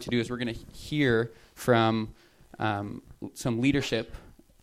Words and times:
to 0.00 0.10
do 0.10 0.18
is 0.18 0.30
we're 0.30 0.36
going 0.36 0.54
to 0.54 0.72
hear 0.72 1.32
from 1.54 2.14
um, 2.58 3.02
some 3.34 3.60
leadership 3.60 4.14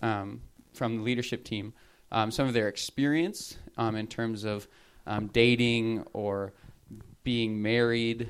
um, 0.02 0.42
from 0.74 0.98
the 0.98 1.04
leadership 1.04 1.44
team, 1.44 1.74
um, 2.12 2.32
some 2.32 2.48
of 2.48 2.54
their 2.54 2.68
experience 2.68 3.58
um, 3.78 3.96
in 3.96 4.08
terms 4.08 4.44
of 4.44 4.68
um, 5.06 5.28
dating 5.28 6.06
or 6.14 6.54
being 7.24 7.62
married 7.62 8.30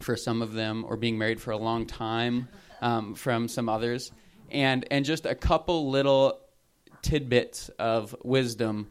for 0.00 0.16
some 0.16 0.42
of 0.42 0.52
them, 0.52 0.84
or 0.88 0.96
being 0.96 1.18
married 1.18 1.40
for 1.40 1.50
a 1.50 1.56
long 1.56 1.86
time 1.86 2.48
um, 2.80 3.14
from 3.14 3.48
some 3.48 3.68
others, 3.68 4.12
and 4.50 4.86
and 4.90 5.04
just 5.04 5.26
a 5.26 5.34
couple 5.34 5.90
little 5.90 6.40
tidbits 7.02 7.68
of 7.78 8.14
wisdom. 8.22 8.90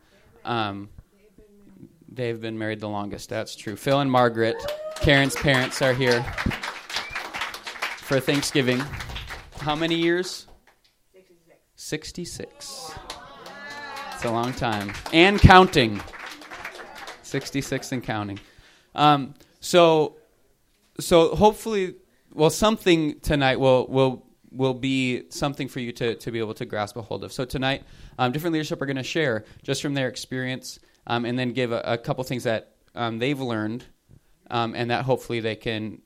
they've 2.11 2.41
been 2.41 2.57
married 2.57 2.79
the 2.79 2.89
longest. 2.89 3.29
That's 3.29 3.55
true. 3.55 3.75
Phil 3.75 3.99
and 3.99 4.11
Margaret, 4.11 4.55
Karen's 4.97 5.35
parents, 5.35 5.81
are 5.81 5.93
here 5.93 6.23
for 8.09 8.19
Thanksgiving. 8.19 8.81
How 9.59 9.75
many 9.75 9.93
years? 9.93 10.47
66. 11.13 11.59
66. 11.75 12.91
It's 14.15 14.25
a 14.25 14.31
long 14.31 14.51
time. 14.51 14.91
And 15.13 15.39
counting. 15.39 16.01
66 17.21 17.91
and 17.91 18.03
counting. 18.03 18.39
Um, 18.95 19.35
so, 19.59 20.17
so 20.99 21.35
hopefully, 21.35 21.97
well, 22.33 22.49
something 22.49 23.19
tonight 23.19 23.59
will, 23.59 23.85
will, 23.85 24.25
will 24.51 24.73
be 24.73 25.29
something 25.29 25.67
for 25.67 25.79
you 25.79 25.91
to, 25.91 26.15
to 26.15 26.31
be 26.31 26.39
able 26.39 26.55
to 26.55 26.65
grasp 26.65 26.97
a 26.97 27.03
hold 27.03 27.23
of. 27.23 27.31
So 27.31 27.45
tonight, 27.45 27.83
um, 28.17 28.31
different 28.31 28.53
leadership 28.53 28.81
are 28.81 28.87
going 28.87 28.95
to 28.95 29.03
share 29.03 29.45
just 29.61 29.83
from 29.83 29.93
their 29.93 30.07
experience 30.07 30.79
um, 31.05 31.25
and 31.25 31.37
then 31.37 31.53
give 31.53 31.71
a, 31.71 31.81
a 31.85 31.97
couple 31.99 32.23
things 32.23 32.45
that 32.45 32.71
um, 32.95 33.19
they've 33.19 33.39
learned 33.39 33.85
um, 34.49 34.73
and 34.73 34.89
that 34.89 35.05
hopefully 35.05 35.41
they 35.41 35.55
can 35.55 36.01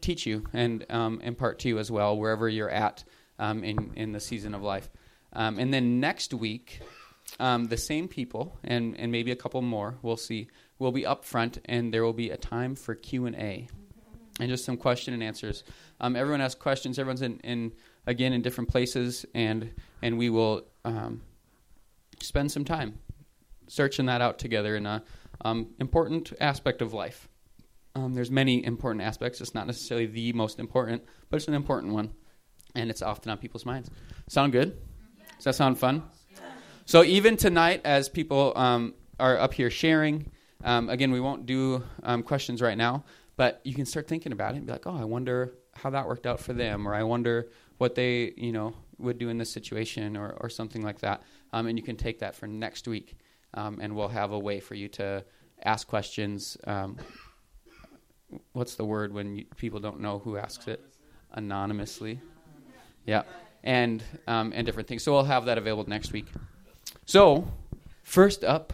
teach 0.00 0.26
you 0.26 0.44
and 0.52 0.84
um, 0.90 1.20
impart 1.22 1.58
to 1.60 1.68
you 1.68 1.78
as 1.78 1.90
well, 1.90 2.16
wherever 2.16 2.48
you're 2.48 2.70
at 2.70 3.04
um, 3.38 3.64
in, 3.64 3.92
in 3.96 4.12
the 4.12 4.20
season 4.20 4.54
of 4.54 4.62
life. 4.62 4.90
Um, 5.32 5.58
and 5.58 5.72
then 5.72 6.00
next 6.00 6.32
week, 6.34 6.80
um, 7.38 7.66
the 7.66 7.76
same 7.76 8.08
people 8.08 8.58
and, 8.64 8.98
and 8.98 9.12
maybe 9.12 9.30
a 9.30 9.36
couple 9.36 9.60
more, 9.62 9.96
we'll 10.02 10.16
see, 10.16 10.48
will 10.78 10.92
be 10.92 11.04
up 11.04 11.24
front, 11.24 11.58
and 11.66 11.92
there 11.92 12.04
will 12.04 12.12
be 12.12 12.30
a 12.30 12.36
time 12.36 12.74
for 12.74 12.94
Q&A 12.94 13.68
and 14.40 14.48
just 14.48 14.64
some 14.64 14.76
question 14.76 15.14
and 15.14 15.22
answers. 15.22 15.64
Um, 16.00 16.16
everyone 16.16 16.40
has 16.40 16.54
questions. 16.54 16.98
Everyone's 16.98 17.22
in, 17.22 17.38
in, 17.40 17.72
again, 18.06 18.32
in 18.32 18.42
different 18.42 18.70
places, 18.70 19.26
and, 19.34 19.72
and 20.00 20.16
we 20.16 20.30
will 20.30 20.62
um, 20.84 21.22
spend 22.20 22.52
some 22.52 22.64
time 22.64 22.98
searching 23.66 24.06
that 24.06 24.20
out 24.20 24.38
together 24.38 24.76
in 24.76 24.86
a 24.86 25.02
important 25.78 26.32
aspect 26.40 26.82
of 26.82 26.92
life. 26.92 27.27
Um, 27.94 28.14
there's 28.14 28.30
many 28.30 28.64
important 28.64 29.02
aspects. 29.02 29.40
It's 29.40 29.54
not 29.54 29.66
necessarily 29.66 30.06
the 30.06 30.32
most 30.32 30.58
important, 30.58 31.02
but 31.30 31.36
it's 31.38 31.48
an 31.48 31.54
important 31.54 31.92
one, 31.92 32.12
and 32.74 32.90
it's 32.90 33.02
often 33.02 33.30
on 33.30 33.38
people's 33.38 33.66
minds. 33.66 33.90
Sound 34.28 34.52
good? 34.52 34.78
Does 35.36 35.44
that 35.44 35.54
sound 35.54 35.78
fun? 35.78 36.02
So 36.84 37.04
even 37.04 37.36
tonight, 37.36 37.82
as 37.84 38.08
people 38.08 38.52
um, 38.56 38.94
are 39.20 39.38
up 39.38 39.52
here 39.52 39.70
sharing, 39.70 40.30
um, 40.64 40.88
again, 40.88 41.10
we 41.10 41.20
won't 41.20 41.44
do 41.44 41.84
um, 42.02 42.22
questions 42.22 42.62
right 42.62 42.78
now, 42.78 43.04
but 43.36 43.60
you 43.64 43.74
can 43.74 43.86
start 43.86 44.08
thinking 44.08 44.32
about 44.32 44.54
it 44.54 44.58
and 44.58 44.66
be 44.66 44.72
like, 44.72 44.86
oh, 44.86 44.96
I 44.96 45.04
wonder 45.04 45.52
how 45.74 45.90
that 45.90 46.06
worked 46.06 46.26
out 46.26 46.40
for 46.40 46.52
them, 46.52 46.88
or 46.88 46.94
I 46.94 47.02
wonder 47.02 47.50
what 47.78 47.94
they, 47.94 48.32
you 48.36 48.52
know, 48.52 48.74
would 48.98 49.18
do 49.18 49.28
in 49.28 49.38
this 49.38 49.50
situation, 49.50 50.16
or, 50.16 50.36
or 50.40 50.48
something 50.48 50.82
like 50.82 51.00
that. 51.00 51.22
Um, 51.52 51.66
and 51.66 51.78
you 51.78 51.84
can 51.84 51.96
take 51.96 52.18
that 52.20 52.34
for 52.34 52.46
next 52.46 52.88
week, 52.88 53.16
um, 53.54 53.78
and 53.80 53.94
we'll 53.94 54.08
have 54.08 54.32
a 54.32 54.38
way 54.38 54.58
for 54.58 54.74
you 54.74 54.88
to 54.88 55.24
ask 55.64 55.86
questions 55.86 56.56
what's 58.52 58.74
the 58.74 58.84
word 58.84 59.12
when 59.12 59.36
you, 59.36 59.44
people 59.56 59.80
don't 59.80 60.00
know 60.00 60.18
who 60.18 60.36
asks 60.36 60.68
it? 60.68 60.80
Anonymously. 61.32 62.20
Yeah, 63.06 63.22
and 63.64 64.02
um, 64.26 64.52
and 64.54 64.66
different 64.66 64.88
things. 64.88 65.02
So 65.02 65.12
we'll 65.12 65.24
have 65.24 65.46
that 65.46 65.58
available 65.58 65.88
next 65.88 66.12
week. 66.12 66.26
So 67.06 67.46
first 68.02 68.44
up, 68.44 68.72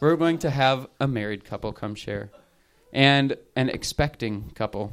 we're 0.00 0.16
going 0.16 0.38
to 0.38 0.50
have 0.50 0.88
a 1.00 1.08
married 1.08 1.44
couple 1.44 1.72
come 1.72 1.94
share, 1.94 2.30
and 2.92 3.36
an 3.56 3.68
expecting 3.68 4.50
couple. 4.54 4.92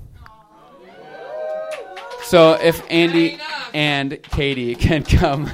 So 2.23 2.53
if 2.53 2.81
Andy 2.89 3.39
and 3.73 4.21
Katie 4.23 4.75
can 4.87 5.03
come, 5.03 5.51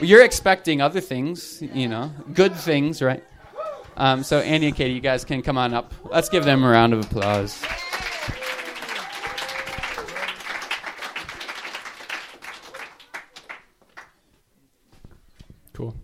you're 0.00 0.24
expecting 0.24 0.80
other 0.80 1.00
things, 1.00 1.62
you 1.62 1.88
know, 1.88 2.10
good 2.34 2.54
things, 2.54 3.00
right? 3.00 3.22
Um, 3.96 4.22
so 4.22 4.40
Andy 4.40 4.68
and 4.68 4.76
Katie, 4.76 4.94
you 4.94 5.00
guys 5.00 5.24
can 5.24 5.42
come 5.42 5.58
on 5.58 5.74
up. 5.74 5.92
Let's 6.04 6.28
give 6.28 6.44
them 6.44 6.64
a 6.64 6.68
round 6.68 6.94
of 6.94 7.04
applause. 7.04 7.62
Cool. 15.74 15.94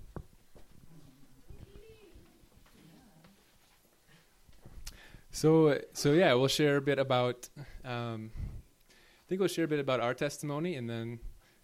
So, 5.31 5.81
so 5.93 6.13
yeah, 6.13 6.35
we'll 6.35 6.49
share 6.49 6.77
a 6.77 6.83
bit 6.83 6.99
about. 6.99 7.49
Um, 7.85 8.31
I 8.37 9.29
think 9.29 9.41
we'll 9.41 9.49
share 9.49 9.65
a 9.65 9.69
bit 9.69 9.81
about 9.81 10.01
our 10.01 10.15
testimony, 10.15 10.77
and 10.77 10.89
then 10.89 11.19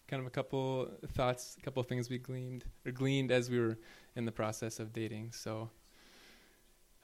kind 0.08 0.20
of 0.20 0.26
a 0.26 0.30
couple 0.30 0.90
thoughts, 1.08 1.56
a 1.58 1.62
couple 1.62 1.82
things 1.82 2.10
we 2.10 2.18
gleaned 2.18 2.64
or 2.84 2.92
gleaned 2.92 3.30
as 3.30 3.48
we 3.48 3.58
were 3.60 3.78
in 4.16 4.24
the 4.24 4.32
process 4.32 4.78
of 4.78 4.92
dating. 4.92 5.32
So, 5.32 5.70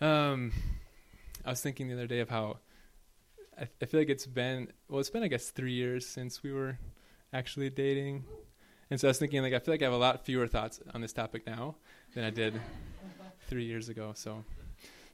um, 0.01 0.53
I 1.45 1.51
was 1.51 1.61
thinking 1.61 1.89
the 1.89 1.95
other 1.95 2.07
day 2.07 2.21
of 2.21 2.31
how 2.31 2.59
I, 3.59 3.69
I 3.83 3.87
feel 3.87 4.01
like 4.01 4.09
it's 4.09 4.27
been 4.27 4.69
well, 4.89 5.01
it's 5.01 5.11
been 5.11 5.23
I 5.23 5.29
guess 5.29 5.51
three 5.51 5.73
years 5.73 6.07
since 6.07 6.43
we 6.43 6.53
were 6.53 6.79
actually 7.33 7.71
dating, 7.71 8.25
and 8.91 9.01
so 9.01 9.09
I 9.09 9.11
was 9.11 9.19
thinking 9.19 9.43
like 9.43 9.55
I 9.55 9.59
feel 9.59 9.75
like 9.75 9.83
I 9.83 9.87
have 9.87 9.95
a 9.95 9.99
lot 9.99 10.25
fewer 10.25 10.47
thoughts 10.47 10.81
on 10.95 11.01
this 11.01 11.13
topic 11.13 11.47
now 11.47 11.77
than 12.15 12.25
I 12.25 12.31
did 12.31 12.61
three 13.49 13.65
years 13.65 13.89
ago. 13.89 14.13
So, 14.15 14.45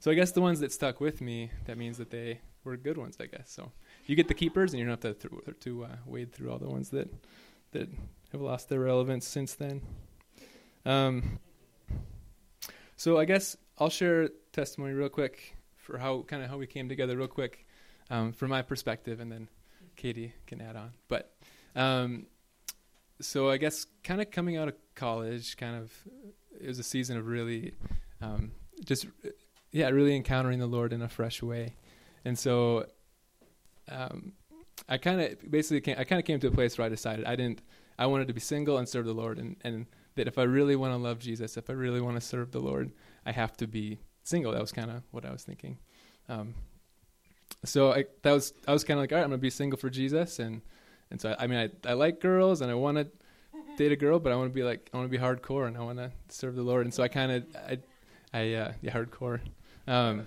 so 0.01 0.11
I 0.11 0.15
guess 0.15 0.33
the 0.33 0.41
ones 0.41 0.61
that 0.61 0.73
stuck 0.73 1.01
with 1.01 1.21
me, 1.21 1.51
that 1.67 1.79
means 1.79 1.99
that 1.99 2.11
they 2.11 2.41
were 2.65 2.77
good 2.77 2.99
ones. 2.99 3.17
I 3.21 3.27
guess 3.27 3.51
so. 3.51 3.73
You 4.07 4.17
get 4.17 4.29
the 4.29 4.35
keepers, 4.35 4.73
and 4.73 4.81
you 4.81 4.87
don't 4.87 5.03
have 5.03 5.19
to 5.19 5.29
th- 5.29 5.61
to 5.61 5.85
uh, 5.85 5.97
wade 6.07 6.33
through 6.33 6.51
all 6.51 6.59
the 6.59 6.69
ones 6.69 6.91
that 6.91 7.09
that 7.73 7.89
have 8.33 8.41
lost 8.41 8.69
their 8.69 8.81
relevance 8.81 9.27
since 9.27 9.55
then. 9.55 9.81
Um, 10.85 11.39
so 12.97 13.19
I 13.19 13.25
guess 13.25 13.57
I'll 13.79 13.91
share 13.91 14.29
testimony 14.53 14.95
real 14.95 15.09
quick 15.09 15.57
for 15.77 15.99
how 15.99 16.23
kind 16.23 16.43
of 16.43 16.51
how 16.51 16.57
we 16.57 16.67
came 16.67 16.89
together 16.89 17.17
real 17.17 17.29
quick 17.29 17.67
um, 18.11 18.33
from 18.33 18.51
my 18.51 18.63
perspective, 18.63 19.21
and 19.21 19.31
then 19.31 19.49
Katie 19.97 20.33
can 20.47 20.61
add 20.61 20.77
on. 20.77 20.93
But 21.09 21.35
um, 21.75 22.27
so 23.21 23.51
I 23.51 23.57
guess 23.57 23.87
kind 24.03 24.21
of 24.21 24.31
coming 24.31 24.57
out 24.57 24.69
of 24.69 24.75
college, 24.95 25.57
kind 25.57 25.77
of 25.77 25.93
it 26.61 26.67
was 26.67 26.79
a 26.79 26.85
season 26.85 27.17
of 27.17 27.27
really 27.27 27.75
um, 28.21 28.53
just 28.85 29.07
yeah, 29.73 29.89
really 29.89 30.15
encountering 30.15 30.59
the 30.59 30.67
Lord 30.67 30.93
in 30.93 31.03
a 31.03 31.09
fresh 31.09 31.43
way, 31.43 31.75
and 32.25 32.39
so 32.39 32.87
um, 33.89 34.33
I 34.89 34.99
kind 34.99 35.21
of 35.21 35.51
basically 35.51 35.81
came, 35.81 35.97
I 35.99 36.05
kind 36.05 36.21
of 36.21 36.27
came 36.27 36.39
to 36.41 36.47
a 36.47 36.53
place 36.53 36.79
where 36.79 36.87
I 36.87 36.89
decided 36.89 37.25
I 37.25 37.37
didn't 37.37 37.61
I 37.99 38.07
wanted 38.07 38.29
to 38.29 38.35
be 38.35 38.41
single 38.41 38.79
and 38.79 38.89
serve 38.89 39.07
the 39.07 39.15
Lord, 39.15 39.39
and 39.39 39.57
and 39.63 39.87
that 40.17 40.29
if 40.29 40.39
I 40.39 40.45
really 40.45 40.77
want 40.77 40.93
to 40.93 40.97
love 40.97 41.19
Jesus, 41.19 41.57
if 41.57 41.69
I 41.69 41.73
really 41.73 42.01
want 42.01 42.17
to 42.17 42.21
serve 42.21 42.53
the 42.53 42.61
Lord, 42.61 42.93
I 43.27 43.33
have 43.33 43.57
to 43.59 43.67
be 43.67 43.99
single. 44.23 44.53
That 44.53 44.61
was 44.61 44.73
kind 44.73 44.91
of 44.91 45.03
what 45.11 45.25
I 45.25 45.33
was 45.33 45.43
thinking. 45.43 45.79
Um, 46.29 46.55
so 47.65 47.93
I 47.93 48.05
that 48.23 48.33
was 48.33 48.53
I 48.67 48.73
was 48.73 48.85
kind 48.85 48.99
of 48.99 49.03
like, 49.03 49.13
all 49.13 49.19
right, 49.19 49.25
I'm 49.25 49.31
gonna 49.31 49.39
be 49.39 49.51
single 49.51 49.79
for 49.79 49.91
Jesus, 49.91 50.39
and 50.39 50.63
and 51.11 51.21
so 51.21 51.35
I, 51.39 51.45
I 51.45 51.47
mean 51.47 51.59
I 51.59 51.91
I 51.91 51.93
like 51.95 52.21
girls 52.21 52.61
and 52.61 52.71
I 52.71 52.75
want 52.75 52.99
to 52.99 53.09
date 53.77 53.93
a 53.93 53.97
girl, 53.97 54.19
but 54.19 54.33
I 54.33 54.37
want 54.37 54.51
to 54.51 54.55
be 54.55 54.63
like 54.63 54.91
I 54.93 54.97
want 54.97 55.11
to 55.11 55.19
be 55.19 55.23
hardcore 55.23 55.67
and 55.67 55.77
I 55.77 55.81
want 55.81 55.99
to 55.99 56.11
serve 56.29 56.57
the 56.57 56.63
Lord, 56.63 56.87
and 56.87 56.93
so 56.93 57.03
I 57.03 57.09
kind 57.09 57.33
of 57.33 57.45
I 57.57 57.79
I 58.33 58.55
uh, 58.55 58.73
yeah 58.83 58.93
hardcore. 58.93 59.41
Um, 59.87 60.27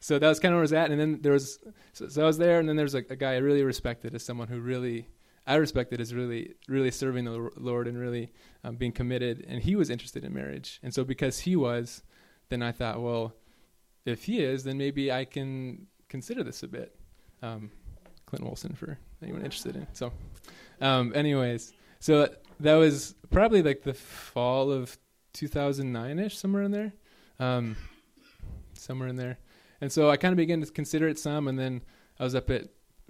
so 0.00 0.18
that 0.18 0.28
was 0.28 0.40
kind 0.40 0.54
of 0.54 0.56
where 0.56 0.62
I 0.62 0.62
was 0.62 0.72
at, 0.72 0.90
and 0.90 1.00
then 1.00 1.18
there 1.20 1.32
was 1.32 1.58
so, 1.92 2.08
so 2.08 2.22
I 2.22 2.26
was 2.26 2.38
there, 2.38 2.58
and 2.58 2.68
then 2.68 2.76
there's 2.76 2.94
a, 2.94 3.04
a 3.10 3.16
guy 3.16 3.34
I 3.34 3.38
really 3.38 3.62
respected 3.62 4.14
as 4.14 4.22
someone 4.22 4.48
who 4.48 4.60
really 4.60 5.08
I 5.46 5.56
respected 5.56 6.00
as 6.00 6.14
really 6.14 6.54
really 6.68 6.90
serving 6.90 7.24
the 7.24 7.50
Lord 7.56 7.88
and 7.88 7.98
really 7.98 8.32
um, 8.64 8.76
being 8.76 8.92
committed, 8.92 9.44
and 9.48 9.62
he 9.62 9.76
was 9.76 9.90
interested 9.90 10.24
in 10.24 10.32
marriage, 10.32 10.80
and 10.82 10.94
so 10.94 11.04
because 11.04 11.40
he 11.40 11.56
was, 11.56 12.02
then 12.48 12.62
I 12.62 12.72
thought, 12.72 13.00
well, 13.00 13.34
if 14.04 14.24
he 14.24 14.42
is, 14.42 14.64
then 14.64 14.78
maybe 14.78 15.10
I 15.12 15.24
can 15.24 15.86
consider 16.08 16.42
this 16.42 16.62
a 16.62 16.68
bit. 16.68 16.94
Um, 17.42 17.70
Clint 18.26 18.44
Wilson 18.44 18.74
for 18.74 18.98
anyone 19.22 19.42
interested 19.42 19.76
in. 19.76 19.86
So, 19.92 20.12
um, 20.80 21.12
anyways, 21.14 21.72
so 21.98 22.28
that 22.60 22.74
was 22.74 23.14
probably 23.30 23.62
like 23.62 23.82
the 23.82 23.94
fall 23.94 24.70
of 24.70 24.96
2009 25.32 26.18
ish, 26.18 26.38
somewhere 26.38 26.62
in 26.62 26.70
there, 26.70 26.92
um, 27.38 27.76
somewhere 28.74 29.08
in 29.08 29.16
there. 29.16 29.38
And 29.80 29.90
so 29.90 30.10
I 30.10 30.16
kind 30.16 30.32
of 30.32 30.36
began 30.36 30.60
to 30.60 30.70
consider 30.70 31.08
it 31.08 31.18
some, 31.18 31.48
and 31.48 31.58
then 31.58 31.82
I 32.18 32.24
was 32.24 32.34
up 32.34 32.50
at 32.50 32.68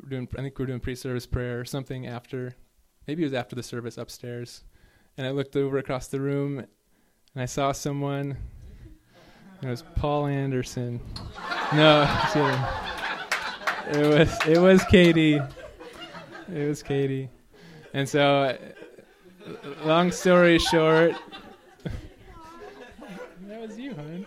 doing. 0.09 0.29
I 0.39 0.43
think 0.43 0.59
we 0.59 0.63
were 0.63 0.67
doing 0.67 0.81
pre-service 0.81 1.27
prayer 1.27 1.61
or 1.61 1.65
something 1.65 2.07
after. 2.07 2.55
Maybe 3.07 3.23
it 3.23 3.27
was 3.27 3.35
after 3.35 3.57
the 3.57 3.63
service 3.63 3.99
upstairs, 3.99 4.65
and 5.17 5.27
I 5.27 5.31
looked 5.31 5.57
over 5.57 5.79
across 5.79 6.09
the 6.09 6.21
room, 6.21 6.59
and 6.59 7.43
I 7.43 7.47
saw 7.47 7.73
someone 7.73 8.37
it 9.63 9.69
was 9.69 9.83
Paul 9.95 10.27
Anderson. 10.27 11.01
No, 11.75 12.03
it 13.89 14.07
was 14.07 14.47
it 14.47 14.59
was 14.59 14.83
Katie. 14.85 15.35
it 15.35 16.69
was 16.69 16.83
Katie. 16.83 17.29
And 17.93 18.09
so, 18.09 18.57
long 19.85 20.13
story 20.13 20.59
short, 20.59 21.13
that 23.47 23.61
was 23.61 23.79
you, 23.79 23.95
hon. 23.95 24.27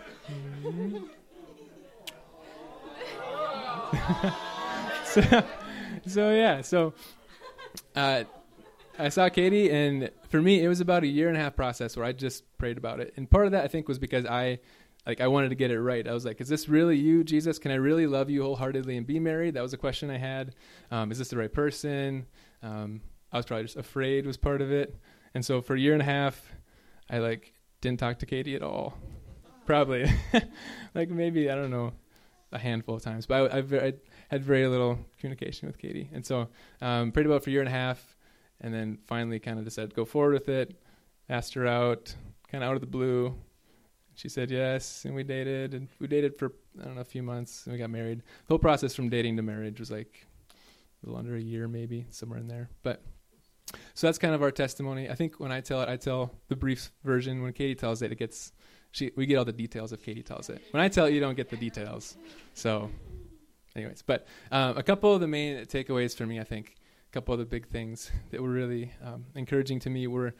Mm-hmm. 0.62 0.98
so, 5.04 5.44
so 6.06 6.30
yeah, 6.30 6.60
so 6.60 6.94
uh, 7.94 8.24
I 8.98 9.08
saw 9.08 9.28
Katie, 9.28 9.70
and 9.70 10.10
for 10.28 10.40
me, 10.40 10.62
it 10.62 10.68
was 10.68 10.80
about 10.80 11.02
a 11.02 11.06
year 11.06 11.28
and 11.28 11.36
a 11.36 11.40
half 11.40 11.56
process 11.56 11.96
where 11.96 12.06
I 12.06 12.12
just 12.12 12.44
prayed 12.58 12.78
about 12.78 13.00
it. 13.00 13.14
And 13.16 13.30
part 13.30 13.46
of 13.46 13.52
that, 13.52 13.64
I 13.64 13.68
think, 13.68 13.88
was 13.88 13.98
because 13.98 14.24
I 14.26 14.60
like 15.06 15.20
I 15.20 15.26
wanted 15.26 15.50
to 15.50 15.54
get 15.54 15.70
it 15.70 15.80
right. 15.80 16.06
I 16.06 16.12
was 16.12 16.24
like, 16.24 16.40
"Is 16.40 16.48
this 16.48 16.68
really 16.68 16.96
you, 16.96 17.24
Jesus? 17.24 17.58
Can 17.58 17.70
I 17.70 17.76
really 17.76 18.06
love 18.06 18.30
you 18.30 18.42
wholeheartedly 18.42 18.96
and 18.96 19.06
be 19.06 19.18
married?" 19.18 19.54
That 19.54 19.62
was 19.62 19.72
a 19.72 19.78
question 19.78 20.10
I 20.10 20.18
had. 20.18 20.54
Um, 20.90 21.10
is 21.10 21.18
this 21.18 21.28
the 21.28 21.36
right 21.36 21.52
person? 21.52 22.26
Um, 22.62 23.00
I 23.32 23.36
was 23.36 23.46
probably 23.46 23.64
just 23.64 23.76
afraid 23.76 24.26
was 24.26 24.36
part 24.36 24.62
of 24.62 24.70
it, 24.70 24.96
and 25.34 25.44
so 25.44 25.60
for 25.60 25.74
a 25.74 25.80
year 25.80 25.92
and 25.92 26.02
a 26.02 26.06
half, 26.06 26.52
I 27.10 27.18
like 27.18 27.52
didn't 27.80 28.00
talk 28.00 28.20
to 28.20 28.26
Katie 28.26 28.54
at 28.54 28.62
all. 28.62 28.96
Probably, 29.66 30.10
like 30.94 31.10
maybe 31.10 31.50
I 31.50 31.54
don't 31.54 31.70
know, 31.70 31.92
a 32.52 32.58
handful 32.58 32.94
of 32.94 33.02
times, 33.02 33.26
but 33.26 33.52
I, 33.52 33.58
I, 33.58 33.86
I 33.88 33.92
had 34.34 34.44
very 34.44 34.66
little 34.66 34.98
communication 35.18 35.66
with 35.66 35.78
Katie, 35.78 36.10
and 36.12 36.24
so 36.24 36.48
um, 36.80 37.12
prayed 37.12 37.26
about 37.26 37.42
for 37.42 37.50
a 37.50 37.52
year 37.52 37.60
and 37.60 37.68
a 37.68 37.72
half, 37.72 38.16
and 38.60 38.72
then 38.72 38.98
finally 39.06 39.38
kind 39.38 39.58
of 39.58 39.64
decided 39.64 39.90
to 39.90 39.96
go 39.96 40.04
forward 40.04 40.34
with 40.34 40.48
it. 40.48 40.76
Asked 41.28 41.54
her 41.54 41.66
out, 41.66 42.14
kind 42.50 42.62
of 42.62 42.68
out 42.68 42.74
of 42.74 42.80
the 42.80 42.86
blue 42.86 43.34
she 44.14 44.28
said 44.28 44.50
yes, 44.50 45.04
and 45.04 45.14
we 45.14 45.24
dated, 45.24 45.74
and 45.74 45.88
we 45.98 46.06
dated 46.06 46.38
for 46.38 46.52
I 46.80 46.84
don't 46.84 46.94
know 46.94 47.00
a 47.00 47.04
few 47.04 47.22
months, 47.22 47.64
and 47.64 47.72
we 47.72 47.78
got 47.78 47.90
married. 47.90 48.20
The 48.20 48.52
whole 48.52 48.58
process 48.58 48.94
from 48.94 49.08
dating 49.08 49.36
to 49.36 49.42
marriage 49.42 49.80
was 49.80 49.90
like 49.90 50.26
a 51.02 51.06
little 51.06 51.18
under 51.18 51.36
a 51.36 51.40
year, 51.40 51.68
maybe 51.68 52.06
somewhere 52.10 52.38
in 52.38 52.48
there. 52.48 52.70
But 52.82 53.02
so 53.94 54.06
that's 54.06 54.18
kind 54.18 54.34
of 54.34 54.42
our 54.42 54.50
testimony. 54.50 55.10
I 55.10 55.14
think 55.14 55.40
when 55.40 55.52
I 55.52 55.60
tell 55.60 55.82
it, 55.82 55.88
I 55.88 55.96
tell 55.96 56.32
the 56.48 56.56
brief 56.56 56.90
version. 57.04 57.42
When 57.42 57.52
Katie 57.52 57.74
tells 57.74 58.02
it, 58.02 58.12
it 58.12 58.18
gets 58.18 58.52
she 58.92 59.10
we 59.16 59.26
get 59.26 59.36
all 59.36 59.44
the 59.44 59.52
details 59.52 59.92
if 59.92 60.02
Katie 60.02 60.22
tells 60.22 60.48
it. 60.48 60.62
When 60.70 60.82
I 60.82 60.88
tell 60.88 61.06
it, 61.06 61.14
you 61.14 61.20
don't 61.20 61.36
get 61.36 61.50
the 61.50 61.56
details. 61.56 62.16
So, 62.54 62.90
anyways, 63.76 64.02
but 64.02 64.26
um, 64.50 64.76
a 64.76 64.82
couple 64.82 65.14
of 65.14 65.20
the 65.20 65.28
main 65.28 65.64
takeaways 65.66 66.16
for 66.16 66.26
me, 66.26 66.40
I 66.40 66.44
think, 66.44 66.74
a 67.10 67.12
couple 67.12 67.32
of 67.32 67.38
the 67.38 67.46
big 67.46 67.68
things 67.68 68.10
that 68.30 68.42
were 68.42 68.50
really 68.50 68.92
um, 69.02 69.26
encouraging 69.34 69.80
to 69.80 69.90
me 69.90 70.06
were 70.06 70.34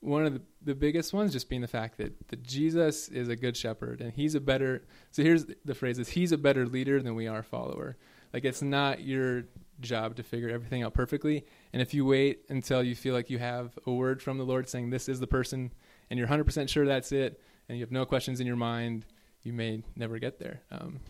one 0.00 0.24
of 0.24 0.32
the, 0.32 0.40
the 0.62 0.74
biggest 0.74 1.12
ones 1.12 1.32
just 1.32 1.48
being 1.48 1.60
the 1.60 1.68
fact 1.68 1.98
that, 1.98 2.28
that 2.28 2.42
Jesus 2.42 3.08
is 3.08 3.28
a 3.28 3.36
good 3.36 3.56
shepherd 3.56 4.00
and 4.00 4.12
he's 4.12 4.34
a 4.34 4.40
better 4.40 4.82
so 5.10 5.22
here's 5.22 5.44
the 5.64 5.74
phrase 5.74 5.98
is 5.98 6.08
he's 6.08 6.32
a 6.32 6.38
better 6.38 6.66
leader 6.66 7.02
than 7.02 7.14
we 7.14 7.26
are 7.26 7.42
follower. 7.42 7.96
Like 8.32 8.44
it's 8.44 8.62
not 8.62 9.02
your 9.02 9.44
job 9.80 10.16
to 10.16 10.22
figure 10.22 10.48
everything 10.48 10.82
out 10.82 10.94
perfectly. 10.94 11.44
And 11.72 11.82
if 11.82 11.92
you 11.92 12.04
wait 12.04 12.44
until 12.48 12.82
you 12.82 12.94
feel 12.94 13.14
like 13.14 13.28
you 13.28 13.38
have 13.38 13.78
a 13.86 13.92
word 13.92 14.22
from 14.22 14.38
the 14.38 14.44
Lord 14.44 14.68
saying 14.68 14.90
this 14.90 15.08
is 15.08 15.20
the 15.20 15.26
person 15.26 15.72
and 16.08 16.18
you're 16.18 16.28
100% 16.28 16.68
sure 16.68 16.86
that's 16.86 17.12
it 17.12 17.40
and 17.68 17.76
you 17.76 17.84
have 17.84 17.92
no 17.92 18.04
questions 18.04 18.40
in 18.40 18.46
your 18.46 18.56
mind, 18.56 19.04
you 19.42 19.52
may 19.52 19.82
never 19.96 20.18
get 20.18 20.38
there. 20.38 20.62
Um, 20.70 21.00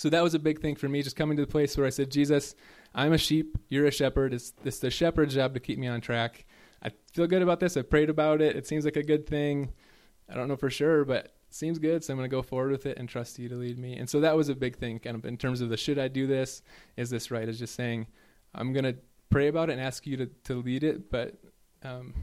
so 0.00 0.08
that 0.08 0.22
was 0.22 0.32
a 0.32 0.38
big 0.38 0.62
thing 0.62 0.76
for 0.76 0.88
me, 0.88 1.02
just 1.02 1.14
coming 1.14 1.36
to 1.36 1.42
the 1.42 1.52
place 1.52 1.76
where 1.76 1.86
I 1.86 1.90
said, 1.90 2.10
Jesus, 2.10 2.54
I'm 2.94 3.12
a 3.12 3.18
sheep, 3.18 3.58
you're 3.68 3.84
a 3.84 3.90
shepherd. 3.90 4.32
It's, 4.32 4.54
it's 4.64 4.78
the 4.78 4.90
shepherd's 4.90 5.34
job 5.34 5.52
to 5.52 5.60
keep 5.60 5.78
me 5.78 5.88
on 5.88 6.00
track. 6.00 6.46
I 6.82 6.92
feel 7.12 7.26
good 7.26 7.42
about 7.42 7.60
this. 7.60 7.76
I 7.76 7.82
prayed 7.82 8.08
about 8.08 8.40
it. 8.40 8.56
It 8.56 8.66
seems 8.66 8.86
like 8.86 8.96
a 8.96 9.02
good 9.02 9.26
thing. 9.26 9.74
I 10.26 10.36
don't 10.36 10.48
know 10.48 10.56
for 10.56 10.70
sure, 10.70 11.04
but 11.04 11.26
it 11.26 11.34
seems 11.50 11.78
good. 11.78 12.02
So 12.02 12.14
I'm 12.14 12.18
going 12.18 12.30
to 12.30 12.34
go 12.34 12.40
forward 12.40 12.70
with 12.70 12.86
it 12.86 12.96
and 12.96 13.10
trust 13.10 13.38
you 13.38 13.50
to 13.50 13.56
lead 13.56 13.78
me. 13.78 13.98
And 13.98 14.08
so 14.08 14.20
that 14.20 14.34
was 14.34 14.48
a 14.48 14.54
big 14.54 14.78
thing, 14.78 15.00
kind 15.00 15.16
of 15.16 15.26
in 15.26 15.36
terms 15.36 15.60
of 15.60 15.68
the 15.68 15.76
should 15.76 15.98
I 15.98 16.08
do 16.08 16.26
this? 16.26 16.62
Is 16.96 17.10
this 17.10 17.30
right? 17.30 17.46
Is 17.46 17.58
just 17.58 17.74
saying, 17.74 18.06
I'm 18.54 18.72
going 18.72 18.84
to 18.84 18.96
pray 19.28 19.48
about 19.48 19.68
it 19.68 19.74
and 19.74 19.82
ask 19.82 20.06
you 20.06 20.16
to, 20.16 20.26
to 20.44 20.62
lead 20.62 20.82
it, 20.82 21.10
but 21.10 21.34
um, 21.82 22.14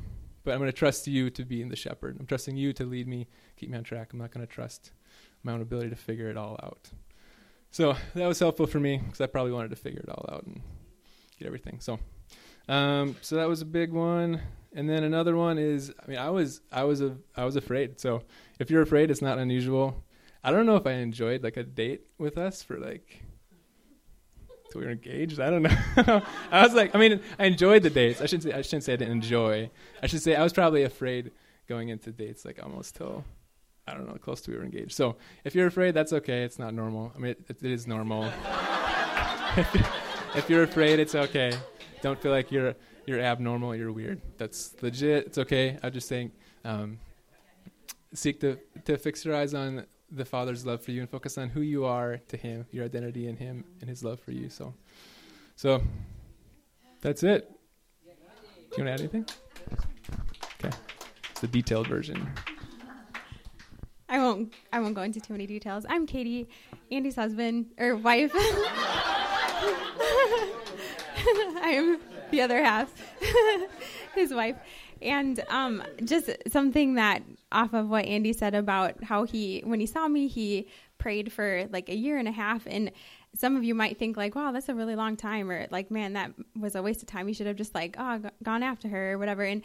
but 0.43 0.53
I'm 0.53 0.57
going 0.57 0.71
to 0.71 0.75
trust 0.75 1.05
you 1.05 1.29
to 1.29 1.45
be 1.45 1.61
in 1.61 1.69
the 1.69 1.75
shepherd. 1.75 2.17
I'm 2.19 2.25
trusting 2.25 2.57
you 2.57 2.73
to 2.73 2.85
lead 2.85 3.07
me, 3.07 3.27
keep 3.55 3.69
me 3.69 3.77
on 3.77 3.83
track. 3.83 4.13
I'm 4.13 4.19
not 4.19 4.31
going 4.31 4.47
to 4.47 4.51
trust 4.51 4.93
my 5.43 5.51
own 5.51 5.61
ability 5.61 5.91
to 5.91 5.95
figure 5.95 6.27
it 6.31 6.37
all 6.37 6.59
out. 6.63 6.89
So 7.71 7.95
that 8.15 8.27
was 8.27 8.39
helpful 8.39 8.67
for 8.67 8.79
me 8.79 8.97
because 8.97 9.21
I 9.21 9.27
probably 9.27 9.51
wanted 9.51 9.69
to 9.69 9.75
figure 9.75 9.99
it 9.99 10.09
all 10.09 10.25
out 10.31 10.45
and 10.45 10.61
get 11.39 11.47
everything. 11.47 11.79
So. 11.79 11.99
Um, 12.69 13.15
so 13.21 13.35
that 13.37 13.47
was 13.47 13.61
a 13.61 13.65
big 13.65 13.91
one. 13.91 14.41
And 14.73 14.89
then 14.89 15.03
another 15.03 15.35
one 15.35 15.57
is, 15.57 15.93
I 16.03 16.07
mean, 16.09 16.19
I 16.19 16.29
was, 16.29 16.61
I 16.71 16.83
was, 16.83 17.01
a, 17.01 17.15
I 17.35 17.45
was 17.45 17.55
afraid. 17.55 17.99
So 17.99 18.23
if 18.59 18.69
you're 18.69 18.81
afraid, 18.81 19.09
it's 19.09 19.21
not 19.21 19.39
unusual. 19.39 20.03
I 20.43 20.51
don't 20.51 20.65
know 20.65 20.75
if 20.75 20.85
I 20.85 20.93
enjoyed 20.93 21.43
like 21.43 21.57
a 21.57 21.63
date 21.63 22.01
with 22.17 22.37
us 22.37 22.61
for 22.61 22.77
like, 22.77 23.23
so 24.71 24.79
we 24.79 24.85
were 24.85 24.91
engaged. 24.91 25.39
I 25.39 25.49
don't 25.49 25.63
know. 25.63 26.21
I 26.51 26.63
was 26.63 26.73
like, 26.73 26.93
I 26.93 26.99
mean, 26.99 27.21
I 27.39 27.45
enjoyed 27.45 27.83
the 27.83 27.89
dates. 27.89 28.21
I 28.21 28.25
shouldn't 28.25 28.43
say, 28.43 28.53
I 28.53 28.61
shouldn't 28.61 28.83
say 28.83 28.93
I 28.93 28.97
didn't 28.97 29.13
enjoy. 29.13 29.71
I 30.03 30.07
should 30.07 30.21
say 30.21 30.35
I 30.35 30.43
was 30.43 30.53
probably 30.53 30.83
afraid 30.83 31.31
going 31.67 31.89
into 31.89 32.11
dates 32.11 32.45
like 32.45 32.61
almost 32.61 32.95
till, 32.95 33.23
I 33.87 33.93
don't 33.93 34.07
know, 34.07 34.15
close 34.15 34.41
to 34.41 34.51
we 34.51 34.57
were 34.57 34.63
engaged. 34.63 34.93
So 34.93 35.15
if 35.43 35.55
you're 35.55 35.67
afraid, 35.67 35.93
that's 35.93 36.13
okay. 36.13 36.43
It's 36.43 36.59
not 36.59 36.73
normal. 36.73 37.11
I 37.15 37.19
mean, 37.19 37.31
it, 37.31 37.45
it 37.49 37.71
is 37.71 37.87
normal. 37.87 38.25
if 40.35 40.49
you're 40.49 40.63
afraid, 40.63 40.99
it's 40.99 41.15
okay 41.15 41.53
don't 42.01 42.21
feel 42.21 42.31
like 42.31 42.51
you're 42.51 42.75
you're 43.05 43.19
abnormal. 43.19 43.75
You're 43.75 43.91
weird. 43.91 44.21
That's 44.37 44.75
legit. 44.81 45.27
It's 45.27 45.37
okay. 45.37 45.77
I'm 45.81 45.91
just 45.91 46.07
saying, 46.07 46.31
um, 46.65 46.99
seek 48.13 48.39
to 48.41 48.57
to 48.85 48.97
fix 48.97 49.25
your 49.25 49.35
eyes 49.35 49.53
on 49.53 49.85
the 50.11 50.25
Father's 50.25 50.65
love 50.65 50.81
for 50.81 50.91
you 50.91 51.01
and 51.01 51.09
focus 51.09 51.37
on 51.37 51.49
who 51.49 51.61
you 51.61 51.85
are 51.85 52.17
to 52.29 52.37
Him, 52.37 52.65
your 52.71 52.85
identity 52.85 53.27
in 53.27 53.35
Him, 53.35 53.65
and 53.81 53.89
His 53.89 54.03
love 54.03 54.19
for 54.19 54.31
you. 54.31 54.49
So, 54.49 54.73
so 55.55 55.81
that's 57.01 57.23
it. 57.23 57.51
Do 58.05 58.81
you 58.81 58.85
want 58.85 58.87
to 58.87 58.91
add 58.91 58.99
anything? 58.99 59.25
Okay, 60.63 60.75
it's 61.31 61.41
the 61.41 61.47
detailed 61.47 61.87
version. 61.87 62.29
I 64.27 64.29
won't. 64.29 64.53
I 64.73 64.79
won't 64.81 64.93
go 64.93 65.03
into 65.03 65.21
too 65.21 65.31
many 65.31 65.47
details. 65.47 65.85
I'm 65.87 66.05
Katie, 66.05 66.49
Andy's 66.91 67.15
husband 67.15 67.67
or 67.79 67.95
wife. 67.95 68.31
I 68.35 68.41
am 71.63 71.99
the 72.29 72.41
other 72.41 72.61
half, 72.61 72.93
his 74.15 74.33
wife. 74.33 74.57
And 75.01 75.41
um, 75.47 75.81
just 76.03 76.29
something 76.49 76.95
that 76.95 77.23
off 77.53 77.73
of 77.73 77.87
what 77.87 78.05
Andy 78.05 78.33
said 78.33 78.53
about 78.53 79.01
how 79.01 79.23
he, 79.23 79.61
when 79.63 79.79
he 79.79 79.85
saw 79.85 80.09
me, 80.09 80.27
he 80.27 80.67
prayed 80.97 81.31
for 81.31 81.65
like 81.71 81.87
a 81.87 81.95
year 81.95 82.17
and 82.17 82.27
a 82.27 82.31
half. 82.31 82.67
And 82.67 82.91
some 83.37 83.55
of 83.55 83.63
you 83.63 83.75
might 83.75 83.97
think 83.97 84.17
like, 84.17 84.35
wow, 84.35 84.51
that's 84.51 84.67
a 84.67 84.75
really 84.75 84.95
long 84.95 85.15
time, 85.15 85.49
or 85.49 85.67
like, 85.71 85.89
man, 85.89 86.13
that 86.13 86.31
was 86.59 86.75
a 86.75 86.81
waste 86.81 87.01
of 87.01 87.07
time. 87.07 87.29
You 87.29 87.33
should 87.33 87.47
have 87.47 87.55
just 87.55 87.75
like, 87.75 87.95
oh, 87.97 88.17
g- 88.17 88.29
gone 88.43 88.63
after 88.63 88.89
her 88.89 89.13
or 89.13 89.17
whatever. 89.17 89.43
And 89.43 89.61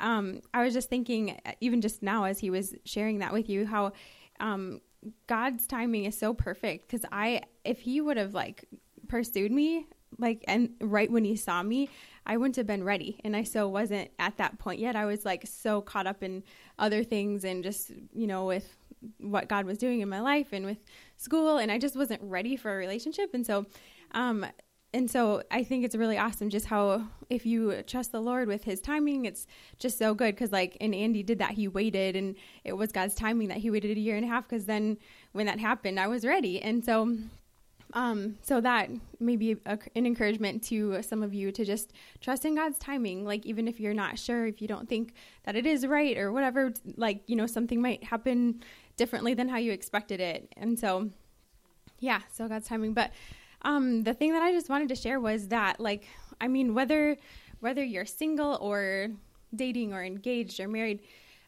um, 0.00 0.40
I 0.52 0.64
was 0.64 0.74
just 0.74 0.88
thinking, 0.88 1.38
even 1.60 1.80
just 1.80 2.02
now 2.02 2.24
as 2.24 2.38
he 2.38 2.50
was 2.50 2.74
sharing 2.84 3.18
that 3.18 3.32
with 3.32 3.48
you, 3.48 3.66
how 3.66 3.92
um, 4.40 4.80
God's 5.26 5.66
timing 5.66 6.04
is 6.04 6.16
so 6.16 6.34
perfect. 6.34 6.88
Because 6.88 7.04
I, 7.12 7.42
if 7.64 7.80
he 7.80 8.00
would 8.00 8.16
have 8.16 8.34
like 8.34 8.64
pursued 9.08 9.52
me 9.52 9.86
like 10.18 10.44
and 10.46 10.70
right 10.80 11.10
when 11.10 11.24
he 11.24 11.36
saw 11.36 11.62
me 11.62 11.88
i 12.26 12.36
wouldn't 12.36 12.56
have 12.56 12.66
been 12.66 12.84
ready. 12.84 13.20
And 13.24 13.36
i 13.36 13.42
so 13.42 13.68
wasn't 13.68 14.10
at 14.18 14.36
that 14.38 14.58
point 14.58 14.80
yet. 14.80 14.96
I 14.96 15.04
was 15.04 15.24
like 15.24 15.46
so 15.46 15.80
caught 15.80 16.06
up 16.06 16.22
in 16.22 16.42
other 16.78 17.04
things 17.04 17.44
and 17.44 17.62
just 17.62 17.90
you 18.14 18.26
know 18.26 18.46
with 18.46 18.76
what 19.18 19.48
god 19.48 19.66
was 19.66 19.76
doing 19.76 20.00
in 20.00 20.08
my 20.08 20.20
life 20.20 20.48
and 20.52 20.64
with 20.64 20.78
school. 21.16 21.58
And 21.58 21.70
i 21.70 21.78
just 21.78 21.96
wasn't 21.96 22.22
ready 22.22 22.56
for 22.56 22.72
a 22.72 22.76
relationship. 22.76 23.34
And 23.34 23.46
so 23.46 23.66
um 24.12 24.46
and 24.94 25.10
so 25.10 25.42
i 25.50 25.62
think 25.62 25.84
it's 25.84 25.96
really 25.96 26.16
awesome 26.16 26.48
just 26.48 26.66
how 26.66 27.02
if 27.28 27.44
you 27.44 27.82
trust 27.82 28.12
the 28.12 28.20
lord 28.20 28.48
with 28.48 28.64
his 28.64 28.80
timing 28.80 29.26
it's 29.26 29.46
just 29.78 29.98
so 29.98 30.14
good 30.14 30.34
because 30.34 30.52
like 30.52 30.76
and 30.80 30.94
andy 30.94 31.22
did 31.22 31.38
that 31.38 31.50
he 31.50 31.68
waited 31.68 32.16
and 32.16 32.36
it 32.62 32.72
was 32.72 32.92
god's 32.92 33.14
timing 33.14 33.48
that 33.48 33.58
he 33.58 33.70
waited 33.70 33.96
a 33.96 34.00
year 34.00 34.16
and 34.16 34.24
a 34.24 34.28
half 34.28 34.48
because 34.48 34.66
then 34.66 34.96
when 35.32 35.46
that 35.46 35.58
happened 35.58 35.98
i 35.98 36.06
was 36.06 36.24
ready 36.24 36.62
and 36.62 36.84
so 36.84 37.14
um, 37.92 38.38
so 38.42 38.60
that 38.60 38.90
may 39.20 39.36
be 39.36 39.56
a, 39.66 39.78
an 39.94 40.04
encouragement 40.04 40.64
to 40.64 41.00
some 41.02 41.22
of 41.22 41.32
you 41.32 41.52
to 41.52 41.64
just 41.64 41.92
trust 42.20 42.44
in 42.44 42.56
God's 42.56 42.76
timing. 42.78 43.24
Like 43.24 43.46
even 43.46 43.68
if 43.68 43.78
you're 43.78 43.94
not 43.94 44.18
sure, 44.18 44.46
if 44.46 44.60
you 44.60 44.66
don't 44.66 44.88
think 44.88 45.14
that 45.44 45.54
it 45.54 45.64
is 45.64 45.86
right 45.86 46.18
or 46.18 46.32
whatever, 46.32 46.72
like 46.96 47.22
you 47.28 47.36
know 47.36 47.46
something 47.46 47.80
might 47.80 48.02
happen 48.02 48.64
differently 48.96 49.32
than 49.32 49.48
how 49.48 49.58
you 49.58 49.70
expected 49.70 50.18
it. 50.18 50.52
And 50.56 50.76
so, 50.76 51.10
yeah, 52.00 52.22
so 52.32 52.48
God's 52.48 52.66
timing. 52.66 52.94
But 52.94 53.12
um, 53.64 54.02
the 54.02 54.14
thing 54.14 54.32
that 54.32 54.42
I 54.42 54.52
just 54.52 54.68
wanted 54.68 54.88
to 54.90 54.94
share 54.94 55.20
was 55.20 55.48
that, 55.48 55.80
like, 55.80 56.06
I 56.40 56.48
mean, 56.48 56.74
whether 56.74 57.16
whether 57.60 57.82
you're 57.82 58.04
single 58.04 58.58
or 58.60 59.08
dating 59.54 59.94
or 59.94 60.04
engaged 60.04 60.60
or 60.60 60.68
married, 60.68 61.00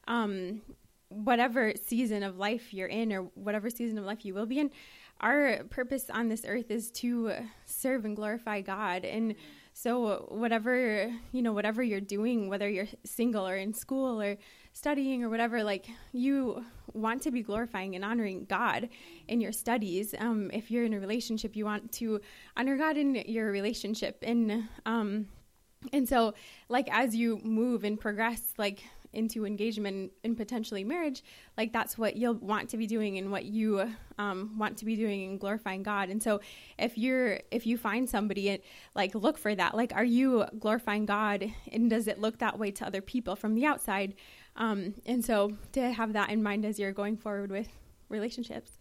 um, 0.08 0.62
whatever 1.08 1.72
season 1.84 2.22
of 2.22 2.38
life 2.38 2.72
you're 2.72 2.88
in 2.88 3.12
or 3.12 3.22
whatever 3.34 3.68
season 3.68 3.98
of 3.98 4.04
life 4.04 4.24
you 4.24 4.32
will 4.32 4.46
be 4.46 4.58
in 4.58 4.70
our 5.20 5.64
purpose 5.70 6.10
on 6.10 6.28
this 6.28 6.44
earth 6.46 6.70
is 6.70 6.90
to 6.90 7.32
serve 7.64 8.04
and 8.04 8.16
glorify 8.16 8.60
God. 8.60 9.04
And 9.04 9.34
so 9.78 10.24
whatever, 10.30 11.12
you 11.32 11.42
know, 11.42 11.52
whatever 11.52 11.82
you're 11.82 12.00
doing, 12.00 12.48
whether 12.48 12.66
you're 12.66 12.88
single 13.04 13.46
or 13.46 13.56
in 13.56 13.74
school 13.74 14.22
or 14.22 14.38
studying 14.72 15.22
or 15.22 15.28
whatever, 15.28 15.62
like 15.62 15.86
you 16.12 16.64
want 16.94 17.20
to 17.24 17.30
be 17.30 17.42
glorifying 17.42 17.94
and 17.94 18.02
honoring 18.02 18.46
God 18.48 18.88
in 19.28 19.42
your 19.42 19.52
studies. 19.52 20.14
Um, 20.18 20.50
if 20.50 20.70
you're 20.70 20.86
in 20.86 20.94
a 20.94 20.98
relationship, 20.98 21.56
you 21.56 21.66
want 21.66 21.92
to 22.00 22.22
honor 22.56 22.78
God 22.78 22.96
in 22.96 23.16
your 23.16 23.50
relationship. 23.50 24.16
And 24.22 24.66
um, 24.86 25.26
And 25.92 26.08
so, 26.08 26.32
like, 26.68 26.88
as 26.90 27.14
you 27.14 27.38
move 27.44 27.84
and 27.84 28.00
progress, 28.00 28.40
like, 28.56 28.82
into 29.16 29.46
engagement 29.46 30.12
and 30.22 30.36
potentially 30.36 30.84
marriage, 30.84 31.24
like 31.56 31.72
that's 31.72 31.96
what 31.98 32.16
you'll 32.16 32.34
want 32.34 32.68
to 32.70 32.76
be 32.76 32.86
doing 32.86 33.18
and 33.18 33.32
what 33.32 33.46
you 33.46 33.90
um, 34.18 34.58
want 34.58 34.76
to 34.78 34.84
be 34.84 34.94
doing 34.94 35.24
and 35.28 35.40
glorifying 35.40 35.82
God. 35.82 36.08
And 36.10 36.22
so, 36.22 36.40
if 36.78 36.96
you're 36.96 37.40
if 37.50 37.66
you 37.66 37.78
find 37.78 38.08
somebody, 38.08 38.50
and 38.50 38.62
like 38.94 39.14
look 39.14 39.38
for 39.38 39.54
that. 39.54 39.74
Like, 39.74 39.92
are 39.94 40.04
you 40.04 40.44
glorifying 40.58 41.06
God, 41.06 41.50
and 41.72 41.90
does 41.90 42.06
it 42.06 42.20
look 42.20 42.38
that 42.38 42.58
way 42.58 42.70
to 42.72 42.86
other 42.86 43.00
people 43.00 43.36
from 43.36 43.54
the 43.54 43.66
outside? 43.66 44.14
Um, 44.56 44.94
and 45.04 45.24
so, 45.24 45.56
to 45.72 45.90
have 45.90 46.12
that 46.12 46.30
in 46.30 46.42
mind 46.42 46.64
as 46.64 46.78
you're 46.78 46.92
going 46.92 47.16
forward 47.16 47.50
with 47.50 47.68
relationships. 48.08 48.72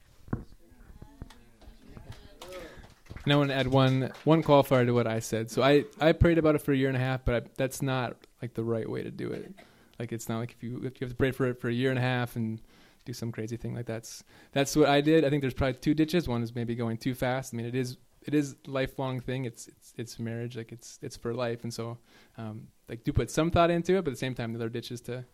And 3.25 3.33
I 3.33 3.37
want 3.37 3.49
to 3.49 3.55
add 3.55 3.67
one 3.67 4.11
one 4.23 4.43
qualifier 4.43 4.85
to 4.85 4.91
what 4.93 5.07
I 5.07 5.19
said. 5.19 5.49
So 5.49 5.63
I, 5.63 5.85
I 5.99 6.11
prayed 6.11 6.37
about 6.37 6.53
it 6.53 6.61
for 6.61 6.73
a 6.73 6.75
year 6.75 6.89
and 6.89 6.97
a 6.97 6.99
half, 6.99 7.25
but 7.25 7.35
I, 7.35 7.47
that's 7.57 7.81
not 7.81 8.15
like 8.41 8.53
the 8.53 8.63
right 8.63 8.87
way 8.87 9.01
to 9.01 9.09
do 9.09 9.31
it. 9.31 9.51
Like 9.99 10.11
it's 10.11 10.29
not 10.29 10.39
like 10.39 10.51
if 10.51 10.63
you 10.63 10.77
if 10.83 10.99
you 10.99 11.05
have 11.05 11.11
to 11.11 11.15
pray 11.15 11.31
for 11.31 11.47
it 11.47 11.59
for 11.59 11.69
a 11.69 11.73
year 11.73 11.89
and 11.89 11.99
a 11.99 12.01
half 12.01 12.35
and 12.35 12.61
do 13.05 13.13
some 13.13 13.31
crazy 13.31 13.55
thing 13.55 13.75
like 13.75 13.85
that's 13.85 14.23
that's 14.51 14.75
what 14.75 14.89
I 14.89 15.01
did. 15.01 15.23
I 15.23 15.29
think 15.29 15.41
there's 15.41 15.53
probably 15.53 15.75
two 15.75 15.93
ditches. 15.93 16.27
One 16.27 16.41
is 16.41 16.55
maybe 16.55 16.75
going 16.75 16.97
too 16.97 17.13
fast. 17.13 17.53
I 17.53 17.57
mean, 17.57 17.65
it 17.65 17.75
is 17.75 17.97
it 18.23 18.33
is 18.33 18.55
lifelong 18.65 19.19
thing. 19.19 19.45
It's 19.45 19.67
it's 19.67 19.93
it's 19.97 20.19
marriage. 20.19 20.57
Like 20.57 20.71
it's 20.71 20.99
it's 21.01 21.15
for 21.15 21.33
life, 21.33 21.63
and 21.63 21.73
so 21.73 21.97
um, 22.37 22.67
like 22.89 23.03
do 23.03 23.13
put 23.13 23.29
some 23.29 23.51
thought 23.51 23.69
into 23.69 23.95
it, 23.97 24.03
but 24.03 24.11
at 24.11 24.13
the 24.13 24.19
same 24.19 24.33
time, 24.33 24.53
the 24.53 24.59
other 24.59 24.69
ditch 24.69 24.91
is 24.91 25.01
to 25.01 25.25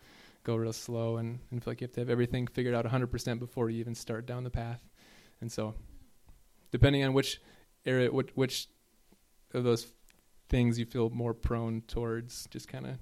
go 0.43 0.55
real 0.55 0.73
slow 0.73 1.17
and, 1.17 1.39
and 1.51 1.63
feel 1.63 1.71
like 1.71 1.81
you 1.81 1.85
have 1.85 1.93
to 1.93 2.01
have 2.01 2.09
everything 2.09 2.47
figured 2.47 2.73
out 2.73 2.85
100% 2.85 3.39
before 3.39 3.69
you 3.69 3.79
even 3.79 3.95
start 3.95 4.25
down 4.25 4.43
the 4.43 4.49
path. 4.49 4.81
And 5.39 5.51
so, 5.51 5.75
depending 6.71 7.03
on 7.03 7.13
which 7.13 7.41
area, 7.85 8.11
which, 8.11 8.31
which 8.35 8.67
of 9.53 9.63
those 9.63 9.87
things 10.49 10.79
you 10.79 10.85
feel 10.85 11.09
more 11.09 11.33
prone 11.33 11.81
towards, 11.81 12.47
just 12.49 12.67
kind 12.67 12.85
of 12.85 12.97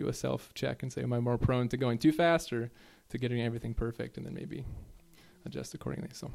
do 0.00 0.08
a 0.08 0.12
self 0.12 0.52
check 0.54 0.82
and 0.82 0.92
say, 0.92 1.02
am 1.02 1.12
I 1.12 1.20
more 1.20 1.38
prone 1.38 1.68
to 1.68 1.76
going 1.76 1.98
too 1.98 2.12
fast 2.12 2.52
or 2.52 2.70
to 3.10 3.18
getting 3.18 3.42
everything 3.42 3.74
perfect, 3.74 4.16
and 4.16 4.24
then 4.24 4.34
maybe 4.34 4.64
adjust 5.44 5.74
accordingly. 5.74 6.10
So, 6.12 6.30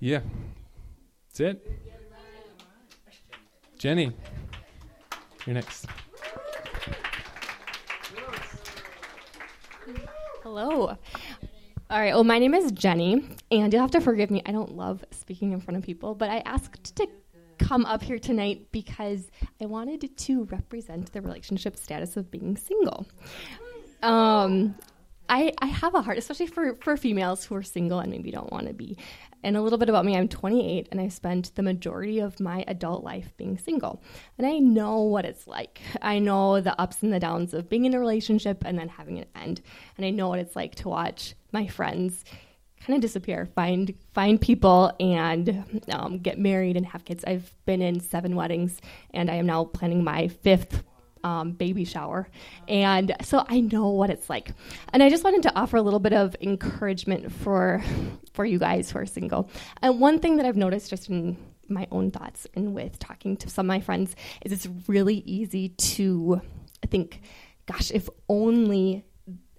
yeah, 0.00 0.20
that's 1.28 1.40
it. 1.40 1.72
Jenny, 3.78 4.10
you're 5.46 5.54
next. 5.54 5.86
Hello. 10.42 10.96
All 11.88 12.00
right. 12.00 12.14
Well, 12.14 12.24
my 12.24 12.38
name 12.38 12.54
is 12.54 12.72
Jenny, 12.72 13.22
and 13.50 13.72
you'll 13.72 13.82
have 13.82 13.90
to 13.92 14.00
forgive 14.00 14.30
me. 14.30 14.42
I 14.46 14.52
don't 14.52 14.76
love 14.76 15.04
speaking 15.10 15.52
in 15.52 15.60
front 15.60 15.76
of 15.76 15.84
people, 15.84 16.14
but 16.14 16.30
I 16.30 16.38
asked 16.46 16.96
to 16.96 17.06
come 17.58 17.84
up 17.84 18.02
here 18.02 18.18
tonight 18.18 18.66
because 18.72 19.30
I 19.60 19.66
wanted 19.66 20.16
to 20.16 20.44
represent 20.44 21.12
the 21.12 21.20
relationship 21.22 21.76
status 21.76 22.16
of 22.16 22.30
being 22.30 22.56
single. 22.56 23.06
Um, 24.02 24.74
I, 25.28 25.52
I 25.58 25.66
have 25.66 25.94
a 25.94 26.02
heart, 26.02 26.18
especially 26.18 26.46
for, 26.46 26.74
for 26.76 26.96
females 26.96 27.44
who 27.44 27.54
are 27.56 27.62
single 27.62 27.98
and 27.98 28.10
maybe 28.10 28.30
don't 28.30 28.52
want 28.52 28.68
to 28.68 28.74
be. 28.74 28.96
And 29.42 29.56
a 29.56 29.62
little 29.62 29.78
bit 29.78 29.88
about 29.88 30.04
me 30.04 30.16
I'm 30.16 30.28
28 30.28 30.88
and 30.90 31.00
I 31.00 31.08
spent 31.08 31.54
the 31.54 31.62
majority 31.62 32.20
of 32.20 32.38
my 32.40 32.64
adult 32.68 33.04
life 33.04 33.32
being 33.36 33.58
single. 33.58 34.02
And 34.38 34.46
I 34.46 34.58
know 34.58 35.02
what 35.02 35.24
it's 35.24 35.46
like. 35.46 35.80
I 36.02 36.18
know 36.18 36.60
the 36.60 36.78
ups 36.80 37.02
and 37.02 37.12
the 37.12 37.20
downs 37.20 37.54
of 37.54 37.68
being 37.68 37.84
in 37.84 37.94
a 37.94 38.00
relationship 38.00 38.64
and 38.64 38.78
then 38.78 38.88
having 38.88 39.16
it 39.18 39.30
end. 39.34 39.62
And 39.96 40.06
I 40.06 40.10
know 40.10 40.28
what 40.28 40.38
it's 40.38 40.56
like 40.56 40.74
to 40.76 40.88
watch 40.88 41.34
my 41.52 41.66
friends 41.66 42.24
kind 42.86 42.96
of 42.96 43.02
disappear, 43.02 43.48
find 43.54 43.92
find 44.14 44.40
people, 44.40 44.92
and 45.00 45.82
um, 45.90 46.18
get 46.18 46.38
married 46.38 46.76
and 46.76 46.86
have 46.86 47.04
kids. 47.04 47.24
I've 47.24 47.52
been 47.64 47.82
in 47.82 48.00
seven 48.00 48.36
weddings, 48.36 48.80
and 49.12 49.30
I 49.30 49.34
am 49.34 49.46
now 49.46 49.64
planning 49.64 50.04
my 50.04 50.28
fifth 50.28 50.84
um, 51.24 51.52
baby 51.52 51.84
shower. 51.84 52.28
And 52.68 53.14
so 53.22 53.44
I 53.48 53.60
know 53.60 53.88
what 53.88 54.10
it's 54.10 54.30
like. 54.30 54.52
And 54.92 55.02
I 55.02 55.10
just 55.10 55.24
wanted 55.24 55.42
to 55.42 55.58
offer 55.58 55.76
a 55.76 55.82
little 55.82 55.98
bit 55.98 56.12
of 56.12 56.36
encouragement 56.40 57.32
for 57.32 57.82
for 58.32 58.44
you 58.44 58.58
guys 58.58 58.90
who 58.90 59.00
are 59.00 59.06
single. 59.06 59.50
And 59.82 60.00
one 60.00 60.20
thing 60.20 60.36
that 60.36 60.46
I've 60.46 60.56
noticed 60.56 60.90
just 60.90 61.10
in 61.10 61.36
my 61.68 61.88
own 61.90 62.12
thoughts 62.12 62.46
and 62.54 62.72
with 62.72 63.00
talking 63.00 63.36
to 63.38 63.50
some 63.50 63.66
of 63.66 63.68
my 63.68 63.80
friends 63.80 64.14
is 64.42 64.52
it's 64.52 64.68
really 64.86 65.16
easy 65.26 65.70
to 65.70 66.40
think, 66.88 67.20
gosh, 67.66 67.90
if 67.90 68.08
only 68.28 69.04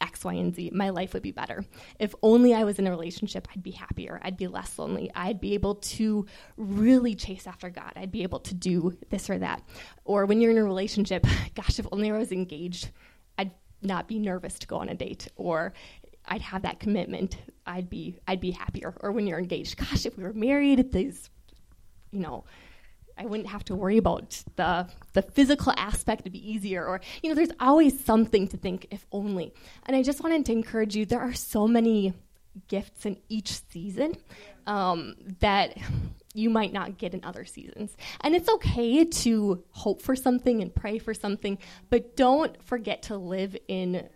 X, 0.02 0.24
Y, 0.24 0.34
and 0.34 0.54
Z, 0.54 0.72
my 0.74 0.90
life 0.90 1.14
would 1.14 1.24
be 1.24 1.32
better. 1.32 1.64
If 2.00 2.14
only 2.22 2.54
I 2.54 2.64
was 2.64 2.80
in 2.80 2.88
a 2.88 2.92
relationship, 2.92 3.48
I'd 3.54 3.64
be 3.64 3.72
happier. 3.72 4.20
I'd 4.24 4.38
be 4.38 4.48
less 4.48 4.78
lonely. 4.78 5.12
I'd 5.16 5.40
be 5.42 5.54
able 5.54 5.76
to 5.76 6.26
really 6.56 7.16
chase 7.16 7.48
after 7.48 7.70
God. 7.70 7.94
I'd 7.96 8.12
be 8.12 8.24
able 8.24 8.40
to 8.42 8.54
do 8.54 8.98
this 9.10 9.30
or 9.30 9.40
that. 9.40 9.62
Or 10.06 10.26
when 10.26 10.42
you're 10.42 10.52
in 10.52 10.58
a 10.58 10.64
relationship, 10.64 11.26
gosh, 11.56 11.80
if 11.80 11.88
only 11.92 12.12
I 12.12 12.18
was 12.18 12.32
engaged, 12.32 12.92
I'd 13.38 13.52
not 13.82 14.08
be 14.08 14.20
nervous 14.20 14.60
to 14.60 14.68
go 14.68 14.78
on 14.78 14.90
a 14.90 14.96
date. 14.96 15.28
Or 15.36 15.74
I'd 16.26 16.42
have 16.42 16.64
that 16.64 16.80
commitment. 16.80 17.38
I'd 17.66 17.90
be 17.90 18.20
I'd 18.28 18.42
be 18.42 18.52
happier. 18.52 18.94
Or 19.00 19.12
when 19.12 19.28
you're 19.28 19.40
engaged, 19.40 19.78
gosh, 19.78 20.06
if 20.06 20.18
we 20.18 20.24
were 20.24 20.34
married, 20.34 20.92
these, 20.92 21.30
you 22.12 22.20
know, 22.20 22.44
I 23.18 23.26
wouldn't 23.26 23.50
have 23.50 23.64
to 23.66 23.76
worry 23.76 23.98
about 23.98 24.44
the 24.56 24.88
the 25.14 25.22
physical 25.22 25.74
aspect 25.78 26.26
to 26.26 26.30
be 26.30 26.52
easier 26.52 26.86
or 26.86 27.02
you 27.22 27.30
know 27.30 27.36
there's 27.36 27.52
always 27.60 28.04
something 28.04 28.48
to 28.50 28.58
think 28.58 28.88
if 28.92 29.06
only. 29.12 29.54
And 29.86 29.96
I 29.96 30.04
just 30.04 30.22
wanted 30.24 30.46
to 30.46 30.52
encourage 30.52 30.96
you 30.96 31.06
there 31.06 31.22
are 31.22 31.34
so 31.34 31.68
many 31.68 32.14
gifts 32.68 33.06
in 33.06 33.18
each 33.30 33.62
season 33.70 34.16
um, 34.66 35.16
that 35.40 35.78
you 36.34 36.50
might 36.50 36.74
not 36.74 36.98
get 36.98 37.14
in 37.14 37.24
other 37.24 37.46
seasons. 37.46 37.96
And 38.22 38.36
it's 38.36 38.50
okay 38.50 39.06
to 39.06 39.64
hope 39.72 40.02
for 40.02 40.16
something 40.16 40.62
and 40.62 40.74
pray 40.74 41.00
for 41.00 41.14
something, 41.14 41.58
but 41.90 42.16
don't 42.16 42.62
forget 42.64 43.04
to 43.04 43.18
live 43.18 43.56
in 43.68 44.08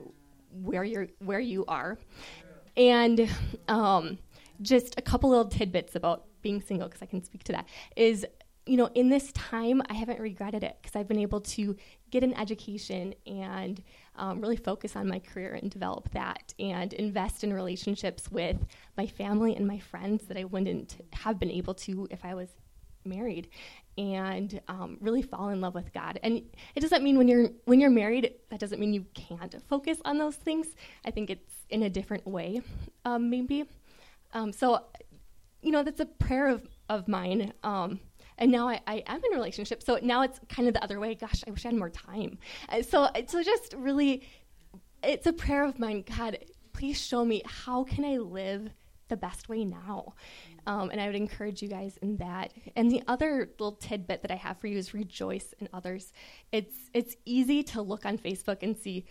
where 0.51 0.83
you're 0.83 1.07
where 1.19 1.39
you 1.39 1.65
are. 1.67 1.97
And 2.77 3.29
um, 3.67 4.19
just 4.61 4.95
a 4.97 5.01
couple 5.01 5.29
little 5.29 5.49
tidbits 5.49 5.95
about 5.95 6.25
being 6.41 6.61
single 6.61 6.87
because 6.87 7.01
I 7.01 7.05
can 7.05 7.23
speak 7.23 7.43
to 7.45 7.53
that 7.53 7.67
is 7.95 8.25
you 8.65 8.77
know, 8.77 8.89
in 8.93 9.09
this 9.09 9.31
time, 9.31 9.81
I 9.89 9.93
haven't 9.93 10.19
regretted 10.19 10.63
it 10.63 10.77
because 10.81 10.95
I've 10.95 11.07
been 11.07 11.19
able 11.19 11.41
to 11.41 11.75
get 12.11 12.23
an 12.23 12.33
education 12.35 13.15
and 13.25 13.81
um, 14.15 14.39
really 14.39 14.55
focus 14.55 14.95
on 14.95 15.07
my 15.07 15.19
career 15.19 15.53
and 15.53 15.71
develop 15.71 16.11
that 16.11 16.53
and 16.59 16.93
invest 16.93 17.43
in 17.43 17.53
relationships 17.53 18.29
with 18.31 18.57
my 18.97 19.07
family 19.07 19.55
and 19.55 19.65
my 19.65 19.79
friends 19.79 20.25
that 20.27 20.37
I 20.37 20.43
wouldn't 20.43 20.97
have 21.13 21.39
been 21.39 21.49
able 21.49 21.73
to 21.75 22.07
if 22.11 22.23
I 22.23 22.35
was 22.35 22.49
married 23.03 23.49
and 23.97 24.61
um, 24.67 24.97
really 25.01 25.21
fall 25.21 25.49
in 25.49 25.59
love 25.59 25.73
with 25.73 25.91
God. 25.91 26.19
And 26.21 26.43
it 26.75 26.81
doesn't 26.81 27.03
mean 27.03 27.17
when 27.17 27.27
you're 27.27 27.49
when 27.65 27.79
you're 27.79 27.89
married, 27.89 28.33
that 28.49 28.59
doesn't 28.59 28.79
mean 28.79 28.93
you 28.93 29.05
can't 29.13 29.55
focus 29.67 29.97
on 30.05 30.17
those 30.17 30.35
things. 30.35 30.67
I 31.03 31.11
think 31.11 31.29
it's 31.29 31.53
in 31.69 31.83
a 31.83 31.89
different 31.89 32.27
way, 32.27 32.61
um, 33.05 33.29
maybe. 33.29 33.65
Um, 34.33 34.53
so, 34.53 34.85
you 35.61 35.71
know, 35.71 35.83
that's 35.83 35.99
a 35.99 36.05
prayer 36.05 36.47
of 36.47 36.67
of 36.89 37.07
mine. 37.07 37.53
Um, 37.63 37.99
and 38.41 38.51
now 38.51 38.67
I, 38.67 38.81
I, 38.87 39.03
am 39.05 39.23
in 39.23 39.33
a 39.33 39.35
relationship. 39.35 39.83
So 39.83 39.99
now 40.01 40.23
it's 40.23 40.39
kind 40.49 40.67
of 40.67 40.73
the 40.73 40.83
other 40.83 40.99
way. 40.99 41.13
Gosh, 41.13 41.43
I 41.47 41.51
wish 41.51 41.63
I 41.63 41.69
had 41.69 41.77
more 41.77 41.91
time. 41.91 42.39
Uh, 42.67 42.81
so 42.81 43.07
so 43.27 43.43
just 43.43 43.75
really, 43.77 44.23
it's 45.03 45.27
a 45.27 45.33
prayer 45.33 45.63
of 45.63 45.77
mine. 45.77 46.03
God, 46.17 46.39
please 46.73 46.99
show 46.99 47.23
me 47.23 47.43
how 47.45 47.83
can 47.83 48.03
I 48.03 48.17
live 48.17 48.71
the 49.09 49.15
best 49.15 49.47
way 49.47 49.63
now. 49.63 50.15
Um, 50.65 50.89
and 50.89 50.99
I 50.99 51.05
would 51.05 51.15
encourage 51.15 51.61
you 51.61 51.67
guys 51.67 51.97
in 52.01 52.17
that. 52.17 52.53
And 52.75 52.89
the 52.89 53.03
other 53.07 53.51
little 53.59 53.73
tidbit 53.73 54.23
that 54.23 54.31
I 54.31 54.35
have 54.35 54.57
for 54.57 54.67
you 54.67 54.77
is 54.77 54.93
rejoice 54.93 55.53
in 55.59 55.69
others. 55.71 56.11
It's 56.51 56.75
it's 56.93 57.15
easy 57.25 57.61
to 57.63 57.81
look 57.83 58.05
on 58.07 58.17
Facebook 58.17 58.63
and 58.63 58.75
see 58.75 59.05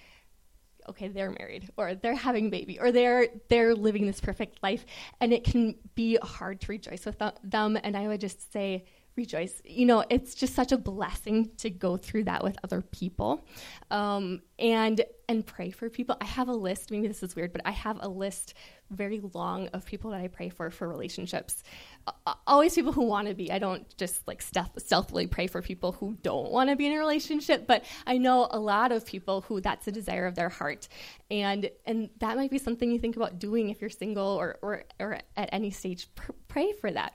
okay 0.88 1.08
they're 1.08 1.30
married 1.30 1.68
or 1.76 1.94
they're 1.94 2.14
having 2.14 2.46
a 2.46 2.50
baby 2.50 2.80
or 2.80 2.90
they're 2.90 3.28
they're 3.48 3.74
living 3.74 4.06
this 4.06 4.18
perfect 4.18 4.60
life 4.62 4.86
and 5.20 5.30
it 5.32 5.44
can 5.44 5.74
be 5.94 6.16
hard 6.22 6.58
to 6.58 6.72
rejoice 6.72 7.04
with 7.04 7.22
them 7.44 7.78
and 7.84 7.94
i 7.98 8.08
would 8.08 8.18
just 8.18 8.50
say 8.50 8.82
rejoice. 9.20 9.60
You 9.64 9.86
know, 9.86 10.04
it's 10.08 10.34
just 10.34 10.54
such 10.54 10.72
a 10.72 10.78
blessing 10.78 11.50
to 11.58 11.70
go 11.70 11.96
through 11.96 12.24
that 12.24 12.42
with 12.42 12.56
other 12.64 12.80
people, 12.80 13.46
um, 13.90 14.40
and 14.58 15.04
and 15.28 15.46
pray 15.46 15.70
for 15.70 15.88
people. 15.88 16.16
I 16.20 16.24
have 16.24 16.48
a 16.48 16.54
list. 16.54 16.90
Maybe 16.90 17.06
this 17.06 17.22
is 17.22 17.36
weird, 17.36 17.52
but 17.52 17.62
I 17.64 17.70
have 17.70 17.98
a 18.00 18.08
list 18.08 18.54
very 18.90 19.20
long 19.34 19.68
of 19.68 19.84
people 19.84 20.10
that 20.10 20.20
I 20.20 20.28
pray 20.28 20.48
for 20.48 20.70
for 20.70 20.88
relationships. 20.88 21.62
Uh, 22.06 22.34
always 22.46 22.74
people 22.74 22.92
who 22.92 23.04
want 23.04 23.28
to 23.28 23.34
be. 23.34 23.52
I 23.52 23.58
don't 23.58 23.86
just 23.96 24.26
like 24.26 24.42
stealth, 24.42 24.72
stealthily 24.82 25.26
pray 25.26 25.46
for 25.46 25.62
people 25.62 25.92
who 25.92 26.16
don't 26.22 26.50
want 26.50 26.70
to 26.70 26.76
be 26.76 26.86
in 26.86 26.92
a 26.92 26.98
relationship, 26.98 27.66
but 27.66 27.84
I 28.06 28.18
know 28.18 28.48
a 28.50 28.58
lot 28.58 28.90
of 28.90 29.06
people 29.06 29.42
who 29.42 29.60
that's 29.60 29.86
a 29.86 29.92
desire 29.92 30.26
of 30.26 30.34
their 30.34 30.48
heart, 30.48 30.88
and 31.30 31.70
and 31.84 32.08
that 32.18 32.36
might 32.36 32.50
be 32.50 32.58
something 32.58 32.90
you 32.90 32.98
think 32.98 33.16
about 33.16 33.38
doing 33.38 33.68
if 33.68 33.80
you're 33.80 33.90
single 33.90 34.26
or 34.26 34.58
or, 34.62 34.84
or 34.98 35.18
at 35.36 35.50
any 35.52 35.70
stage. 35.70 36.12
Pr- 36.14 36.32
pray 36.48 36.72
for 36.72 36.90
that. 36.90 37.12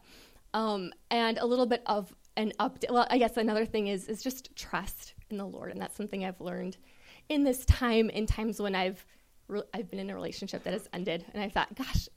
Um, 0.55 0.93
and 1.11 1.37
a 1.37 1.45
little 1.45 1.65
bit 1.65 1.83
of 1.85 2.15
an 2.37 2.53
update. 2.61 2.89
Well, 2.89 3.05
I 3.09 3.17
guess 3.17 3.35
another 3.35 3.65
thing 3.65 3.87
is 3.87 4.07
is 4.07 4.23
just 4.23 4.55
trust 4.55 5.13
in 5.29 5.37
the 5.37 5.45
Lord, 5.45 5.71
and 5.71 5.81
that's 5.81 5.97
something 5.97 6.23
I've 6.23 6.39
learned 6.39 6.77
in 7.27 7.43
this 7.43 7.65
time. 7.65 8.09
In 8.09 8.25
times 8.25 8.61
when 8.61 8.73
I've 8.73 9.05
re- 9.49 9.63
I've 9.73 9.89
been 9.89 9.99
in 9.99 10.09
a 10.09 10.15
relationship 10.15 10.63
that 10.63 10.71
has 10.71 10.87
ended, 10.93 11.25
and 11.33 11.43
I 11.43 11.49
thought, 11.49 11.75
gosh, 11.75 12.07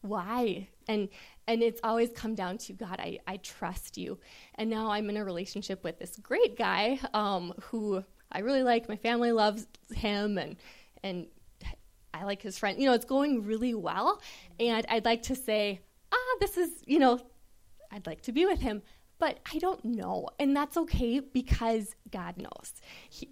why? 0.00 0.68
And 0.88 1.10
and 1.46 1.62
it's 1.62 1.80
always 1.84 2.10
come 2.14 2.34
down 2.34 2.56
to 2.58 2.72
God, 2.72 2.98
I, 2.98 3.18
I 3.26 3.36
trust 3.36 3.98
you. 3.98 4.18
And 4.54 4.70
now 4.70 4.90
I'm 4.90 5.10
in 5.10 5.18
a 5.18 5.24
relationship 5.24 5.84
with 5.84 5.98
this 5.98 6.16
great 6.16 6.56
guy 6.56 6.98
um, 7.12 7.52
who 7.60 8.02
I 8.30 8.38
really 8.38 8.62
like. 8.62 8.88
My 8.88 8.96
family 8.96 9.32
loves 9.32 9.66
him, 9.94 10.38
and 10.38 10.56
and 11.02 11.26
I 12.14 12.24
like 12.24 12.40
his 12.40 12.58
friend. 12.58 12.78
You 12.80 12.86
know, 12.86 12.94
it's 12.94 13.04
going 13.04 13.44
really 13.44 13.74
well. 13.74 14.20
And 14.58 14.86
I'd 14.88 15.04
like 15.04 15.24
to 15.24 15.34
say, 15.34 15.80
ah, 16.10 16.36
this 16.40 16.56
is, 16.56 16.70
you 16.86 16.98
know, 16.98 17.20
I'd 17.92 18.06
like 18.06 18.22
to 18.22 18.32
be 18.32 18.46
with 18.46 18.60
him, 18.60 18.82
but 19.18 19.38
I 19.54 19.58
don't 19.58 19.84
know. 19.84 20.28
And 20.38 20.56
that's 20.56 20.76
okay 20.76 21.20
because 21.20 21.94
God 22.10 22.36
knows. 22.38 22.72
He, 23.08 23.28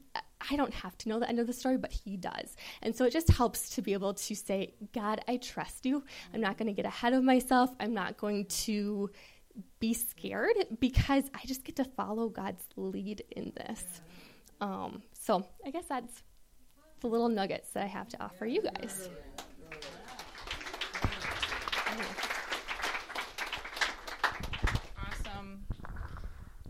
I 0.51 0.57
don't 0.57 0.73
have 0.73 0.97
to 0.99 1.09
know 1.09 1.19
the 1.19 1.29
end 1.29 1.39
of 1.39 1.47
the 1.47 1.53
story, 1.53 1.77
but 1.77 1.93
He 1.93 2.17
does. 2.17 2.57
And 2.83 2.95
so 2.95 3.05
it 3.05 3.13
just 3.13 3.29
helps 3.29 3.71
to 3.71 3.83
be 3.83 3.93
able 3.93 4.15
to 4.15 4.35
say, 4.37 4.75
God, 4.93 5.21
I 5.27 5.37
trust 5.39 5.85
you. 5.85 6.05
I'm 6.33 6.41
not 6.41 6.57
going 6.59 6.69
to 6.69 6.73
get 6.73 6.87
ahead 6.87 7.13
of 7.13 7.25
myself. 7.25 7.75
I'm 7.81 7.93
not 7.93 8.17
going 8.17 8.47
to 8.47 9.11
be 9.81 9.93
scared 9.95 10.55
because 10.79 11.25
I 11.35 11.41
just 11.47 11.65
get 11.65 11.77
to 11.77 11.85
follow 11.85 12.29
God's 12.29 12.65
lead 12.77 13.25
in 13.33 13.53
this. 13.57 13.85
Um, 14.61 15.03
so 15.13 15.47
I 15.67 15.71
guess 15.71 15.87
that's 15.89 16.23
the 17.01 17.09
little 17.09 17.29
nuggets 17.29 17.71
that 17.71 17.83
I 17.83 17.87
have 17.87 18.09
to 18.11 18.23
offer 18.23 18.47
you 18.47 18.63
guys. 18.63 19.09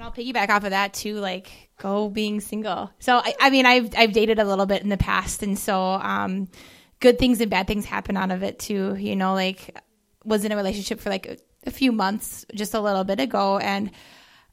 And 0.01 0.07
I'll 0.07 0.13
piggyback 0.13 0.49
off 0.49 0.65
of 0.65 0.71
that 0.71 0.95
too, 0.95 1.17
like 1.17 1.51
go 1.77 2.09
being 2.09 2.41
single. 2.41 2.91
So 3.01 3.19
I, 3.19 3.35
I 3.39 3.51
mean, 3.51 3.67
I've 3.67 3.95
I've 3.95 4.13
dated 4.15 4.39
a 4.39 4.45
little 4.47 4.65
bit 4.65 4.81
in 4.81 4.89
the 4.89 4.97
past, 4.97 5.43
and 5.43 5.59
so 5.59 5.79
um, 5.79 6.49
good 7.01 7.19
things 7.19 7.39
and 7.43 7.51
bad 7.51 7.67
things 7.67 7.85
happen 7.85 8.17
out 8.17 8.31
of 8.31 8.43
it 8.43 8.59
too. 8.59 8.97
You 8.97 9.15
know, 9.15 9.35
like 9.35 9.79
was 10.25 10.47
in 10.47 10.53
a 10.53 10.57
relationship 10.57 11.01
for 11.01 11.11
like 11.11 11.27
a, 11.27 11.37
a 11.67 11.71
few 11.71 11.93
months, 11.93 12.47
just 12.55 12.73
a 12.73 12.81
little 12.81 13.05
bit 13.05 13.21
ago, 13.21 13.59
and 13.59 13.91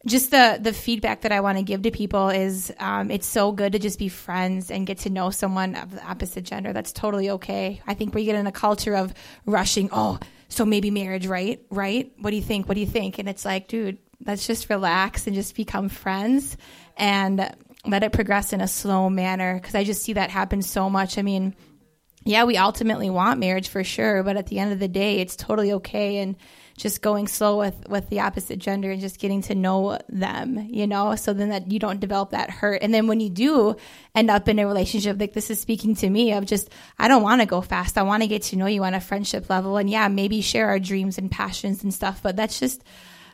just 0.06 0.32
the 0.32 0.60
the 0.62 0.74
feedback 0.74 1.22
that 1.22 1.32
I 1.32 1.40
want 1.40 1.58
to 1.60 1.64
give 1.64 1.82
to 1.84 1.92
people 1.92 2.28
is 2.28 2.74
um, 2.78 3.10
it's 3.10 3.26
so 3.26 3.54
good 3.54 3.72
to 3.72 3.80
just 3.80 4.00
be 4.00 4.10
friends 4.10 4.70
and 4.70 4.86
get 4.86 4.98
to 5.00 5.10
know 5.10 5.30
someone 5.30 5.76
of 5.76 5.92
the 5.92 6.06
opposite 6.06 6.44
gender. 6.44 6.74
That's 6.74 6.92
totally 6.92 7.30
okay. 7.30 7.82
I 7.88 7.94
think 7.94 8.14
we 8.14 8.26
get 8.26 8.36
in 8.36 8.48
a 8.48 8.52
culture 8.52 8.98
of 8.98 9.14
rushing. 9.46 9.88
Oh, 9.94 10.20
so 10.50 10.66
maybe 10.66 10.92
marriage, 10.92 11.26
right? 11.26 11.66
Right? 11.70 12.12
What 12.20 12.32
do 12.32 12.36
you 12.36 12.42
think? 12.42 12.68
What 12.68 12.74
do 12.74 12.82
you 12.82 12.86
think? 12.86 13.18
And 13.18 13.30
it's 13.30 13.46
like, 13.46 13.70
dude, 13.70 13.98
let's 14.26 14.48
just 14.48 14.70
relax 14.70 15.28
and 15.28 15.36
just 15.36 15.56
become 15.56 15.90
friends 15.90 16.58
and 16.96 17.54
let 17.86 18.04
it 18.04 18.12
progress 18.12 18.54
in 18.54 18.62
a 18.62 18.68
slow 18.68 19.10
manner 19.10 19.56
because 19.56 19.76
I 19.76 19.84
just 19.84 20.04
see 20.04 20.14
that 20.14 20.30
happen 20.30 20.62
so 20.62 20.90
much. 20.90 21.18
I 21.18 21.22
mean, 21.22 21.56
yeah, 22.24 22.44
we 22.44 22.58
ultimately 22.58 23.10
want 23.10 23.40
marriage 23.40 23.70
for 23.70 23.84
sure, 23.84 24.22
but 24.24 24.36
at 24.36 24.48
the 24.48 24.60
end 24.60 24.74
of 24.74 24.80
the 24.80 24.90
day, 24.90 25.20
it's 25.20 25.36
totally 25.36 25.74
okay 25.74 26.18
and 26.18 26.36
just 26.78 27.02
going 27.02 27.28
slow 27.28 27.58
with 27.58 27.88
with 27.90 28.10
the 28.10 28.20
opposite 28.20 28.60
gender 28.60 28.92
and 28.92 29.02
just 29.02 29.20
getting 29.20 29.42
to 29.44 29.56
know 29.56 29.98
them, 30.10 30.68
you 30.70 30.86
know, 30.86 31.16
so 31.16 31.34
then 31.34 31.50
that 31.50 31.72
you 31.72 31.80
don't 31.80 32.00
develop 32.00 32.32
that 32.32 32.52
hurt. 32.52 32.84
And 32.84 32.94
then 32.94 33.08
when 33.08 33.20
you 33.20 33.30
do 33.30 33.76
end 34.14 34.30
up 34.30 34.48
in 34.48 34.60
a 34.60 34.68
relationship, 34.68 35.20
like 35.20 35.34
this 35.34 35.50
is 35.50 35.60
speaking 35.60 35.96
to 35.96 36.10
me 36.10 36.34
of 36.34 36.46
just 36.46 36.70
I 37.00 37.08
don't 37.08 37.24
want 37.24 37.42
to 37.42 37.48
go 37.48 37.62
fast. 37.62 37.98
I 37.98 38.04
want 38.04 38.24
to 38.24 38.28
get 38.28 38.44
to 38.44 38.58
know 38.58 38.68
you 38.68 38.84
on 38.84 38.94
a 38.94 39.00
friendship 39.02 39.50
level 39.50 39.78
and 39.78 39.90
yeah, 39.90 40.08
maybe 40.08 40.42
share 40.42 40.68
our 40.68 40.80
dreams 40.80 41.18
and 41.18 41.32
passions 41.32 41.84
and 41.84 41.94
stuff, 41.94 42.22
but 42.22 42.36
that's 42.36 42.60
just 42.60 42.84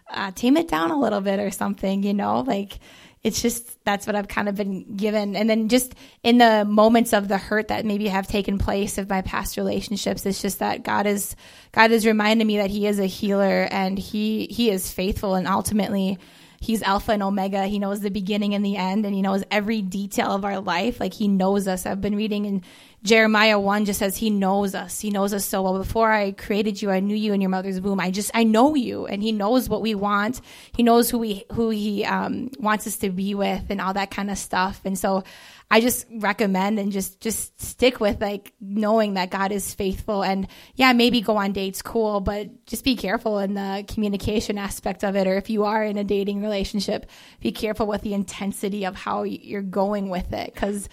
uh, 0.10 0.32
tame 0.32 0.58
it 0.58 0.68
down 0.68 0.92
a 0.92 1.00
little 1.00 1.22
bit 1.22 1.40
or 1.40 1.52
something, 1.52 2.04
you 2.04 2.14
know, 2.14 2.42
like 2.42 2.80
it's 3.24 3.42
just 3.42 3.84
that's 3.86 4.06
what 4.06 4.16
I've 4.16 4.28
kind 4.28 4.50
of 4.50 4.56
been 4.56 4.98
given. 4.98 5.36
And 5.36 5.50
then 5.50 5.70
just 5.70 5.96
in 6.24 6.38
the 6.38 6.66
moments 6.66 7.14
of 7.14 7.30
the 7.30 7.38
hurt 7.38 7.70
that 7.70 7.86
maybe 7.86 8.08
have 8.10 8.28
taken 8.28 8.58
place 8.58 8.98
of 8.98 9.10
my 9.10 9.22
past 9.22 9.56
relationships, 9.56 10.26
it's 10.26 10.42
just 10.42 10.60
that 10.60 10.84
God 10.84 11.08
is 11.08 11.36
God 11.72 11.92
has 11.92 12.06
reminded 12.06 12.46
me 12.46 12.58
that 12.58 12.70
He 12.70 12.86
is 12.86 13.00
a 13.00 13.06
healer 13.06 13.68
and 13.72 13.98
He 13.98 14.48
He 14.52 14.70
is 14.70 14.92
faithful 14.92 15.36
and 15.36 15.48
ultimately 15.48 16.18
He's 16.60 16.82
Alpha 16.82 17.12
and 17.12 17.22
Omega. 17.22 17.66
He 17.68 17.78
knows 17.78 18.00
the 18.00 18.10
beginning 18.10 18.56
and 18.56 18.66
the 18.66 18.78
end, 18.78 19.06
and 19.06 19.14
He 19.14 19.22
knows 19.22 19.44
every 19.52 19.82
detail 19.82 20.32
of 20.32 20.46
our 20.46 20.60
life. 20.62 21.00
Like 21.00 21.14
He 21.14 21.28
knows 21.28 21.68
us. 21.68 21.86
I've 21.86 22.00
been 22.02 22.16
reading 22.16 22.46
in 22.46 22.64
Jeremiah 23.04 23.60
1 23.60 23.84
just 23.84 24.00
says 24.00 24.16
he 24.16 24.30
knows 24.30 24.74
us. 24.74 25.02
He 25.02 25.10
knows 25.10 25.34
us 25.34 25.46
so 25.46 25.62
well. 25.62 25.78
Before 25.78 26.10
I 26.10 26.32
created 26.32 26.82
you, 26.82 26.90
I 26.90 27.02
knew 27.02 27.18
you 27.18 27.34
in 27.34 27.42
your 27.42 27.50
mother's 27.50 27.82
womb. 27.82 28.00
I 28.00 28.12
just, 28.12 28.32
I 28.34 28.46
know 28.46 28.76
you 28.76 29.08
and 29.08 29.22
he 29.22 29.34
knows 29.34 29.68
what 29.68 29.82
we 29.82 29.94
want. 29.94 30.40
He 30.74 30.84
knows 30.84 31.10
who 31.10 31.20
we, 31.20 31.44
who 31.52 31.70
he 31.70 32.06
um, 32.06 32.50
wants 32.60 32.88
us 32.88 32.96
to 33.00 33.10
be 33.10 33.36
with 33.36 33.66
and 33.70 33.82
all 33.82 33.94
that 33.94 34.10
kind 34.10 34.32
of 34.32 34.38
stuff. 34.38 34.80
And 34.86 34.98
so 34.98 35.26
I 35.70 35.82
just 35.82 36.06
recommend 36.14 36.80
and 36.80 36.94
just, 36.94 37.20
just 37.20 37.60
stick 37.60 38.00
with 38.00 38.22
like 38.22 38.54
knowing 38.62 39.16
that 39.16 39.32
God 39.32 39.52
is 39.52 39.74
faithful 39.74 40.24
and 40.24 40.48
yeah, 40.76 40.94
maybe 40.94 41.20
go 41.20 41.36
on 41.36 41.52
dates, 41.52 41.82
cool, 41.82 42.22
but 42.22 42.66
just 42.68 42.86
be 42.86 42.96
careful 42.96 43.40
in 43.40 43.54
the 43.54 43.84
communication 43.86 44.58
aspect 44.58 45.04
of 45.04 45.18
it. 45.18 45.28
Or 45.28 45.36
if 45.36 45.50
you 45.50 45.66
are 45.66 45.84
in 45.84 45.98
a 45.98 46.06
dating 46.06 46.42
relationship, 46.42 47.10
be 47.42 47.52
careful 47.52 47.86
with 47.86 48.02
the 48.02 48.14
intensity 48.14 48.86
of 48.86 48.96
how 48.96 49.24
you're 49.24 49.62
going 49.62 50.08
with 50.08 50.32
it. 50.32 50.56
Cause 50.56 50.88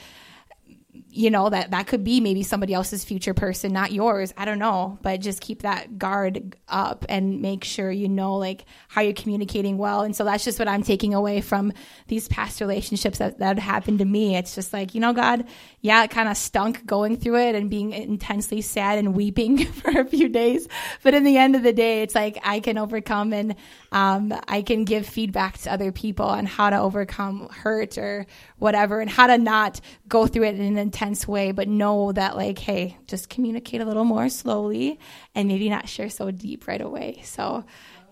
you 1.12 1.30
know 1.30 1.50
that 1.50 1.72
that 1.72 1.86
could 1.86 2.04
be 2.04 2.20
maybe 2.20 2.42
somebody 2.42 2.72
else's 2.72 3.04
future 3.04 3.34
person 3.34 3.72
not 3.72 3.92
yours. 3.92 4.32
I 4.36 4.44
don't 4.44 4.58
know. 4.58 4.98
But 5.02 5.20
just 5.20 5.40
keep 5.40 5.62
that 5.62 5.98
guard 5.98 6.56
up 6.68 7.04
and 7.08 7.42
make 7.42 7.64
sure 7.64 7.90
you 7.90 8.08
know 8.08 8.36
like 8.36 8.64
how 8.88 9.00
you're 9.00 9.12
communicating 9.12 9.76
well. 9.76 10.02
And 10.02 10.14
so 10.14 10.24
that's 10.24 10.44
just 10.44 10.58
what 10.58 10.68
i'm 10.68 10.82
taking 10.82 11.14
away 11.14 11.40
from 11.40 11.72
these 12.06 12.28
past 12.28 12.60
relationships 12.60 13.18
that, 13.18 13.38
that 13.38 13.58
happened 13.58 13.98
to 13.98 14.04
me. 14.04 14.36
It's 14.36 14.54
just 14.54 14.72
like 14.72 14.94
you 14.94 15.00
know 15.00 15.12
god 15.12 15.46
yeah 15.80 16.04
it 16.04 16.10
kind 16.10 16.28
of 16.28 16.36
stunk 16.36 16.86
going 16.86 17.16
through 17.16 17.38
it 17.38 17.54
and 17.54 17.68
being 17.68 17.92
intensely 17.92 18.60
sad 18.60 18.98
and 18.98 19.14
weeping 19.14 19.58
for 19.66 19.90
a 19.90 20.04
few 20.04 20.28
days. 20.28 20.68
But 21.02 21.14
in 21.14 21.24
the 21.24 21.36
end 21.36 21.56
of 21.56 21.62
the 21.62 21.72
day 21.72 22.02
it's 22.02 22.14
like 22.14 22.38
i 22.44 22.60
can 22.60 22.78
overcome 22.78 23.32
and 23.32 23.56
um, 23.92 24.32
i 24.46 24.62
can 24.62 24.84
give 24.84 25.06
feedback 25.06 25.58
to 25.58 25.72
other 25.72 25.90
people 25.90 26.26
on 26.26 26.46
how 26.46 26.70
to 26.70 26.78
overcome 26.78 27.48
hurt 27.48 27.98
or 27.98 28.26
whatever 28.58 29.00
and 29.00 29.10
how 29.10 29.26
to 29.26 29.38
not 29.38 29.80
go 30.08 30.26
through 30.26 30.44
it 30.44 30.54
in 30.54 30.60
an 30.60 30.78
intense 30.78 30.99
way, 31.26 31.52
but 31.52 31.68
know 31.68 32.12
that, 32.12 32.36
like, 32.36 32.58
hey, 32.58 32.96
just 33.06 33.28
communicate 33.28 33.80
a 33.80 33.84
little 33.84 34.04
more 34.04 34.28
slowly 34.28 34.98
and 35.34 35.48
maybe 35.48 35.68
not 35.68 35.88
share 35.88 36.10
so 36.10 36.30
deep 36.30 36.66
right 36.66 36.80
away. 36.80 37.20
So, 37.24 37.64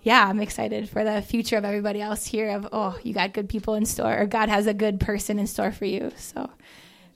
yeah, 0.02 0.26
I'm 0.26 0.40
excited 0.40 0.88
for 0.88 1.04
the 1.04 1.20
future 1.22 1.56
of 1.56 1.64
everybody 1.64 2.00
else 2.00 2.24
here 2.24 2.50
of, 2.50 2.68
oh, 2.72 2.98
you 3.02 3.12
got 3.12 3.34
good 3.34 3.48
people 3.48 3.74
in 3.74 3.84
store, 3.84 4.18
or 4.18 4.26
God 4.26 4.48
has 4.48 4.66
a 4.66 4.74
good 4.74 5.00
person 5.00 5.38
in 5.38 5.46
store 5.46 5.72
for 5.72 5.84
you. 5.84 6.12
So, 6.16 6.48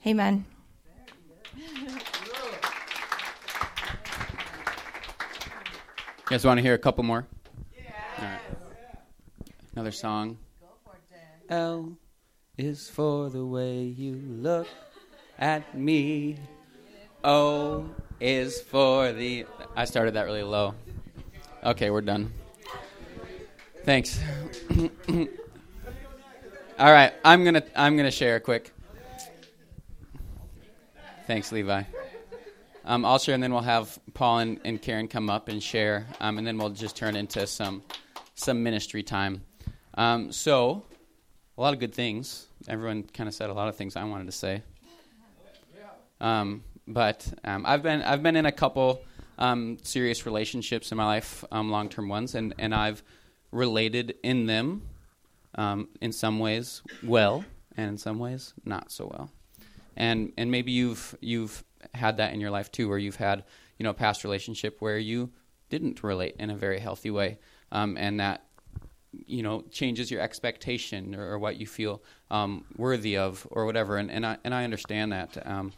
amen. 0.05 0.45
You 1.55 1.97
guys 6.29 6.45
want 6.45 6.57
to 6.57 6.61
hear 6.61 6.73
a 6.73 6.79
couple 6.79 7.03
more? 7.03 7.25
Yeah. 8.19 8.37
Another 9.73 9.91
song. 9.91 10.37
L 11.49 11.97
is 12.57 12.89
for 12.89 13.29
the 13.29 13.45
way 13.45 13.81
you 13.81 14.15
look 14.15 14.67
at 15.43 15.77
me. 15.77 16.37
O 17.21 17.89
is 18.21 18.61
for 18.61 19.11
the. 19.11 19.45
I 19.75 19.83
started 19.83 20.13
that 20.13 20.23
really 20.23 20.41
low. 20.41 20.73
Okay, 21.65 21.89
we're 21.89 21.99
done. 21.99 22.31
Thanks. 23.83 24.21
All 26.79 26.91
right, 26.91 27.11
I'm 27.25 27.43
gonna 27.43 27.63
I'm 27.75 27.97
gonna 27.97 28.09
share 28.09 28.39
quick. 28.39 28.71
Thanks, 31.27 31.51
Levi. 31.51 31.83
Um, 32.85 33.03
I'll 33.03 33.19
share, 33.19 33.33
and 33.35 33.43
then 33.43 33.51
we'll 33.51 33.61
have 33.63 33.99
Paul 34.13 34.39
and, 34.39 34.61
and 34.63 34.81
Karen 34.81 35.09
come 35.09 35.29
up 35.29 35.49
and 35.49 35.61
share, 35.61 36.07
um, 36.21 36.37
and 36.37 36.47
then 36.47 36.57
we'll 36.57 36.69
just 36.69 36.95
turn 36.95 37.17
into 37.17 37.45
some 37.47 37.83
some 38.35 38.63
ministry 38.63 39.03
time. 39.03 39.43
Um, 39.95 40.31
so, 40.31 40.83
a 41.57 41.61
lot 41.61 41.73
of 41.73 41.81
good 41.81 41.93
things. 41.93 42.47
Everyone 42.69 43.03
kind 43.03 43.27
of 43.27 43.35
said 43.35 43.49
a 43.49 43.53
lot 43.53 43.67
of 43.67 43.75
things 43.75 43.97
I 43.97 44.05
wanted 44.05 44.27
to 44.27 44.31
say. 44.31 44.63
Um, 46.23 46.63
but 46.87 47.31
um, 47.43 47.65
I've 47.65 47.83
been 47.83 48.01
I've 48.01 48.23
been 48.23 48.37
in 48.37 48.45
a 48.45 48.51
couple 48.51 49.01
um, 49.37 49.77
serious 49.83 50.25
relationships 50.25 50.91
in 50.91 50.97
my 50.97 51.05
life, 51.05 51.43
um, 51.51 51.69
long 51.69 51.89
term 51.89 52.07
ones, 52.07 52.33
and, 52.33 52.55
and 52.57 52.73
I've 52.73 53.03
related 53.51 54.15
in 54.23 54.47
them 54.47 54.83
um, 55.55 55.89
in 56.01 56.11
some 56.11 56.39
ways 56.39 56.81
well, 57.03 57.43
and 57.75 57.89
in 57.89 57.97
some 57.97 58.19
ways 58.19 58.53
not 58.63 58.91
so 58.91 59.07
well. 59.11 59.29
And 59.97 60.31
and 60.37 60.49
maybe 60.49 60.71
you've 60.71 61.15
you've 61.19 61.63
had 61.93 62.17
that 62.17 62.33
in 62.33 62.39
your 62.39 62.51
life 62.51 62.71
too, 62.71 62.87
where 62.87 62.97
you've 62.97 63.17
had 63.17 63.43
you 63.77 63.83
know 63.83 63.89
a 63.89 63.93
past 63.93 64.23
relationship 64.23 64.77
where 64.79 64.97
you 64.97 65.29
didn't 65.69 66.03
relate 66.03 66.35
in 66.39 66.49
a 66.49 66.55
very 66.55 66.79
healthy 66.79 67.11
way, 67.11 67.37
um, 67.73 67.97
and 67.97 68.21
that 68.21 68.45
you 69.11 69.43
know 69.43 69.61
changes 69.71 70.09
your 70.09 70.21
expectation 70.21 71.15
or, 71.15 71.33
or 71.33 71.39
what 71.39 71.57
you 71.57 71.67
feel 71.67 72.01
um, 72.31 72.63
worthy 72.77 73.17
of 73.17 73.45
or 73.51 73.65
whatever 73.65 73.97
and, 73.97 74.09
and 74.09 74.25
I 74.25 74.37
and 74.43 74.55
I 74.55 74.63
understand 74.63 75.11
that 75.11 75.37
um, 75.45 75.71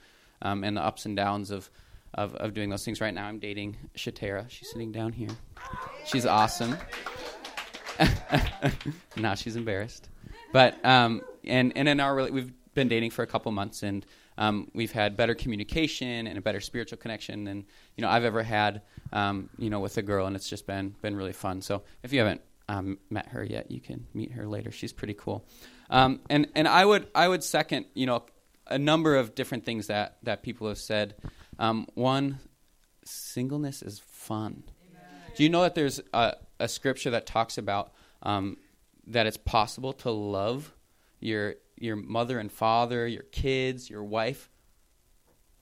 um, 0.45 0.63
and 0.63 0.77
the 0.77 0.81
ups 0.81 1.05
and 1.05 1.15
downs 1.15 1.51
of, 1.51 1.69
of, 2.13 2.35
of 2.35 2.53
doing 2.53 2.69
those 2.69 2.85
things 2.85 3.01
right 3.01 3.13
now 3.13 3.25
I'm 3.25 3.39
dating 3.39 3.77
Shatera 3.95 4.49
she's 4.49 4.69
sitting 4.69 4.91
down 4.91 5.11
here 5.11 5.29
she's 6.05 6.25
awesome 6.25 6.77
now 9.17 9.35
she's 9.35 9.55
embarrassed 9.55 10.09
but 10.51 10.83
um, 10.85 11.21
and 11.43 11.73
and 11.75 11.87
in 11.87 11.99
our 11.99 12.29
we've 12.29 12.51
been 12.73 12.87
dating 12.87 13.11
for 13.11 13.23
a 13.23 13.27
couple 13.27 13.51
months 13.51 13.83
and 13.83 14.05
um, 14.37 14.69
we've 14.73 14.91
had 14.91 15.15
better 15.15 15.33
communication 15.33 16.27
and 16.27 16.37
a 16.37 16.41
better 16.41 16.59
spiritual 16.59 16.97
connection 16.97 17.45
than 17.45 17.65
you 17.95 18.01
know 18.01 18.09
I've 18.09 18.25
ever 18.25 18.43
had 18.43 18.81
um, 19.13 19.49
you 19.57 19.69
know 19.69 19.79
with 19.79 19.97
a 19.97 20.01
girl, 20.01 20.27
and 20.27 20.35
it's 20.35 20.49
just 20.49 20.67
been 20.67 20.95
been 21.01 21.15
really 21.15 21.33
fun. 21.33 21.61
So 21.61 21.83
if 22.03 22.11
you 22.11 22.19
haven't 22.19 22.41
um, 22.67 22.97
met 23.09 23.27
her 23.29 23.43
yet, 23.43 23.71
you 23.71 23.79
can 23.79 24.07
meet 24.13 24.33
her 24.33 24.45
later. 24.45 24.71
She's 24.71 24.93
pretty 24.93 25.13
cool. 25.13 25.45
Um, 25.89 26.19
and 26.29 26.47
and 26.55 26.67
I 26.67 26.83
would 26.83 27.07
I 27.15 27.27
would 27.27 27.43
second 27.43 27.85
you 27.93 28.05
know 28.05 28.25
a 28.67 28.77
number 28.77 29.15
of 29.15 29.35
different 29.35 29.65
things 29.65 29.87
that 29.87 30.17
that 30.23 30.43
people 30.43 30.67
have 30.67 30.77
said. 30.77 31.15
Um, 31.59 31.87
one, 31.93 32.39
singleness 33.03 33.81
is 33.81 33.99
fun. 33.99 34.63
Do 35.35 35.43
you 35.43 35.49
know 35.49 35.63
that 35.63 35.75
there's 35.75 35.99
a, 36.13 36.33
a 36.59 36.67
scripture 36.67 37.11
that 37.11 37.25
talks 37.25 37.57
about 37.57 37.91
um, 38.23 38.57
that 39.07 39.27
it's 39.27 39.37
possible 39.37 39.93
to 39.93 40.11
love 40.11 40.73
your 41.19 41.55
your 41.77 41.95
mother 41.95 42.39
and 42.39 42.51
father, 42.51 43.05
your 43.07 43.23
kids, 43.23 43.89
your 43.89 44.03
wife, 44.03 44.49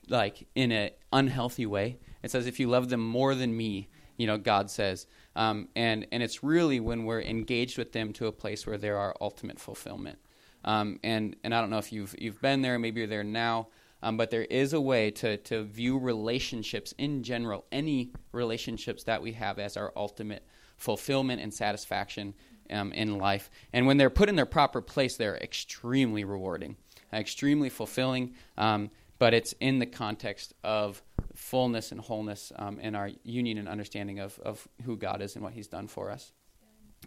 like 0.07 0.47
in 0.55 0.71
an 0.71 0.91
unhealthy 1.11 1.65
way? 1.65 1.99
It 2.21 2.31
says, 2.31 2.47
"If 2.47 2.59
you 2.59 2.67
love 2.69 2.89
them 2.89 3.01
more 3.01 3.35
than 3.35 3.55
me," 3.55 3.89
you 4.17 4.27
know, 4.27 4.37
God 4.37 4.69
says, 4.69 5.07
um, 5.35 5.69
and 5.75 6.05
and 6.11 6.21
it's 6.21 6.43
really 6.43 6.79
when 6.79 7.05
we're 7.05 7.21
engaged 7.21 7.77
with 7.77 7.91
them 7.91 8.13
to 8.13 8.27
a 8.27 8.31
place 8.31 8.67
where 8.67 8.77
there 8.77 8.97
are 8.97 9.15
ultimate 9.19 9.59
fulfillment. 9.59 10.19
Um, 10.63 10.99
and 11.03 11.35
and 11.43 11.53
I 11.53 11.61
don't 11.61 11.69
know 11.69 11.77
if 11.77 11.91
you've 11.91 12.15
you've 12.17 12.41
been 12.41 12.61
there, 12.61 12.79
maybe 12.79 13.01
you're 13.01 13.07
there 13.07 13.23
now. 13.23 13.67
Um, 14.03 14.17
but 14.17 14.31
there 14.31 14.43
is 14.43 14.73
a 14.73 14.81
way 14.81 15.11
to, 15.11 15.37
to 15.37 15.63
view 15.63 15.97
relationships 15.97 16.93
in 16.97 17.23
general, 17.23 17.63
any 17.71 18.11
relationships 18.33 19.05
that 19.05 19.21
we 19.21 19.31
have, 19.31 19.59
as 19.59 19.77
our 19.77 19.93
ultimate 19.95 20.45
fulfillment 20.75 21.41
and 21.41 21.53
satisfaction 21.53 22.33
um, 22.69 22.91
in 22.91 23.17
life. 23.17 23.49
And 23.71 23.87
when 23.87 23.95
they're 23.95 24.09
put 24.09 24.27
in 24.27 24.35
their 24.35 24.45
proper 24.45 24.81
place, 24.81 25.15
they're 25.15 25.37
extremely 25.37 26.25
rewarding, 26.25 26.75
extremely 27.13 27.69
fulfilling. 27.69 28.33
Um, 28.57 28.91
but 29.19 29.33
it's 29.33 29.53
in 29.61 29.79
the 29.79 29.85
context 29.85 30.53
of 30.65 31.01
fullness 31.33 31.93
and 31.93 32.01
wholeness 32.01 32.51
um, 32.57 32.79
in 32.79 32.95
our 32.95 33.09
union 33.23 33.57
and 33.57 33.69
understanding 33.69 34.19
of, 34.19 34.37
of 34.39 34.67
who 34.83 34.97
God 34.97 35.21
is 35.21 35.35
and 35.35 35.43
what 35.45 35.53
He's 35.53 35.69
done 35.69 35.87
for 35.87 36.11
us. 36.11 36.33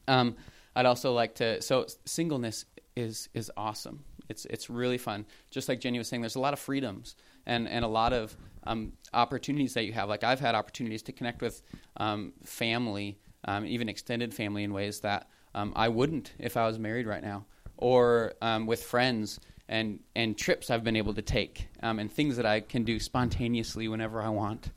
Um, 0.09 0.37
I'd 0.75 0.87
also 0.87 1.13
like 1.13 1.35
to, 1.37 1.61
so 1.61 1.87
singleness 2.07 2.65
is, 2.97 3.29
is 3.35 3.53
awesome. 3.57 4.05
It's 4.29 4.45
it's 4.47 4.69
really 4.69 4.99
fun. 4.99 5.27
Just 5.51 5.69
like 5.69 5.81
Jenny 5.81 5.99
was 5.99 6.09
saying, 6.09 6.23
there's 6.23 6.37
a 6.37 6.41
lot 6.41 6.53
of 6.53 6.59
freedoms 6.59 7.15
and 7.47 7.69
and 7.69 7.85
a 7.85 7.89
lot 7.89 8.13
of 8.13 8.37
um, 8.65 8.93
opportunities 9.15 9.75
that 9.75 9.85
you 9.85 9.93
have. 9.93 10.09
Like 10.09 10.25
I've 10.25 10.41
had 10.41 10.55
opportunities 10.55 11.03
to 11.03 11.13
connect 11.13 11.43
with 11.43 11.63
um, 11.97 12.33
family, 12.45 13.19
um, 13.45 13.65
even 13.67 13.89
extended 13.89 14.35
family, 14.35 14.65
in 14.65 14.73
ways 14.73 15.01
that 15.01 15.29
um, 15.55 15.73
I 15.77 15.89
wouldn't 15.89 16.33
if 16.39 16.57
I 16.57 16.67
was 16.67 16.79
married 16.79 17.07
right 17.07 17.23
now, 17.23 17.47
or 17.77 18.35
um, 18.43 18.67
with 18.67 18.83
friends 18.83 19.39
and 19.69 20.01
and 20.15 20.37
trips 20.37 20.71
I've 20.71 20.85
been 20.85 20.97
able 20.97 21.15
to 21.15 21.23
take, 21.23 21.69
um, 21.83 21.99
and 21.99 22.11
things 22.11 22.37
that 22.37 22.47
I 22.47 22.61
can 22.61 22.85
do 22.85 22.99
spontaneously 22.99 23.89
whenever 23.89 24.21
I 24.21 24.31
want, 24.31 24.73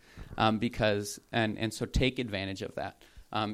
because 0.60 1.20
and 1.32 1.58
and 1.58 1.74
so 1.74 1.86
take 1.86 2.20
advantage 2.20 2.62
of 2.62 2.76
that. 2.76 3.04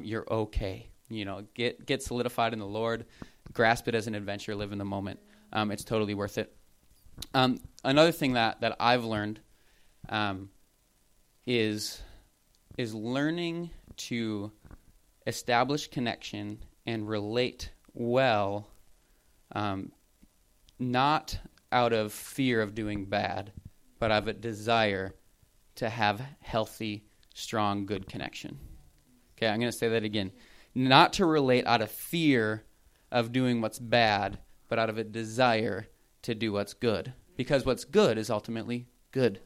you're 0.02 0.26
okay. 0.30 0.88
You 1.08 1.24
know, 1.24 1.44
get 1.54 1.86
get 1.86 2.02
solidified 2.02 2.52
in 2.52 2.58
the 2.58 2.66
Lord, 2.66 3.06
grasp 3.52 3.88
it 3.88 3.94
as 3.94 4.06
an 4.06 4.14
adventure, 4.14 4.54
live 4.54 4.72
in 4.72 4.78
the 4.78 4.84
moment 4.84 5.20
um, 5.52 5.70
it's 5.70 5.84
totally 5.84 6.14
worth 6.14 6.38
it. 6.38 6.54
Um, 7.34 7.60
another 7.84 8.12
thing 8.12 8.34
that, 8.34 8.60
that 8.60 8.76
I've 8.78 9.04
learned 9.04 9.40
um, 10.08 10.50
is 11.46 12.02
is 12.76 12.94
learning 12.94 13.70
to 13.96 14.52
establish 15.26 15.88
connection 15.88 16.58
and 16.84 17.08
relate 17.08 17.70
well, 17.94 18.68
um, 19.52 19.92
not 20.78 21.38
out 21.72 21.94
of 21.94 22.12
fear 22.12 22.60
of 22.60 22.74
doing 22.74 23.06
bad, 23.06 23.50
but 23.98 24.10
out 24.10 24.24
of 24.24 24.28
a 24.28 24.34
desire 24.34 25.14
to 25.76 25.88
have 25.88 26.20
healthy, 26.40 27.02
strong, 27.34 27.86
good 27.86 28.06
connection. 28.06 28.58
Okay, 29.36 29.48
I'm 29.48 29.58
going 29.58 29.72
to 29.72 29.76
say 29.76 29.88
that 29.88 30.04
again. 30.04 30.32
Not 30.74 31.14
to 31.14 31.24
relate 31.24 31.66
out 31.66 31.80
of 31.80 31.90
fear 31.90 32.65
of 33.10 33.32
doing 33.32 33.60
what's 33.60 33.78
bad, 33.78 34.38
but 34.68 34.78
out 34.78 34.90
of 34.90 34.98
a 34.98 35.04
desire 35.04 35.88
to 36.22 36.34
do 36.34 36.52
what's 36.52 36.74
good. 36.74 37.12
Because 37.36 37.64
what's 37.64 37.84
good 37.84 38.18
is 38.18 38.30
ultimately 38.30 38.88
good. 39.12 39.40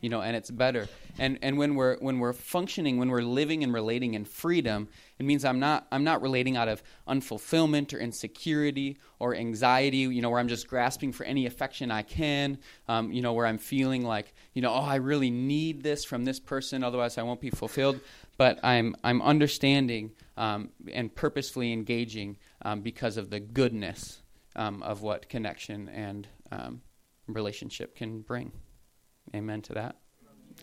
You 0.00 0.08
know, 0.08 0.20
and 0.20 0.34
it's 0.34 0.50
better. 0.50 0.88
And 1.16 1.38
and 1.42 1.56
when 1.56 1.76
we're 1.76 1.96
when 1.98 2.18
we're 2.18 2.32
functioning, 2.32 2.98
when 2.98 3.08
we're 3.08 3.22
living 3.22 3.62
and 3.62 3.72
relating 3.72 4.14
in 4.14 4.24
freedom, 4.24 4.88
it 5.20 5.24
means 5.24 5.44
I'm 5.44 5.60
not 5.60 5.86
I'm 5.92 6.02
not 6.02 6.22
relating 6.22 6.56
out 6.56 6.66
of 6.66 6.82
unfulfillment 7.06 7.94
or 7.94 7.98
insecurity 7.98 8.98
or 9.20 9.36
anxiety. 9.36 9.98
You 9.98 10.20
know, 10.20 10.30
where 10.30 10.40
I'm 10.40 10.48
just 10.48 10.66
grasping 10.66 11.12
for 11.12 11.22
any 11.22 11.46
affection 11.46 11.92
I 11.92 12.02
can. 12.02 12.58
Um, 12.88 13.12
you 13.12 13.22
know, 13.22 13.32
where 13.32 13.46
I'm 13.46 13.58
feeling 13.58 14.04
like 14.04 14.34
you 14.54 14.62
know, 14.62 14.72
oh, 14.72 14.80
I 14.80 14.96
really 14.96 15.30
need 15.30 15.84
this 15.84 16.04
from 16.04 16.24
this 16.24 16.40
person, 16.40 16.82
otherwise 16.82 17.16
I 17.16 17.22
won't 17.22 17.40
be 17.40 17.50
fulfilled. 17.50 18.00
But 18.38 18.58
I'm 18.62 18.96
I'm 19.04 19.22
understanding 19.22 20.12
um, 20.36 20.70
and 20.92 21.14
purposefully 21.14 21.72
engaging 21.72 22.38
um, 22.62 22.80
because 22.80 23.16
of 23.16 23.30
the 23.30 23.40
goodness 23.40 24.22
um, 24.56 24.82
of 24.82 25.02
what 25.02 25.28
connection 25.28 25.88
and 25.88 26.26
um, 26.50 26.82
relationship 27.26 27.94
can 27.96 28.20
bring. 28.20 28.52
Amen 29.34 29.62
to 29.62 29.74
that. 29.74 29.96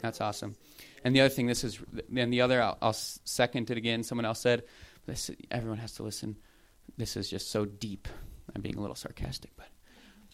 That's 0.02 0.22
awesome. 0.22 0.56
And 1.04 1.16
the 1.16 1.22
other 1.22 1.30
thing, 1.30 1.48
this 1.48 1.64
is, 1.64 1.80
and 2.16 2.32
the 2.32 2.42
other, 2.42 2.62
I'll, 2.62 2.78
I'll 2.82 2.94
second 2.94 3.72
it 3.72 3.78
again. 3.78 4.04
Someone 4.04 4.26
else 4.26 4.40
said, 4.40 4.64
this, 5.06 5.32
everyone 5.50 5.80
has 5.80 5.94
to 5.94 6.04
listen. 6.04 6.38
This 6.98 7.18
is 7.18 7.30
just 7.30 7.52
so 7.52 7.66
deep. 7.66 8.08
I'm 8.56 8.62
being 8.62 8.78
a 8.78 8.82
little 8.82 8.96
sarcastic, 8.96 9.52
but 9.56 9.68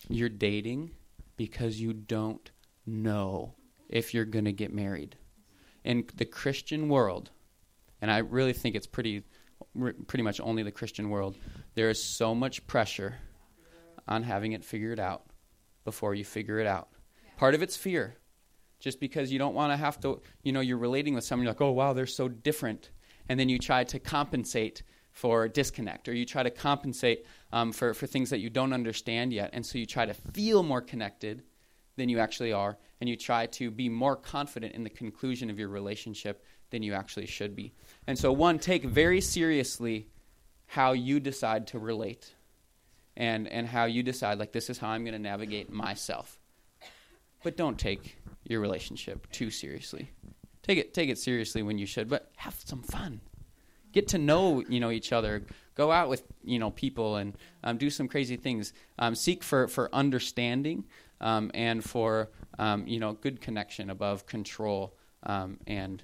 you're 0.09 0.29
dating 0.29 0.91
because 1.37 1.79
you 1.79 1.93
don't 1.93 2.49
know 2.85 3.55
if 3.89 4.13
you're 4.13 4.25
going 4.25 4.45
to 4.45 4.51
get 4.51 4.73
married. 4.73 5.15
In 5.85 6.05
the 6.15 6.25
Christian 6.25 6.89
world, 6.89 7.29
and 8.01 8.11
I 8.11 8.17
really 8.17 8.53
think 8.53 8.75
it's 8.75 8.87
pretty, 8.87 9.23
pretty 10.07 10.23
much 10.23 10.41
only 10.41 10.63
the 10.63 10.71
Christian 10.71 11.09
world, 11.09 11.37
there 11.75 11.89
is 11.89 12.03
so 12.03 12.33
much 12.33 12.65
pressure 12.65 13.19
on 14.07 14.23
having 14.23 14.53
it 14.53 14.65
figured 14.65 14.99
out 14.99 15.23
before 15.83 16.15
you 16.15 16.25
figure 16.25 16.59
it 16.59 16.67
out. 16.67 16.89
Part 17.37 17.53
of 17.53 17.61
it's 17.61 17.77
fear. 17.77 18.15
Just 18.79 18.99
because 18.99 19.31
you 19.31 19.39
don't 19.39 19.55
want 19.55 19.71
to 19.71 19.77
have 19.77 19.99
to, 20.01 20.21
you 20.43 20.51
know, 20.51 20.59
you're 20.59 20.77
relating 20.77 21.13
with 21.13 21.23
someone, 21.23 21.45
you're 21.45 21.53
like, 21.53 21.61
oh, 21.61 21.71
wow, 21.71 21.93
they're 21.93 22.05
so 22.05 22.27
different. 22.27 22.89
And 23.29 23.39
then 23.39 23.47
you 23.47 23.57
try 23.57 23.83
to 23.85 23.99
compensate 23.99 24.83
for 25.11 25.47
disconnect, 25.47 26.09
or 26.09 26.13
you 26.13 26.25
try 26.25 26.43
to 26.43 26.49
compensate 26.49 27.25
um, 27.53 27.71
for, 27.71 27.93
for 27.93 28.05
things 28.05 28.31
that 28.31 28.39
you 28.39 28.49
don't 28.49 28.73
understand 28.73 29.31
yet. 29.31 29.51
And 29.53 29.65
so 29.65 29.77
you 29.77 29.85
try 29.85 30.05
to 30.05 30.13
feel 30.13 30.61
more 30.61 30.81
connected 30.81 31.43
than 31.95 32.09
you 32.09 32.19
actually 32.19 32.53
are, 32.53 32.77
and 32.99 33.09
you 33.09 33.15
try 33.15 33.45
to 33.47 33.71
be 33.71 33.89
more 33.89 34.15
confident 34.15 34.73
in 34.73 34.83
the 34.83 34.89
conclusion 34.89 35.49
of 35.49 35.59
your 35.59 35.69
relationship 35.69 36.43
than 36.69 36.83
you 36.83 36.93
actually 36.93 37.25
should 37.25 37.55
be. 37.55 37.73
And 38.07 38.17
so, 38.17 38.31
one, 38.31 38.59
take 38.59 38.83
very 38.83 39.21
seriously 39.21 40.07
how 40.67 40.93
you 40.93 41.19
decide 41.19 41.67
to 41.67 41.79
relate 41.79 42.33
and 43.17 43.47
and 43.47 43.67
how 43.67 43.85
you 43.85 44.03
decide 44.03 44.39
like 44.39 44.51
this 44.51 44.69
is 44.69 44.77
how 44.77 44.89
I'm 44.89 45.03
going 45.03 45.13
to 45.13 45.19
navigate 45.19 45.71
myself. 45.71 46.37
But 47.43 47.57
don't 47.57 47.77
take 47.77 48.17
your 48.43 48.59
relationship 48.59 49.31
too 49.31 49.49
seriously. 49.49 50.11
Take 50.63 50.77
it 50.77 50.93
take 50.93 51.09
it 51.09 51.17
seriously 51.17 51.63
when 51.63 51.77
you 51.77 51.85
should, 51.85 52.09
but 52.09 52.31
have 52.37 52.55
some 52.65 52.81
fun. 52.81 53.21
Get 53.91 54.09
to 54.09 54.17
know 54.17 54.63
you 54.67 54.79
know 54.79 54.91
each 54.91 55.13
other. 55.13 55.43
Go 55.75 55.91
out 55.91 56.09
with 56.09 56.23
you 56.43 56.59
know 56.59 56.71
people 56.71 57.17
and 57.17 57.37
um, 57.63 57.77
do 57.77 57.89
some 57.89 58.07
crazy 58.07 58.35
things. 58.35 58.73
Um, 58.99 59.15
seek 59.15 59.43
for 59.43 59.67
for 59.67 59.93
understanding 59.93 60.85
um, 61.21 61.51
and 61.53 61.83
for 61.83 62.29
um, 62.59 62.87
you 62.87 62.99
know 62.99 63.13
good 63.13 63.41
connection 63.41 63.89
above 63.89 64.25
control 64.25 64.95
um, 65.23 65.57
and 65.67 66.03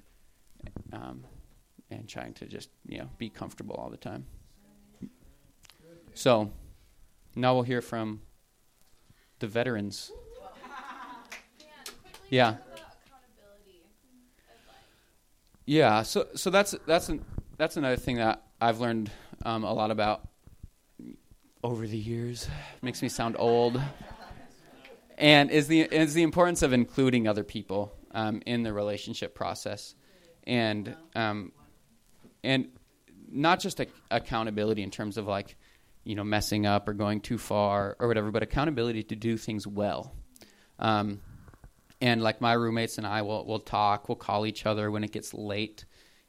um, 0.93 1.24
and 1.89 2.08
trying 2.08 2.34
to 2.34 2.45
just 2.45 2.69
you 2.88 2.97
know 2.97 3.10
be 3.17 3.30
comfortable 3.30 3.76
all 3.76 3.89
the 3.89 3.97
time. 3.97 4.26
So 6.13 6.52
now 7.36 7.54
we'll 7.54 7.63
hear 7.63 7.82
from 7.82 8.21
the 9.39 9.47
veterans. 9.47 10.12
Yeah. 12.30 12.56
Yeah, 15.65 16.02
so 16.02 16.28
so 16.36 16.50
that's 16.50 16.76
that's 16.86 17.10
an, 17.10 17.24
that's 17.58 17.78
another 17.78 17.95
thing 17.95 18.17
that 18.17 18.43
I've 18.60 18.80
learned 18.80 19.12
um, 19.45 19.63
a 19.63 19.74
lot 19.74 19.91
about 19.91 20.28
over 21.63 21.88
the 21.88 21.97
years. 21.97 22.47
Makes 22.82 23.02
me 23.02 23.10
sound 23.10 23.36
old. 23.38 23.80
And 25.22 25.50
is 25.52 25.68
the 25.68 25.82
is 25.82 26.14
the 26.14 26.24
importance 26.24 26.64
of 26.64 26.74
including 26.74 27.28
other 27.28 27.44
people 27.44 27.94
um, 28.12 28.42
in 28.46 28.64
the 28.64 28.74
relationship 28.74 29.34
process, 29.36 29.96
and 30.46 30.94
um, 31.16 31.54
and 32.44 32.68
not 33.32 33.62
just 33.62 33.80
a, 33.80 33.88
accountability 34.10 34.82
in 34.82 34.92
terms 34.92 35.18
of 35.18 35.28
like 35.28 35.56
you 36.04 36.16
know, 36.16 36.24
messing 36.24 36.66
up 36.66 36.88
or 36.88 36.94
going 36.94 37.22
too 37.22 37.38
far 37.38 37.96
or 38.00 38.08
whatever, 38.08 38.32
but 38.32 38.44
accountability 38.44 39.04
to 39.04 39.16
do 39.16 39.38
things 39.38 39.68
well. 39.68 40.14
Um, 40.80 41.22
and 42.00 42.24
like 42.24 42.42
my 42.42 42.54
roommates 42.54 42.98
and 42.98 43.06
I 43.06 43.22
will 43.22 43.46
will 43.46 43.60
talk, 43.60 44.10
we'll 44.10 44.16
call 44.16 44.48
each 44.48 44.66
other 44.66 44.90
when 44.90 45.04
it 45.04 45.12
gets 45.12 45.34
late. 45.34 45.86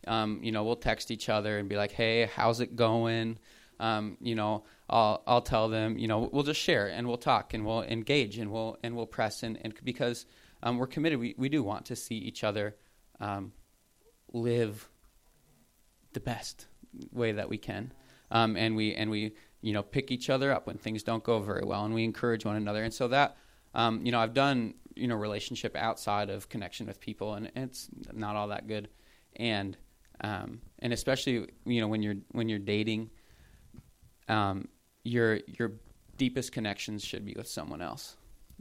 Um, 0.06 0.40
you 0.42 0.52
know, 0.52 0.64
we'll 0.64 0.76
text 0.76 1.10
each 1.10 1.28
other 1.28 1.58
and 1.58 1.68
be 1.68 1.76
like, 1.76 1.92
"Hey, 1.92 2.28
how's 2.34 2.60
it 2.60 2.76
going?" 2.76 3.38
Um, 3.80 4.18
you 4.20 4.34
know, 4.34 4.64
I'll 4.92 5.22
I'll 5.26 5.42
tell 5.42 5.68
them, 5.68 5.98
you 5.98 6.06
know, 6.06 6.28
we'll 6.32 6.42
just 6.42 6.60
share 6.60 6.88
and 6.88 7.08
we'll 7.08 7.16
talk 7.16 7.54
and 7.54 7.64
we'll 7.64 7.82
engage 7.82 8.38
and 8.38 8.52
we'll 8.52 8.76
and 8.82 8.94
we'll 8.94 9.06
press 9.06 9.42
and, 9.42 9.58
and 9.62 9.74
because 9.82 10.26
um, 10.62 10.78
we're 10.78 10.86
committed, 10.86 11.18
we, 11.18 11.34
we 11.36 11.48
do 11.48 11.62
want 11.62 11.86
to 11.86 11.96
see 11.96 12.14
each 12.14 12.44
other 12.44 12.76
um, 13.18 13.52
live 14.32 14.88
the 16.12 16.20
best 16.20 16.66
way 17.10 17.32
that 17.32 17.48
we 17.48 17.58
can, 17.58 17.92
um, 18.30 18.56
and 18.56 18.76
we 18.76 18.94
and 18.94 19.10
we 19.10 19.34
you 19.62 19.72
know 19.72 19.82
pick 19.82 20.10
each 20.10 20.30
other 20.30 20.52
up 20.52 20.66
when 20.66 20.76
things 20.76 21.02
don't 21.02 21.24
go 21.24 21.40
very 21.40 21.64
well, 21.64 21.84
and 21.84 21.94
we 21.94 22.04
encourage 22.04 22.44
one 22.44 22.56
another, 22.56 22.84
and 22.84 22.92
so 22.92 23.08
that 23.08 23.36
um, 23.74 24.04
you 24.04 24.12
know 24.12 24.20
I've 24.20 24.34
done 24.34 24.74
you 24.94 25.08
know 25.08 25.16
relationship 25.16 25.74
outside 25.74 26.30
of 26.30 26.48
connection 26.48 26.86
with 26.86 27.00
people, 27.00 27.34
and 27.34 27.50
it's 27.56 27.88
not 28.12 28.36
all 28.36 28.48
that 28.48 28.68
good, 28.68 28.88
and 29.36 29.76
um, 30.20 30.60
and 30.80 30.92
especially 30.92 31.48
you 31.64 31.80
know 31.80 31.88
when 31.88 32.02
you're 32.02 32.16
when 32.30 32.48
you're 32.48 32.58
dating, 32.58 33.10
um, 34.28 34.68
your 35.04 35.40
your 35.46 35.72
deepest 36.16 36.52
connections 36.52 37.04
should 37.04 37.24
be 37.24 37.34
with 37.36 37.48
someone 37.48 37.82
else, 37.82 38.16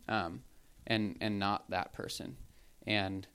um, 0.07 0.41
and 0.87 1.17
and 1.21 1.39
not 1.39 1.69
that 1.69 1.93
person, 1.93 2.35
and 2.87 3.27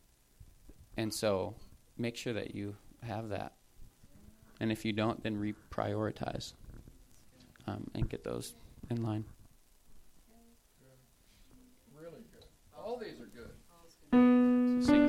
and 0.96 1.12
so 1.12 1.54
make 1.96 2.16
sure 2.16 2.32
that 2.32 2.54
you 2.54 2.76
have 3.02 3.28
that, 3.28 3.52
and 4.60 4.72
if 4.72 4.84
you 4.84 4.92
don't, 4.92 5.22
then 5.22 5.36
reprioritize 5.36 6.54
um, 7.66 7.88
and 7.94 8.08
get 8.08 8.24
those 8.24 8.54
in 8.90 9.02
line. 9.02 9.24
Really 11.98 12.24
good. 12.32 12.46
All 12.76 12.98
these 12.98 13.20
are 13.20 13.26
good. 13.26 13.52
So 14.84 15.05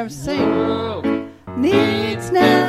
Everyone, 0.00 0.08
sing. 0.08 1.60
Needs 1.60 2.30
now. 2.32 2.59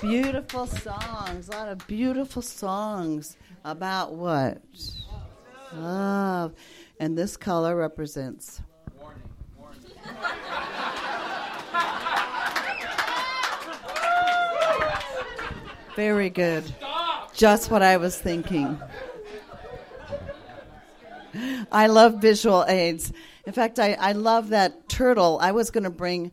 Beautiful 0.00 0.66
songs, 0.66 1.48
a 1.48 1.52
lot 1.52 1.68
of 1.68 1.86
beautiful 1.86 2.42
songs 2.42 3.36
about 3.64 4.14
what? 4.14 4.62
Love. 5.74 6.54
And 7.00 7.16
this 7.16 7.36
color 7.36 7.76
represents. 7.76 8.60
Very 15.94 16.30
good. 16.30 16.64
Just 17.34 17.70
what 17.70 17.82
I 17.82 17.96
was 17.96 18.16
thinking. 18.16 18.80
I 21.70 21.88
love 21.88 22.20
visual 22.20 22.64
aids. 22.68 23.12
In 23.46 23.52
fact, 23.52 23.78
I, 23.78 23.94
I 23.94 24.12
love 24.12 24.50
that 24.50 24.88
turtle. 24.88 25.38
I 25.40 25.52
was 25.52 25.70
going 25.70 25.84
to 25.84 25.90
bring 25.90 26.32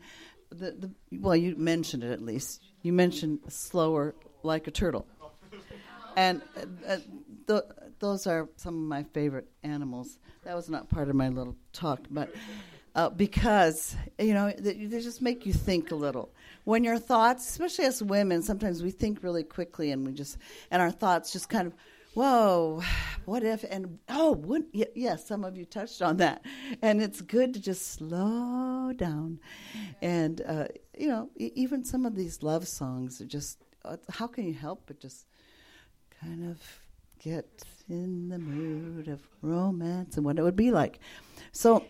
the, 0.49 0.71
the 0.71 0.91
well, 1.19 1.35
you 1.35 1.55
mentioned 1.55 2.03
it 2.03 2.11
at 2.11 2.21
least. 2.21 2.64
You 2.85 2.93
mentioned 2.93 3.39
slower 3.47 4.13
like 4.43 4.67
a 4.67 4.71
turtle, 4.71 5.07
and 6.15 6.43
uh, 6.55 6.65
uh, 6.87 6.97
th- 7.47 7.63
those 7.97 8.27
are 8.27 8.47
some 8.57 8.75
of 8.75 8.81
my 8.81 9.01
favorite 9.01 9.47
animals. 9.63 10.19
That 10.43 10.55
was 10.55 10.69
not 10.69 10.87
part 10.87 11.09
of 11.09 11.15
my 11.15 11.29
little 11.29 11.55
talk, 11.73 12.01
but 12.11 12.29
uh, 12.93 13.09
because 13.09 13.95
you 14.19 14.35
know 14.35 14.53
they, 14.55 14.85
they 14.85 14.99
just 14.99 15.19
make 15.19 15.47
you 15.47 15.51
think 15.51 15.89
a 15.89 15.95
little. 15.95 16.29
When 16.63 16.83
your 16.83 16.99
thoughts, 16.99 17.49
especially 17.49 17.85
as 17.85 18.03
women, 18.03 18.43
sometimes 18.43 18.83
we 18.83 18.91
think 18.91 19.23
really 19.23 19.43
quickly, 19.43 19.89
and 19.89 20.05
we 20.05 20.13
just 20.13 20.37
and 20.69 20.79
our 20.79 20.91
thoughts 20.91 21.33
just 21.33 21.49
kind 21.49 21.65
of 21.65 21.73
whoa, 22.15 22.81
what 23.25 23.43
if? 23.43 23.63
And 23.69 23.99
oh, 24.09 24.31
would, 24.31 24.65
yes, 24.71 25.27
some 25.27 25.43
of 25.43 25.57
you 25.57 25.65
touched 25.65 26.01
on 26.01 26.17
that. 26.17 26.43
And 26.81 27.01
it's 27.01 27.21
good 27.21 27.53
to 27.53 27.59
just 27.59 27.91
slow 27.91 28.93
down. 28.95 29.39
And, 30.01 30.41
uh, 30.47 30.67
you 30.97 31.09
know, 31.09 31.29
e- 31.37 31.51
even 31.55 31.83
some 31.83 32.05
of 32.05 32.15
these 32.15 32.41
love 32.41 32.67
songs 32.67 33.19
are 33.21 33.25
just, 33.25 33.59
uh, 33.83 33.97
how 34.09 34.27
can 34.27 34.47
you 34.47 34.53
help 34.53 34.83
but 34.87 34.99
just 34.99 35.27
kind 36.21 36.49
of 36.49 36.61
get 37.19 37.63
in 37.89 38.29
the 38.29 38.39
mood 38.39 39.09
of 39.09 39.21
romance 39.41 40.15
and 40.15 40.25
what 40.25 40.39
it 40.39 40.43
would 40.43 40.55
be 40.55 40.71
like? 40.71 40.99
So 41.51 41.85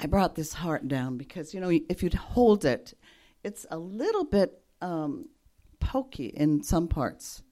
I 0.00 0.06
brought 0.06 0.34
this 0.34 0.52
heart 0.52 0.88
down 0.88 1.16
because, 1.16 1.54
you 1.54 1.60
know, 1.60 1.70
if 1.88 2.02
you'd 2.02 2.14
hold 2.14 2.64
it, 2.64 2.94
it's 3.44 3.66
a 3.70 3.78
little 3.78 4.24
bit 4.24 4.60
um, 4.80 5.28
pokey 5.78 6.26
in 6.26 6.64
some 6.64 6.88
parts 6.88 7.42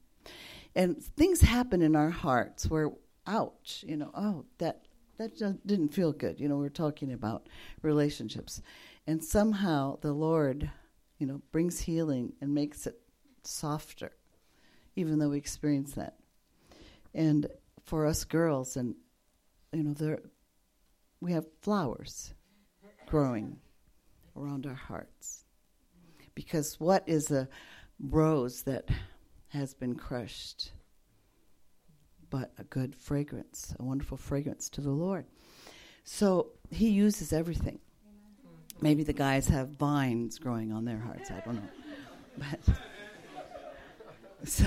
and 0.74 1.02
things 1.02 1.40
happen 1.40 1.82
in 1.82 1.96
our 1.96 2.10
hearts 2.10 2.68
where 2.68 2.90
ouch 3.26 3.84
you 3.86 3.96
know 3.96 4.10
oh 4.14 4.44
that 4.58 4.82
that 5.18 5.36
didn't 5.66 5.92
feel 5.92 6.12
good. 6.12 6.40
You 6.40 6.48
know 6.48 6.56
we're 6.56 6.70
talking 6.70 7.12
about 7.12 7.46
relationships. 7.82 8.62
And 9.06 9.22
somehow 9.22 9.98
the 10.00 10.12
lord 10.12 10.70
you 11.18 11.26
know 11.26 11.42
brings 11.52 11.80
healing 11.80 12.32
and 12.40 12.54
makes 12.54 12.86
it 12.86 12.98
softer 13.44 14.12
even 14.96 15.18
though 15.18 15.30
we 15.30 15.38
experience 15.38 15.92
that. 15.92 16.16
And 17.14 17.46
for 17.84 18.06
us 18.06 18.24
girls 18.24 18.76
and 18.76 18.94
you 19.72 19.82
know 19.82 19.92
there 19.92 20.20
we 21.20 21.32
have 21.32 21.46
flowers 21.60 22.32
growing 23.06 23.58
around 24.36 24.66
our 24.66 24.74
hearts. 24.74 25.44
Because 26.34 26.80
what 26.80 27.04
is 27.06 27.30
a 27.30 27.48
rose 27.98 28.62
that 28.62 28.88
has 29.50 29.74
been 29.74 29.94
crushed, 29.94 30.72
but 32.30 32.52
a 32.58 32.64
good 32.64 32.94
fragrance, 32.94 33.74
a 33.78 33.84
wonderful 33.84 34.16
fragrance 34.16 34.68
to 34.70 34.80
the 34.80 34.90
Lord. 34.90 35.26
So 36.04 36.48
he 36.70 36.88
uses 36.90 37.32
everything. 37.32 37.80
Maybe 38.80 39.02
the 39.02 39.12
guys 39.12 39.48
have 39.48 39.70
vines 39.70 40.38
growing 40.38 40.72
on 40.72 40.84
their 40.84 40.98
hearts. 40.98 41.30
I 41.30 41.40
don't 41.40 41.56
know. 41.56 41.68
But 42.38 42.76
so 44.48 44.66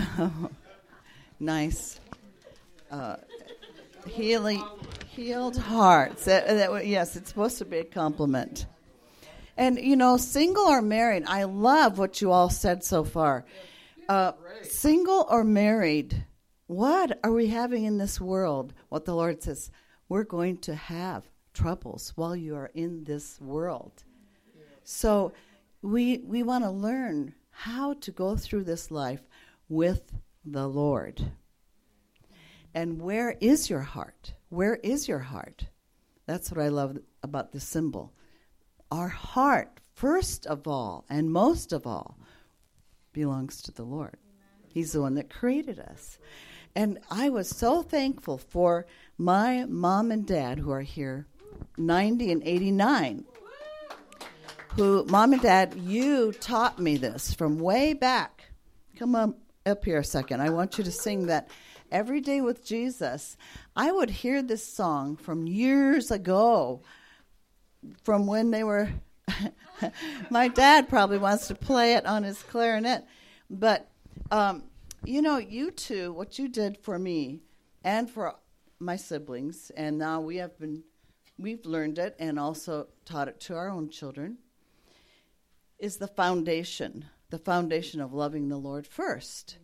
nice, 1.39 2.00
uh, 2.91 3.15
healing, 4.06 4.63
healed 5.08 5.58
hearts. 5.58 6.26
That, 6.26 6.48
that, 6.48 6.86
yes, 6.86 7.15
it's 7.15 7.30
supposed 7.30 7.58
to 7.60 7.65
be 7.65 7.80
a 7.80 7.84
compliment. 7.84 8.65
And 9.56 9.80
you 9.80 9.96
know, 9.96 10.17
single 10.17 10.63
or 10.63 10.82
married, 10.82 11.24
I 11.28 11.43
love 11.43 11.98
what 11.98 12.22
you 12.22 12.32
all 12.32 12.50
said 12.50 12.84
so 12.84 13.04
far. 13.04 13.46
Uh, 14.09 14.33
single 14.63 15.25
or 15.29 15.43
married, 15.43 16.25
what 16.67 17.19
are 17.23 17.31
we 17.31 17.47
having 17.47 17.85
in 17.85 17.97
this 17.97 18.19
world? 18.19 18.73
What 18.89 19.05
the 19.05 19.15
Lord 19.15 19.41
says, 19.41 19.71
we're 20.09 20.23
going 20.23 20.57
to 20.57 20.75
have 20.75 21.29
troubles 21.53 22.13
while 22.15 22.35
you 22.35 22.55
are 22.55 22.71
in 22.73 23.03
this 23.03 23.39
world. 23.39 24.03
So 24.83 25.31
we 25.81 26.19
we 26.19 26.43
want 26.43 26.63
to 26.63 26.69
learn 26.69 27.33
how 27.49 27.93
to 27.93 28.11
go 28.11 28.35
through 28.35 28.63
this 28.63 28.91
life 28.91 29.21
with 29.69 30.13
the 30.43 30.67
Lord. 30.67 31.31
And 32.73 33.01
where 33.01 33.37
is 33.39 33.69
your 33.69 33.81
heart? 33.81 34.33
Where 34.49 34.75
is 34.83 35.07
your 35.07 35.19
heart? 35.19 35.65
That's 36.25 36.51
what 36.51 36.63
I 36.63 36.69
love 36.69 36.97
about 37.21 37.51
the 37.51 37.59
symbol. 37.59 38.13
Our 38.91 39.09
heart, 39.09 39.79
first 39.93 40.45
of 40.47 40.67
all 40.67 41.05
and 41.09 41.31
most 41.31 41.71
of 41.71 41.85
all, 41.85 42.17
belongs 43.13 43.62
to 43.62 43.71
the 43.71 43.84
Lord. 43.84 44.17
He's 44.67 44.91
the 44.91 45.02
one 45.02 45.15
that 45.15 45.30
created 45.30 45.80
us. 45.80 46.17
And 46.76 46.99
I 47.10 47.30
was 47.30 47.47
so 47.47 47.84
thankful 47.84 48.39
for 48.39 48.88
my 49.17 49.65
mom 49.65 50.12
and 50.12 50.26
dad 50.26 50.58
who 50.58 50.71
are 50.71 50.82
here, 50.82 51.28
90 51.78 52.32
and 52.32 52.43
89. 52.43 53.26
Who, 54.76 55.06
mom 55.06 55.34
and 55.34 55.41
dad, 55.41 55.76
you 55.76 56.32
taught 56.32 56.80
me 56.80 56.97
this 56.97 57.34
from 57.34 57.60
way 57.60 57.93
back. 57.93 58.45
Come 58.97 59.15
on 59.15 59.36
up 59.65 59.86
here 59.86 59.99
a 59.99 60.04
second. 60.04 60.41
I 60.41 60.49
want 60.49 60.80
you 60.80 60.84
to 60.84 60.91
sing 60.91 61.28
that 61.28 61.49
every 61.91 62.21
day 62.21 62.41
with 62.41 62.65
Jesus. 62.65 63.38
I 63.76 63.91
would 63.91 64.10
hear 64.10 64.41
this 64.41 64.65
song 64.65 65.15
from 65.15 65.47
years 65.47 66.10
ago, 66.10 66.82
from 68.04 68.26
when 68.26 68.49
they 68.52 68.63
were. 68.63 68.89
my 70.30 70.48
dad 70.48 70.89
probably 70.89 71.17
wants 71.17 71.48
to 71.48 71.56
play 71.56 71.93
it 71.93 72.06
on 72.06 72.24
his 72.24 72.41
clarinet, 72.43 73.06
but 73.50 73.89
um, 74.32 74.63
you 75.06 75.22
know, 75.22 75.38
you 75.38 75.72
two, 75.72 76.13
what 76.13 76.39
you 76.39 76.48
did 76.48 76.78
for 76.78 76.98
me 76.98 77.41
and 77.84 78.10
for 78.10 78.36
my 78.80 78.96
siblings, 78.96 79.72
and 79.76 79.98
now 79.98 80.22
we 80.22 80.38
have 80.38 80.58
been, 80.60 80.84
we've 81.38 81.65
learned 81.65 81.98
it 82.00 82.15
and 82.19 82.39
also 82.39 82.88
taught 83.06 83.28
it 83.28 83.39
to 83.41 83.56
our 83.56 83.69
own 83.69 83.89
children, 83.89 84.38
is 85.80 85.98
the 85.98 86.08
foundation, 86.08 87.06
the 87.30 87.38
foundation 87.38 88.00
of 88.00 88.13
loving 88.13 88.50
the 88.50 88.58
Lord 88.58 88.88
first. 88.88 89.58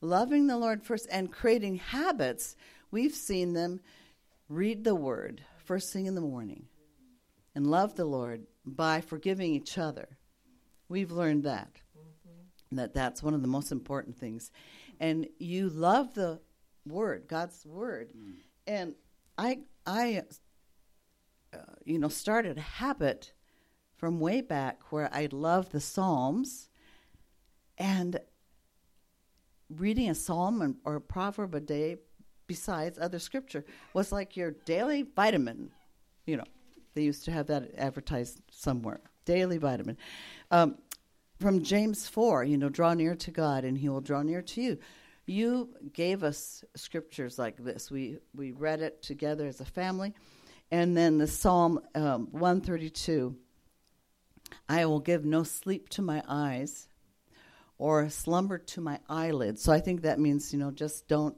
Loving 0.00 0.46
the 0.46 0.58
Lord 0.58 0.82
first 0.82 1.08
and 1.10 1.32
creating 1.32 1.76
habits. 1.76 2.56
We've 2.90 3.14
seen 3.14 3.54
them 3.54 3.80
read 4.48 4.84
the 4.84 4.94
Word 4.94 5.42
first 5.64 5.92
thing 5.92 6.06
in 6.06 6.14
the 6.14 6.20
morning 6.20 6.66
and 7.54 7.66
love 7.66 7.96
the 7.96 8.04
Lord 8.04 8.46
by 8.64 9.00
forgiving 9.00 9.52
each 9.52 9.78
other. 9.78 10.18
We've 10.88 11.10
learned 11.10 11.44
that. 11.44 11.80
That 12.72 12.94
that's 12.94 13.22
one 13.22 13.34
of 13.34 13.42
the 13.42 13.48
most 13.48 13.70
important 13.70 14.16
things. 14.16 14.50
And 14.98 15.28
you 15.38 15.68
love 15.68 16.14
the 16.14 16.40
word, 16.86 17.24
God's 17.28 17.64
word. 17.64 18.12
And 18.66 18.94
I 19.38 19.60
I 19.86 20.22
uh, 21.52 21.58
you 21.84 21.98
know 21.98 22.08
started 22.08 22.58
a 22.58 22.62
habit 22.62 23.32
from 23.96 24.20
way 24.20 24.40
back 24.40 24.92
where 24.92 25.08
I 25.12 25.28
love 25.30 25.70
the 25.70 25.80
Psalms 25.80 26.68
and 27.78 28.18
reading 29.68 30.10
a 30.10 30.14
psalm 30.14 30.62
and, 30.62 30.76
or 30.84 30.96
a 30.96 31.00
proverb 31.00 31.54
a 31.54 31.60
day 31.60 31.96
besides 32.46 32.98
other 32.98 33.18
scripture 33.18 33.64
was 33.94 34.12
like 34.12 34.36
your 34.36 34.50
daily 34.50 35.02
vitamin 35.02 35.70
you 36.26 36.36
know 36.36 36.44
they 36.94 37.02
used 37.02 37.24
to 37.26 37.32
have 37.32 37.46
that 37.48 37.70
advertised 37.76 38.40
somewhere. 38.50 39.00
Daily 39.24 39.58
vitamin. 39.58 39.96
Um, 40.50 40.78
from 41.40 41.62
James 41.62 42.08
4, 42.08 42.44
you 42.44 42.56
know, 42.56 42.68
draw 42.68 42.94
near 42.94 43.14
to 43.16 43.30
God 43.30 43.64
and 43.64 43.76
he 43.76 43.88
will 43.88 44.00
draw 44.00 44.22
near 44.22 44.42
to 44.42 44.62
you. 44.62 44.78
You 45.26 45.70
gave 45.92 46.22
us 46.22 46.64
scriptures 46.76 47.38
like 47.38 47.56
this. 47.56 47.90
We, 47.90 48.18
we 48.34 48.52
read 48.52 48.80
it 48.80 49.02
together 49.02 49.46
as 49.46 49.60
a 49.60 49.64
family. 49.64 50.12
And 50.70 50.96
then 50.96 51.18
the 51.18 51.26
Psalm 51.26 51.80
um, 51.94 52.28
132 52.30 53.36
I 54.68 54.86
will 54.86 55.00
give 55.00 55.24
no 55.24 55.42
sleep 55.42 55.88
to 55.90 56.02
my 56.02 56.22
eyes 56.28 56.88
or 57.76 58.08
slumber 58.08 58.58
to 58.58 58.80
my 58.80 59.00
eyelids. 59.08 59.62
So 59.62 59.72
I 59.72 59.80
think 59.80 60.02
that 60.02 60.20
means, 60.20 60.52
you 60.52 60.58
know, 60.58 60.70
just 60.70 61.08
don't, 61.08 61.36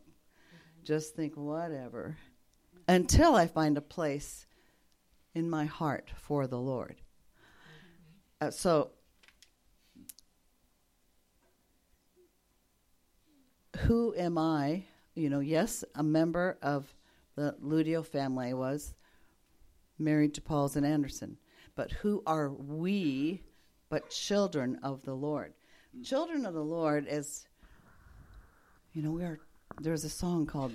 just 0.85 1.15
think 1.15 1.37
whatever 1.37 2.17
until 2.89 3.35
I 3.35 3.47
find 3.47 3.77
a 3.77 3.81
place 3.83 4.47
in 5.37 5.51
my 5.51 5.67
heart 5.67 6.11
for 6.17 6.47
the 6.47 6.59
Lord. 6.59 6.97
Uh, 8.41 8.51
so, 8.51 8.91
who 13.81 14.15
am 14.17 14.39
I? 14.39 14.85
You 15.15 15.29
know, 15.29 15.41
yes, 15.41 15.85
a 15.95 16.03
member 16.03 16.57
of 16.63 16.95
the 17.35 17.55
Ludio 17.63 18.05
family 18.05 18.55
was 18.55 18.95
married 19.99 20.33
to 20.35 20.41
Pauls 20.41 20.75
and 20.75 20.87
Anderson, 20.87 21.37
but 21.75 21.93
who 21.93 22.23
are 22.27 22.49
we? 22.51 23.43
But 23.91 24.09
children 24.09 24.81
of 24.83 25.05
the 25.05 25.15
Lord. 25.15 25.53
Children 26.03 26.47
of 26.47 26.55
the 26.55 26.65
Lord 26.65 27.07
is, 27.09 27.47
you 28.95 29.03
know, 29.03 29.11
we 29.11 29.23
are. 29.23 29.39
There's 29.83 30.05
a 30.05 30.11
song 30.11 30.47
called 30.47 30.73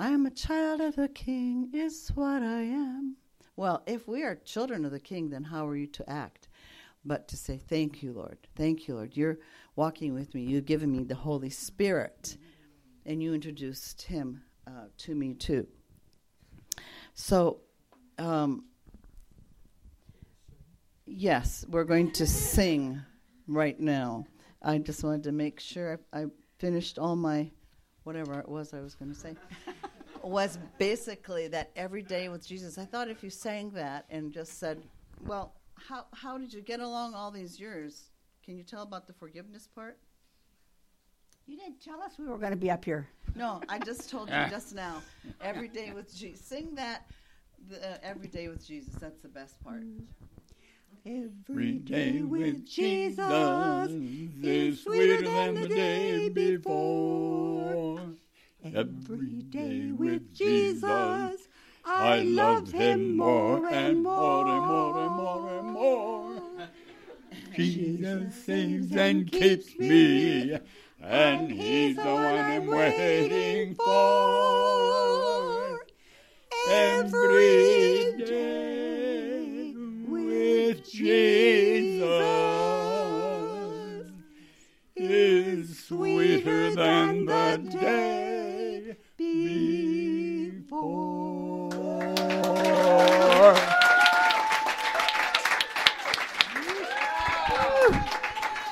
"I 0.00 0.10
am 0.10 0.26
a 0.26 0.30
child 0.30 0.80
of 0.80 0.96
the 0.96 1.08
King," 1.08 1.70
is 1.72 2.10
what 2.16 2.42
I 2.42 2.62
am. 2.62 3.16
Well, 3.60 3.82
if 3.86 4.08
we 4.08 4.22
are 4.22 4.36
children 4.36 4.86
of 4.86 4.90
the 4.90 4.98
King, 4.98 5.28
then 5.28 5.44
how 5.44 5.68
are 5.68 5.76
you 5.76 5.86
to 5.88 6.08
act? 6.08 6.48
But 7.04 7.28
to 7.28 7.36
say, 7.36 7.58
Thank 7.58 8.02
you, 8.02 8.14
Lord. 8.14 8.38
Thank 8.56 8.88
you, 8.88 8.94
Lord. 8.94 9.14
You're 9.18 9.36
walking 9.76 10.14
with 10.14 10.34
me. 10.34 10.44
You've 10.44 10.64
given 10.64 10.90
me 10.90 11.04
the 11.04 11.14
Holy 11.14 11.50
Spirit. 11.50 12.38
And 13.04 13.22
you 13.22 13.34
introduced 13.34 14.00
him 14.00 14.40
uh, 14.66 14.86
to 15.00 15.14
me, 15.14 15.34
too. 15.34 15.66
So, 17.12 17.60
um, 18.16 18.64
yes, 21.04 21.66
we're 21.68 21.84
going 21.84 22.12
to 22.12 22.26
sing 22.26 22.98
right 23.46 23.78
now. 23.78 24.24
I 24.62 24.78
just 24.78 25.04
wanted 25.04 25.24
to 25.24 25.32
make 25.32 25.60
sure 25.60 26.00
I, 26.14 26.20
I 26.22 26.26
finished 26.58 26.98
all 26.98 27.14
my 27.14 27.50
whatever 28.04 28.40
it 28.40 28.48
was 28.48 28.72
I 28.72 28.80
was 28.80 28.94
going 28.94 29.12
to 29.12 29.20
say 29.20 29.36
was 30.22 30.58
basically 30.78 31.48
that 31.48 31.70
every 31.76 32.02
day 32.02 32.28
with 32.28 32.46
Jesus. 32.46 32.78
I 32.78 32.84
thought 32.84 33.08
if 33.08 33.22
you 33.22 33.30
sang 33.30 33.70
that 33.70 34.04
and 34.10 34.32
just 34.32 34.58
said, 34.58 34.82
"Well, 35.26 35.54
how 35.74 36.06
how 36.12 36.38
did 36.38 36.52
you 36.52 36.60
get 36.60 36.80
along 36.80 37.14
all 37.14 37.30
these 37.30 37.58
years?" 37.58 38.10
Can 38.44 38.56
you 38.56 38.64
tell 38.64 38.82
about 38.82 39.06
the 39.06 39.12
forgiveness 39.12 39.68
part? 39.74 39.98
You 41.46 41.56
didn't 41.56 41.80
tell 41.80 42.00
us 42.00 42.18
we 42.18 42.26
were 42.26 42.38
going 42.38 42.52
to 42.52 42.56
be 42.56 42.70
up 42.70 42.84
here. 42.84 43.08
No, 43.34 43.60
I 43.68 43.78
just 43.78 44.08
told 44.08 44.28
you 44.28 44.34
just 44.50 44.74
now. 44.74 45.02
Every 45.40 45.68
day 45.68 45.92
with 45.92 46.14
Jesus. 46.14 46.44
Sing 46.46 46.74
that. 46.76 47.06
The, 47.68 47.76
uh, 47.76 47.98
every 48.02 48.28
day 48.28 48.48
with 48.48 48.66
Jesus. 48.66 48.94
That's 48.94 49.20
the 49.20 49.28
best 49.28 49.62
part. 49.62 49.82
Every 51.04 51.74
day 51.74 52.22
with 52.22 52.66
Jesus 52.66 53.90
is 54.42 54.82
sweeter 54.82 55.22
than 55.22 55.54
the 55.54 55.68
day 55.68 56.28
before. 56.28 58.00
Every 58.62 59.42
day 59.48 59.90
with 59.90 60.34
Jesus, 60.34 61.48
I 61.84 62.20
love 62.20 62.70
him 62.70 63.16
more 63.16 63.66
and 63.66 64.02
more 64.02 64.46
and 64.46 64.66
more 64.66 64.98
and 65.06 65.16
more 65.16 65.58
and 65.58 65.70
more. 65.70 66.42
Jesus 67.56 68.34
saves 68.44 68.94
and 68.94 69.32
keeps 69.32 69.78
me, 69.78 70.58
and 71.00 71.50
He's 71.50 71.96
the 71.96 72.04
one 72.04 72.38
I'm 72.38 72.66
waiting 72.66 73.74
for. 73.76 75.80
Every 76.68 78.12
day 78.18 79.72
with 80.06 80.84
Jesus 80.84 82.10
is 84.96 85.78
sweeter 85.86 86.74
than 86.74 87.24
the 87.24 87.56
day 87.80 88.29
before. 90.70 91.70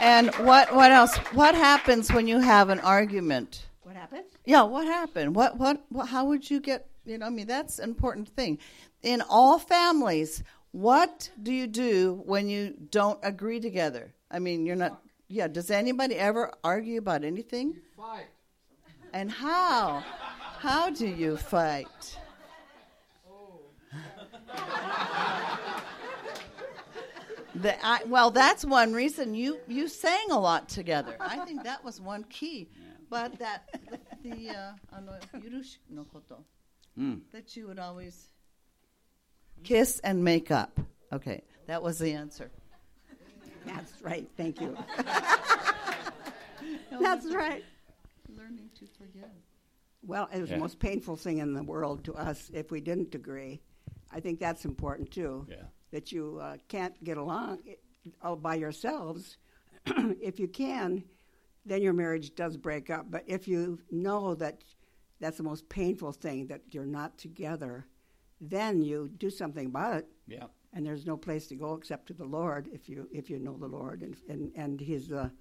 And 0.00 0.34
what 0.36 0.74
what 0.74 0.90
else? 0.90 1.16
What 1.32 1.54
happens 1.54 2.12
when 2.12 2.26
you 2.26 2.38
have 2.38 2.70
an 2.70 2.80
argument? 2.80 3.66
What 3.82 3.96
happened? 3.96 4.24
Yeah, 4.44 4.62
what 4.62 4.86
happened? 4.86 5.34
What, 5.34 5.58
what 5.58 5.84
what 5.90 6.08
how 6.08 6.24
would 6.26 6.48
you 6.50 6.60
get, 6.60 6.88
you 7.04 7.18
know, 7.18 7.26
I 7.26 7.30
mean 7.30 7.46
that's 7.46 7.78
an 7.78 7.88
important 7.88 8.28
thing. 8.28 8.58
In 9.02 9.22
all 9.28 9.58
families, 9.58 10.42
what 10.72 11.30
do 11.42 11.52
you 11.52 11.66
do 11.66 12.22
when 12.24 12.48
you 12.48 12.74
don't 12.90 13.18
agree 13.22 13.60
together? 13.60 14.12
I 14.30 14.38
mean, 14.38 14.66
you're 14.66 14.76
not 14.76 15.02
yeah, 15.28 15.46
does 15.46 15.70
anybody 15.70 16.14
ever 16.14 16.52
argue 16.64 16.98
about 16.98 17.22
anything? 17.22 17.76
Fight. 17.96 18.26
And 19.12 19.30
how? 19.30 20.02
How 20.58 20.90
do 20.90 21.06
you 21.06 21.36
fight? 21.36 22.18
The, 27.54 27.74
I, 27.84 28.04
well, 28.06 28.30
that's 28.30 28.64
one 28.64 28.92
reason 28.92 29.34
you, 29.34 29.58
you 29.66 29.88
sang 29.88 30.30
a 30.30 30.38
lot 30.38 30.68
together. 30.68 31.16
I 31.18 31.44
think 31.44 31.64
that 31.64 31.82
was 31.84 32.00
one 32.00 32.24
key. 32.24 32.68
Yeah. 32.70 32.84
But 33.10 33.38
that 33.38 33.68
the 34.22 34.50
uh, 34.50 34.72
mm. 36.98 37.20
that 37.32 37.56
you 37.56 37.66
would 37.66 37.78
always 37.78 38.28
kiss 39.64 39.98
and 40.04 40.22
make 40.22 40.50
up. 40.50 40.78
Okay, 41.12 41.42
that 41.66 41.82
was 41.82 41.98
the 41.98 42.12
answer. 42.12 42.50
That's 43.64 43.92
right. 44.02 44.28
Thank 44.36 44.60
you. 44.60 44.76
that's 47.00 47.26
right. 47.34 47.64
Learning 48.36 48.68
to 48.78 48.86
forgive. 48.98 49.24
Well, 50.02 50.28
it 50.32 50.40
was 50.40 50.50
Yeah. 50.50 50.56
the 50.56 50.61
most 50.62 50.78
painful 50.78 51.16
thing 51.16 51.38
in 51.38 51.54
the 51.54 51.62
world 51.62 52.04
to 52.04 52.14
us 52.14 52.50
if 52.52 52.70
we 52.70 52.80
didn't 52.80 53.14
agree. 53.14 53.61
I 54.11 54.20
think 54.20 54.38
that's 54.38 54.64
important 54.64 55.11
too. 55.11 55.46
Yeah. 55.48 55.64
That 55.90 56.12
you 56.12 56.38
uh, 56.40 56.56
can't 56.68 57.02
get 57.04 57.16
along 57.18 57.61
all 58.22 58.37
by 58.37 58.54
yourselves. 58.56 59.38
if 59.87 60.38
you 60.38 60.48
can, 60.48 61.04
then 61.64 61.82
your 61.82 61.92
marriage 61.92 62.34
does 62.34 62.56
break 62.56 62.90
up. 62.90 63.11
But 63.11 63.24
if 63.26 63.48
you 63.48 63.78
know 63.90 64.34
that 64.36 64.62
that's 65.20 65.36
the 65.38 65.42
most 65.42 65.68
painful 65.68 66.12
thing 66.12 66.46
that 66.46 66.62
you're 66.72 66.86
not 66.86 67.18
together, 67.18 67.86
then 68.40 68.82
you 68.82 69.09
do 69.18 69.30
something 69.30 69.66
about 69.66 69.96
it. 69.99 70.07
Yeah. 70.26 70.46
And 70.72 70.86
there's 70.86 71.07
no 71.07 71.16
place 71.16 71.46
to 71.49 71.57
go 71.57 71.74
except 71.74 72.07
to 72.09 72.14
the 72.14 72.24
Lord 72.26 72.68
if 72.72 72.88
you 72.88 73.09
if 73.12 73.28
you 73.30 73.38
know 73.38 73.57
the 73.57 73.66
Lord 73.66 74.03
and 74.03 74.16
and 74.28 74.53
and 74.55 74.80
He's 74.80 75.09
the 75.09 75.32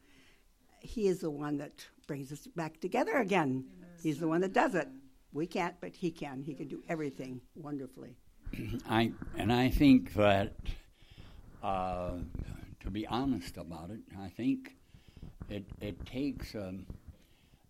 He 0.79 1.07
is 1.07 1.19
the 1.19 1.29
one 1.29 1.57
that 1.57 1.85
brings 2.07 2.31
us 2.31 2.47
back 2.55 2.79
together 2.79 3.17
again. 3.17 3.65
He's 4.01 4.19
the 4.19 4.27
one 4.27 4.41
that 4.41 4.53
does 4.53 4.75
it. 4.75 4.87
We 5.33 5.47
can't, 5.47 5.75
but 5.81 5.95
He 5.95 6.11
can. 6.11 6.41
He 6.41 6.53
can 6.53 6.67
do 6.67 6.83
everything 6.87 7.41
wonderfully. 7.55 8.15
I 8.89 9.11
and 9.37 9.51
I 9.51 9.69
think 9.69 10.13
that 10.13 10.55
uh, 11.63 12.11
to 12.79 12.89
be 12.89 13.05
honest 13.07 13.57
about 13.57 13.89
it, 13.89 13.99
I 14.19 14.29
think 14.29 14.75
it 15.49 15.65
it 15.81 16.05
takes 16.05 16.55
um, 16.55 16.85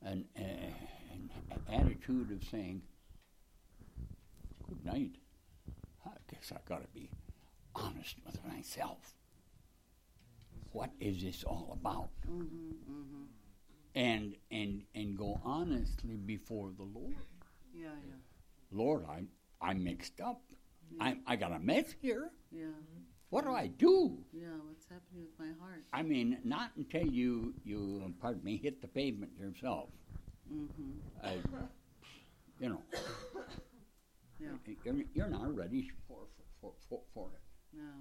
an, 0.03 0.25
uh, 0.37 0.41
an 0.41 1.29
attitude 1.71 2.31
of 2.31 2.43
saying, 2.49 2.81
good 4.67 4.85
night. 4.85 5.15
I 6.05 6.11
guess 6.31 6.51
I 6.51 6.57
got 6.67 6.81
to 6.81 6.87
be 6.93 7.09
honest 7.75 8.15
with 8.25 8.39
myself. 8.45 9.13
What 10.71 10.91
is 10.99 11.21
this 11.21 11.43
all 11.43 11.77
about? 11.81 12.09
And 13.97 14.35
and 14.51 14.83
and 14.93 15.17
go 15.17 15.39
honestly 15.43 16.17
before 16.17 16.69
the 16.77 16.83
Lord. 16.83 17.15
Yeah, 17.73 17.87
yeah, 18.07 18.21
Lord, 18.71 19.05
I 19.09 19.23
I'm 19.59 19.83
mixed 19.83 20.21
up. 20.21 20.39
I 20.99 21.17
I 21.25 21.35
got 21.35 21.51
a 21.51 21.57
mess 21.59 21.95
here. 21.99 22.29
yeah, 22.51 22.65
What 23.31 23.43
do 23.45 23.51
I 23.51 23.67
do? 23.67 24.19
yeah. 24.31 24.53
What's 24.67 24.85
happening 24.85 25.25
with 25.25 25.37
my 25.39 25.51
heart? 25.59 25.81
I 25.91 26.03
mean, 26.03 26.37
not 26.43 26.69
until 26.77 27.07
you 27.07 27.55
you 27.65 28.13
pardon 28.21 28.43
me 28.43 28.57
hit 28.57 28.81
the 28.81 28.87
pavement 28.87 29.31
yourself. 29.39 29.89
Mm-hmm. 30.53 31.25
I, 31.25 31.33
you 32.61 32.69
know, 32.69 32.81
Yeah. 34.39 34.55
you're, 34.85 35.03
you're 35.15 35.27
not 35.39 35.55
ready 35.55 35.89
for 36.07 36.19
for, 36.61 36.73
for 36.87 37.01
for 37.15 37.29
it. 37.33 37.41
No, 37.75 37.93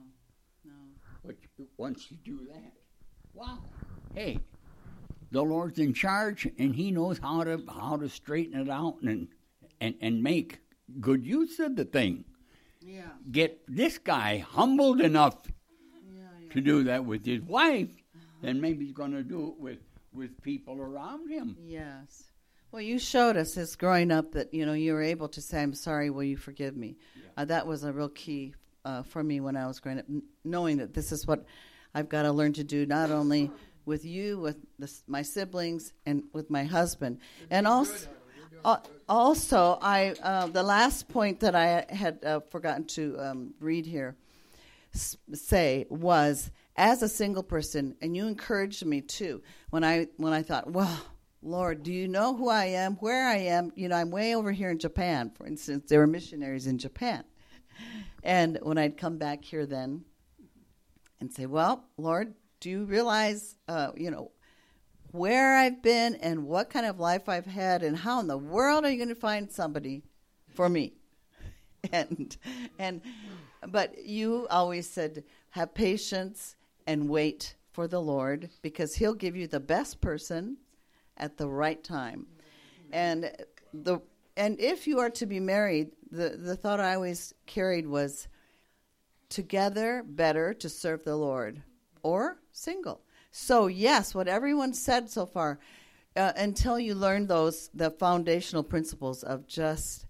no. 0.64 0.78
But 1.24 1.36
once 1.78 2.10
you 2.10 2.18
do 2.22 2.46
that, 2.52 2.72
wow, 3.32 3.58
hey, 4.14 4.38
the 5.30 5.42
Lord's 5.42 5.78
in 5.78 5.92
charge, 5.94 6.48
and 6.58 6.74
He 6.74 6.90
knows 6.90 7.18
how 7.18 7.44
to 7.44 7.62
how 7.68 7.96
to 7.96 8.08
straighten 8.08 8.60
it 8.60 8.68
out 8.70 8.96
and 9.02 9.28
and 9.80 9.94
and 10.00 10.22
make 10.22 10.60
good 11.00 11.24
use 11.24 11.58
of 11.58 11.76
the 11.76 11.84
thing. 11.84 12.24
Yeah, 12.80 13.08
Get 13.30 13.62
this 13.66 13.98
guy 13.98 14.38
humbled 14.38 15.00
enough 15.00 15.36
yeah, 16.08 16.22
yeah. 16.40 16.52
to 16.52 16.60
do 16.60 16.84
that 16.84 17.04
with 17.04 17.24
his 17.26 17.42
wife, 17.42 17.90
then 18.42 18.60
maybe 18.60 18.84
he's 18.84 18.94
going 18.94 19.10
to 19.12 19.24
do 19.24 19.48
it 19.48 19.60
with 19.60 19.78
with 20.12 20.40
people 20.42 20.80
around 20.80 21.28
him. 21.28 21.56
Yes. 21.60 22.24
Well, 22.72 22.82
you 22.82 22.98
showed 22.98 23.36
us 23.36 23.56
as 23.56 23.74
growing 23.76 24.10
up 24.12 24.32
that 24.32 24.54
you 24.54 24.64
know 24.66 24.72
you 24.74 24.92
were 24.92 25.02
able 25.02 25.28
to 25.30 25.40
say, 25.40 25.62
"I'm 25.62 25.74
sorry. 25.74 26.10
Will 26.10 26.22
you 26.24 26.36
forgive 26.36 26.76
me?" 26.76 26.96
Uh, 27.36 27.44
that 27.46 27.66
was 27.66 27.82
a 27.84 27.92
real 27.92 28.08
key 28.08 28.54
uh, 28.84 29.02
for 29.02 29.22
me 29.22 29.40
when 29.40 29.56
I 29.56 29.66
was 29.66 29.80
growing 29.80 29.98
up, 29.98 30.04
n- 30.08 30.22
knowing 30.44 30.76
that 30.78 30.94
this 30.94 31.10
is 31.10 31.26
what 31.26 31.44
I've 31.94 32.08
got 32.08 32.22
to 32.22 32.32
learn 32.32 32.52
to 32.54 32.64
do, 32.64 32.86
not 32.86 33.10
only 33.10 33.50
with 33.86 34.04
you, 34.04 34.38
with 34.38 34.58
the, 34.78 34.92
my 35.06 35.22
siblings, 35.22 35.94
and 36.04 36.24
with 36.34 36.50
my 36.50 36.64
husband, 36.64 37.18
and 37.50 37.66
also. 37.66 38.08
Uh, 38.64 38.78
also, 39.08 39.78
I 39.80 40.12
uh, 40.22 40.48
the 40.48 40.62
last 40.62 41.08
point 41.08 41.38
that 41.40 41.54
I 41.54 41.86
had 41.88 42.24
uh, 42.24 42.40
forgotten 42.50 42.84
to 42.86 43.16
um, 43.20 43.54
read 43.60 43.86
here 43.86 44.16
s- 44.92 45.16
say 45.32 45.86
was 45.88 46.50
as 46.76 47.00
a 47.02 47.08
single 47.08 47.44
person, 47.44 47.94
and 48.02 48.16
you 48.16 48.26
encouraged 48.26 48.84
me 48.84 49.02
too 49.02 49.40
when 49.70 49.84
I 49.84 50.08
when 50.16 50.32
I 50.32 50.42
thought, 50.42 50.68
well, 50.68 50.98
Lord, 51.42 51.84
do 51.84 51.92
you 51.92 52.08
know 52.08 52.34
who 52.34 52.48
I 52.48 52.64
am, 52.64 52.96
where 52.96 53.28
I 53.28 53.36
am? 53.36 53.70
You 53.76 53.88
know, 53.88 53.96
I'm 53.96 54.10
way 54.10 54.34
over 54.34 54.50
here 54.50 54.70
in 54.70 54.80
Japan, 54.80 55.30
for 55.30 55.46
instance. 55.46 55.88
There 55.88 56.00
were 56.00 56.08
missionaries 56.08 56.66
in 56.66 56.78
Japan, 56.78 57.22
and 58.24 58.58
when 58.62 58.78
I'd 58.78 58.96
come 58.96 59.16
back 59.16 59.44
here 59.44 59.66
then 59.66 60.04
and 61.20 61.32
say, 61.32 61.46
well, 61.46 61.84
Lord, 61.96 62.34
do 62.60 62.70
you 62.70 62.84
realize, 62.84 63.56
uh, 63.68 63.90
you 63.96 64.10
know, 64.10 64.30
where 65.12 65.56
I've 65.56 65.82
been 65.82 66.16
and 66.16 66.46
what 66.46 66.70
kind 66.70 66.86
of 66.86 67.00
life 67.00 67.28
I've 67.28 67.46
had, 67.46 67.82
and 67.82 67.96
how 67.96 68.20
in 68.20 68.26
the 68.26 68.38
world 68.38 68.84
are 68.84 68.90
you 68.90 68.96
going 68.96 69.08
to 69.08 69.14
find 69.14 69.50
somebody 69.50 70.02
for 70.54 70.68
me? 70.68 70.94
and 71.92 72.36
and 72.78 73.00
but 73.68 74.04
you 74.04 74.46
always 74.50 74.88
said 74.88 75.24
have 75.50 75.74
patience 75.74 76.56
and 76.86 77.08
wait 77.08 77.54
for 77.72 77.88
the 77.88 78.00
Lord 78.00 78.50
because 78.62 78.96
he'll 78.96 79.14
give 79.14 79.36
you 79.36 79.46
the 79.46 79.60
best 79.60 80.00
person 80.00 80.56
at 81.16 81.36
the 81.36 81.48
right 81.48 81.82
time. 81.82 82.26
And 82.92 83.30
the 83.72 84.00
and 84.36 84.60
if 84.60 84.86
you 84.86 84.98
are 85.00 85.10
to 85.10 85.26
be 85.26 85.40
married, 85.40 85.90
the 86.10 86.30
the 86.30 86.56
thought 86.56 86.80
I 86.80 86.94
always 86.94 87.34
carried 87.46 87.86
was 87.86 88.28
together 89.28 90.04
better 90.06 90.54
to 90.54 90.68
serve 90.68 91.04
the 91.04 91.16
Lord 91.16 91.62
or 92.02 92.38
single. 92.56 93.02
So 93.30 93.66
yes, 93.66 94.14
what 94.14 94.28
everyone 94.28 94.72
said 94.72 95.10
so 95.10 95.26
far 95.26 95.58
uh, 96.16 96.32
until 96.36 96.78
you 96.80 96.94
learn 96.94 97.26
those 97.26 97.68
the 97.74 97.90
foundational 97.90 98.62
principles 98.62 99.22
of 99.22 99.46
just 99.46 100.06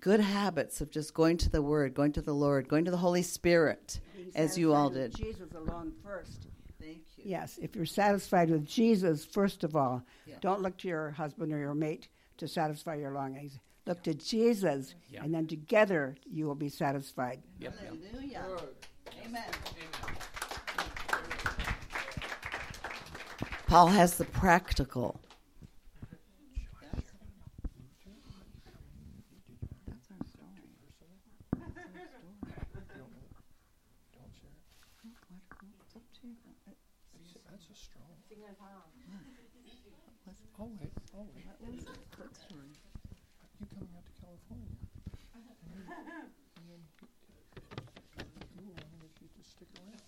good 0.00 0.20
habits 0.20 0.80
of 0.80 0.90
just 0.90 1.12
going 1.14 1.36
to 1.36 1.50
the 1.50 1.60
word, 1.62 1.94
going 1.94 2.12
to 2.12 2.22
the 2.22 2.32
Lord, 2.34 2.68
going 2.68 2.84
to 2.84 2.90
the 2.90 2.96
Holy 2.96 3.22
Spirit 3.22 4.00
Being 4.16 4.30
as 4.34 4.56
you 4.56 4.72
all 4.72 4.88
did. 4.88 5.14
Jesus 5.14 5.52
alone 5.54 5.92
first. 6.02 6.46
Thank 6.80 7.02
you. 7.16 7.24
Yes, 7.26 7.58
if 7.60 7.76
you're 7.76 7.84
satisfied 7.84 8.48
with 8.50 8.64
Jesus, 8.64 9.24
first 9.24 9.64
of 9.64 9.76
all, 9.76 10.02
Yeah. 10.26 10.36
don't 10.40 10.62
look 10.62 10.78
to 10.78 10.88
your 10.88 11.10
husband 11.10 11.52
or 11.52 11.58
your 11.58 11.74
mate 11.74 12.08
to 12.38 12.48
satisfy 12.48 12.94
your 12.94 13.12
longings. 13.12 13.58
Look 13.86 14.02
to 14.04 14.14
Jesus, 14.14 14.94
Yeah. 15.10 15.22
and 15.24 15.34
then 15.34 15.46
together 15.46 16.16
you 16.24 16.46
will 16.46 16.54
be 16.54 16.68
satisfied. 16.70 17.42
Yep, 17.58 17.74
yep. 17.82 17.94
Hallelujah. 18.12 18.60
Amen. 19.26 19.44
Paul 23.70 23.86
has 23.86 24.16
the 24.16 24.24
practical. 24.24 25.20
That's 37.48 37.70
a 37.70 37.74
strong. 37.76 38.10
Oh 40.58 40.70
wait, 40.80 40.90
oh 41.14 41.24
wait. 41.32 41.44
You 41.70 41.78
coming 43.70 43.94
out 43.94 44.02
to 44.04 44.12
California? 44.18 44.66
And 45.36 46.66
then, 46.66 46.82
and 48.18 48.26
then 48.34 48.48
you 48.58 48.66
were 48.66 48.74
wondering 48.74 49.06
if 49.06 49.22
you 49.22 49.28
could 49.36 49.46
stick 49.46 49.70
around. 49.78 50.02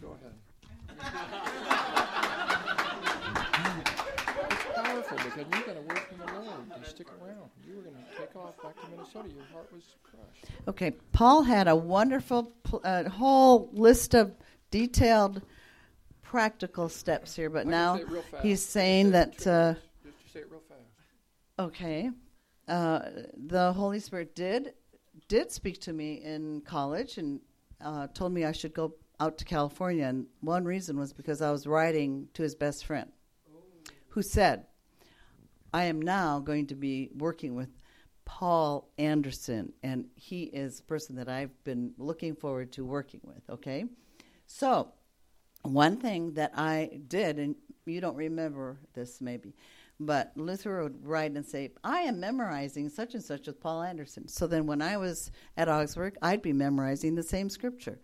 Go 0.00 0.08
ahead. 0.14 0.34
It's 0.90 1.07
powerful 4.74 5.16
because 5.16 5.46
you 5.52 5.66
got 5.66 5.76
a 5.76 5.80
word 5.80 5.98
from 5.98 6.18
the 6.18 6.40
Lord. 6.40 6.60
You 6.78 6.84
stick 6.84 7.06
around. 7.22 7.50
You 7.66 7.76
were 7.76 7.82
going 7.82 7.96
to 7.96 8.18
take 8.18 8.34
off 8.36 8.60
back 8.62 8.80
to 8.80 8.90
Minnesota. 8.90 9.28
Your 9.28 9.44
heart 9.52 9.72
was 9.72 9.96
crushed. 10.02 10.52
Okay, 10.68 10.92
Paul 11.12 11.42
had 11.42 11.68
a 11.68 11.76
wonderful 11.76 12.52
pl- 12.62 12.80
uh, 12.84 13.08
whole 13.08 13.70
list 13.72 14.14
of 14.14 14.34
detailed 14.70 15.42
practical 16.22 16.88
steps 16.88 17.34
here, 17.34 17.50
but 17.50 17.66
now 17.66 17.96
say 17.96 18.02
it 18.02 18.10
real 18.10 18.22
fast. 18.22 18.44
he's 18.44 18.64
saying 18.64 19.10
that. 19.12 19.46
Uh. 19.46 19.74
Just 20.04 20.32
say 20.32 20.40
it 20.40 20.50
real 20.50 20.62
fast. 20.68 20.80
Okay. 21.58 22.10
Uh, 22.68 23.00
the 23.46 23.72
Holy 23.72 23.98
Spirit 23.98 24.34
did 24.34 24.74
did 25.28 25.50
speak 25.50 25.80
to 25.80 25.92
me 25.92 26.22
in 26.22 26.60
college 26.62 27.18
and 27.18 27.40
uh, 27.82 28.06
told 28.08 28.32
me 28.32 28.44
I 28.44 28.52
should 28.52 28.74
go 28.74 28.94
out 29.20 29.38
to 29.38 29.44
California. 29.44 30.06
And 30.06 30.26
one 30.40 30.64
reason 30.64 30.98
was 30.98 31.12
because 31.12 31.42
I 31.42 31.50
was 31.50 31.66
writing 31.66 32.28
to 32.34 32.42
his 32.42 32.54
best 32.54 32.84
friend, 32.84 33.10
who 34.08 34.22
said, 34.22 34.66
"I 35.72 35.84
am 35.84 36.00
now 36.00 36.40
going 36.40 36.66
to 36.68 36.74
be 36.74 37.10
working 37.14 37.54
with 37.54 37.70
Paul 38.24 38.90
Anderson, 38.98 39.72
and 39.82 40.06
he 40.14 40.44
is 40.44 40.80
a 40.80 40.84
person 40.84 41.16
that 41.16 41.28
I've 41.28 41.62
been 41.64 41.94
looking 41.98 42.34
forward 42.34 42.72
to 42.72 42.84
working 42.84 43.20
with." 43.24 43.48
Okay, 43.48 43.84
so 44.46 44.92
one 45.62 45.96
thing 45.96 46.34
that 46.34 46.52
I 46.54 47.00
did, 47.08 47.38
and 47.38 47.56
you 47.84 48.00
don't 48.00 48.16
remember 48.16 48.78
this 48.94 49.20
maybe, 49.20 49.54
but 49.98 50.32
Luther 50.36 50.82
would 50.82 51.04
write 51.04 51.32
and 51.32 51.44
say, 51.44 51.72
I 51.82 52.02
am 52.02 52.20
memorizing 52.20 52.88
such 52.88 53.14
and 53.14 53.22
such 53.22 53.46
with 53.46 53.60
Paul 53.60 53.82
Anderson. 53.82 54.28
So 54.28 54.46
then 54.46 54.66
when 54.66 54.80
I 54.80 54.96
was 54.96 55.32
at 55.56 55.68
Augsburg, 55.68 56.16
I'd 56.22 56.42
be 56.42 56.52
memorizing 56.52 57.16
the 57.16 57.22
same 57.22 57.50
scripture. 57.50 57.98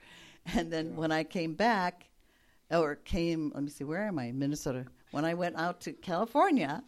And 0.54 0.70
then 0.70 0.96
when 0.96 1.10
I 1.10 1.24
came 1.24 1.54
back, 1.54 2.10
or 2.70 2.96
came, 2.96 3.52
let 3.54 3.62
me 3.62 3.70
see, 3.70 3.84
where 3.84 4.06
am 4.06 4.18
I? 4.18 4.32
Minnesota. 4.32 4.86
When 5.10 5.24
I 5.24 5.34
went 5.34 5.56
out 5.56 5.80
to 5.82 5.92
California, 5.92 6.82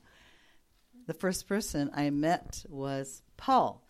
the 1.07 1.15
first 1.15 1.49
person 1.49 1.91
I 1.95 2.11
met 2.11 2.65
was 2.69 3.23
Paul. 3.37 3.87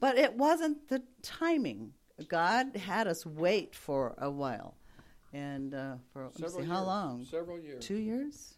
But 0.00 0.18
it 0.18 0.34
wasn't 0.34 0.88
the 0.88 1.02
timing. 1.22 1.92
God 2.28 2.76
had 2.76 3.06
us 3.06 3.24
wait 3.24 3.74
for 3.74 4.14
a 4.18 4.30
while. 4.30 4.76
And 5.32 5.74
uh, 5.74 5.96
for 6.12 6.30
let 6.38 6.54
me 6.54 6.62
see, 6.62 6.68
how 6.68 6.84
long? 6.84 7.24
Several 7.24 7.58
years. 7.58 7.84
Two 7.84 7.96
years? 7.96 8.54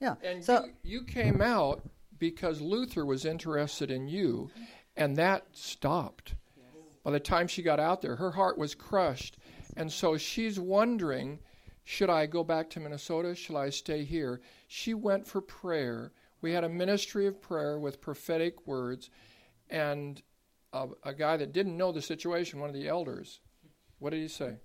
Yeah. 0.00 0.14
And 0.22 0.44
so 0.44 0.66
you, 0.82 1.00
you 1.00 1.04
came 1.04 1.40
out 1.40 1.82
because 2.18 2.60
Luther 2.60 3.04
was 3.04 3.24
interested 3.24 3.90
in 3.90 4.08
you, 4.08 4.50
and 4.96 5.16
that 5.16 5.44
stopped. 5.52 6.34
By 7.04 7.12
the 7.12 7.20
time 7.20 7.46
she 7.46 7.62
got 7.62 7.78
out 7.78 8.02
there, 8.02 8.16
her 8.16 8.32
heart 8.32 8.58
was 8.58 8.74
crushed. 8.74 9.36
And 9.76 9.92
so 9.92 10.16
she's 10.16 10.58
wondering 10.58 11.38
should 11.88 12.10
I 12.10 12.26
go 12.26 12.42
back 12.42 12.68
to 12.70 12.80
Minnesota? 12.80 13.32
Shall 13.36 13.56
I 13.56 13.70
stay 13.70 14.02
here? 14.02 14.40
She 14.66 14.92
went 14.92 15.24
for 15.24 15.40
prayer. 15.40 16.10
We 16.40 16.50
had 16.50 16.64
a 16.64 16.68
ministry 16.68 17.28
of 17.28 17.40
prayer 17.40 17.78
with 17.78 18.00
prophetic 18.00 18.66
words, 18.66 19.08
and 19.70 20.20
a, 20.72 20.88
a 21.04 21.14
guy 21.14 21.36
that 21.36 21.52
didn't 21.52 21.76
know 21.76 21.92
the 21.92 22.02
situation, 22.02 22.58
one 22.58 22.68
of 22.68 22.74
the 22.74 22.88
elders, 22.88 23.38
what 24.00 24.10
did 24.10 24.20
he 24.20 24.26
say? 24.26 24.56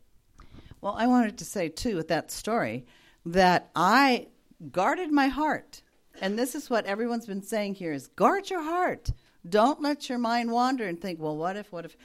Well, 0.81 0.95
I 0.97 1.05
wanted 1.05 1.37
to 1.37 1.45
say 1.45 1.69
too 1.69 1.95
with 1.95 2.07
that 2.07 2.31
story. 2.31 2.87
that 3.25 3.69
I 3.75 4.27
guarded 4.71 5.11
my 5.11 5.27
heart. 5.27 5.81
And 6.21 6.37
this 6.37 6.55
is 6.55 6.69
what 6.69 6.85
everyone's 6.85 7.25
been 7.25 7.43
saying 7.43 7.75
here 7.75 7.93
is 7.93 8.07
guard 8.07 8.49
your 8.49 8.63
heart. 8.63 9.11
Don't 9.47 9.81
let 9.81 10.09
your 10.09 10.17
mind 10.17 10.51
wander 10.51 10.87
and 10.87 10.99
think, 10.99 11.19
well, 11.19 11.37
what 11.37 11.55
if, 11.55 11.71
what 11.71 11.85
if? 11.85 11.95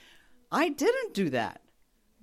I 0.51 0.69
didn't 0.69 1.15
do 1.15 1.31
that. 1.31 1.61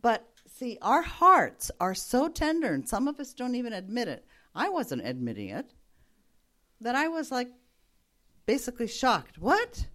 But 0.01 0.27
see, 0.53 0.77
our 0.81 1.01
hearts 1.01 1.71
are 1.79 1.95
so 1.95 2.27
tender, 2.27 2.73
and 2.73 2.87
some 2.87 3.07
of 3.07 3.19
us 3.19 3.33
don't 3.33 3.55
even 3.55 3.73
admit 3.73 4.07
it. 4.07 4.25
I 4.55 4.69
wasn't 4.69 5.05
admitting 5.05 5.49
it. 5.49 5.73
That 6.81 6.95
I 6.95 7.07
was 7.07 7.31
like 7.31 7.49
basically 8.45 8.87
shocked. 8.87 9.37
What? 9.37 9.87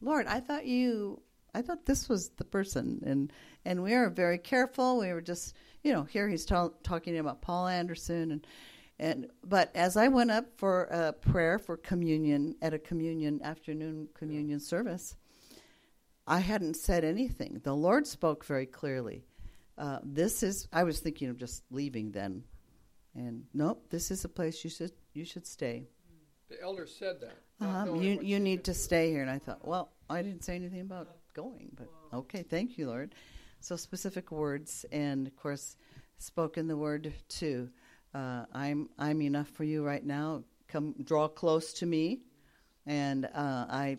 Lord, 0.00 0.26
I 0.26 0.40
thought 0.40 0.66
you 0.66 1.22
I 1.54 1.62
thought 1.62 1.86
this 1.86 2.08
was 2.08 2.30
the 2.30 2.44
person 2.44 3.00
and 3.06 3.32
and 3.64 3.82
we 3.82 3.94
were 3.94 4.10
very 4.10 4.38
careful. 4.38 4.98
We 4.98 5.12
were 5.12 5.22
just, 5.22 5.54
you 5.82 5.92
know, 5.92 6.02
here 6.02 6.28
he's 6.28 6.44
ta- 6.44 6.70
talking 6.82 7.16
about 7.18 7.42
Paul 7.42 7.68
Anderson 7.68 8.32
and 8.32 8.46
and 8.98 9.28
but 9.44 9.74
as 9.74 9.96
I 9.96 10.08
went 10.08 10.30
up 10.30 10.46
for 10.56 10.84
a 10.84 11.12
prayer 11.12 11.58
for 11.58 11.76
communion 11.76 12.56
at 12.60 12.74
a 12.74 12.78
communion 12.78 13.40
afternoon 13.42 14.08
communion 14.14 14.60
service, 14.60 15.16
I 16.26 16.40
hadn't 16.40 16.74
said 16.74 17.04
anything. 17.04 17.60
The 17.62 17.74
Lord 17.74 18.06
spoke 18.06 18.44
very 18.44 18.66
clearly. 18.66 19.24
Uh, 19.76 19.98
this 20.04 20.42
is. 20.42 20.68
I 20.72 20.84
was 20.84 21.00
thinking 21.00 21.28
of 21.28 21.36
just 21.36 21.62
leaving 21.70 22.12
then, 22.12 22.44
and 23.14 23.44
nope. 23.52 23.86
This 23.90 24.10
is 24.10 24.24
a 24.24 24.28
place 24.28 24.64
you 24.64 24.70
should 24.70 24.92
you 25.12 25.24
should 25.24 25.46
stay. 25.46 25.88
The 26.48 26.62
elder 26.62 26.86
said 26.86 27.20
that. 27.20 27.38
Uh-huh. 27.60 27.94
You 27.94 28.20
you 28.22 28.38
need 28.38 28.64
to 28.64 28.74
stay 28.74 29.10
here, 29.10 29.22
and 29.22 29.30
I 29.30 29.38
thought, 29.38 29.66
well, 29.66 29.92
I 30.08 30.22
didn't 30.22 30.44
say 30.44 30.54
anything 30.54 30.82
about 30.82 31.08
going, 31.34 31.72
but 31.74 31.88
okay, 32.12 32.42
thank 32.42 32.78
you, 32.78 32.86
Lord. 32.86 33.14
So 33.60 33.76
specific 33.76 34.30
words, 34.30 34.84
and 34.92 35.26
of 35.26 35.36
course, 35.36 35.76
spoken 36.18 36.68
the 36.68 36.76
word 36.76 37.12
too. 37.28 37.70
Uh, 38.14 38.44
I'm 38.52 38.88
I'm 38.98 39.22
enough 39.22 39.48
for 39.48 39.64
you 39.64 39.84
right 39.84 40.04
now. 40.04 40.44
Come 40.68 40.94
draw 41.02 41.28
close 41.28 41.72
to 41.74 41.86
me, 41.86 42.20
and 42.86 43.24
uh, 43.26 43.66
I 43.68 43.98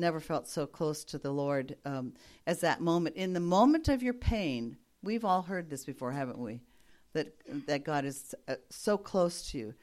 never 0.00 0.20
felt 0.20 0.48
so 0.48 0.66
close 0.66 1.04
to 1.04 1.18
the 1.18 1.30
Lord 1.30 1.76
um, 1.84 2.14
as 2.46 2.60
that 2.60 2.80
moment. 2.80 3.16
In 3.16 3.32
the 3.32 3.40
moment 3.40 3.88
of 3.88 4.02
your 4.02 4.14
pain, 4.14 4.76
we've 5.02 5.24
all 5.24 5.42
heard 5.42 5.70
this 5.70 5.84
before, 5.84 6.12
haven't 6.12 6.38
we? 6.38 6.60
That 7.12 7.34
that 7.66 7.84
God 7.84 8.04
is 8.04 8.34
uh, 8.48 8.56
so 8.70 8.96
close 8.96 9.50
to 9.50 9.58
you. 9.58 9.74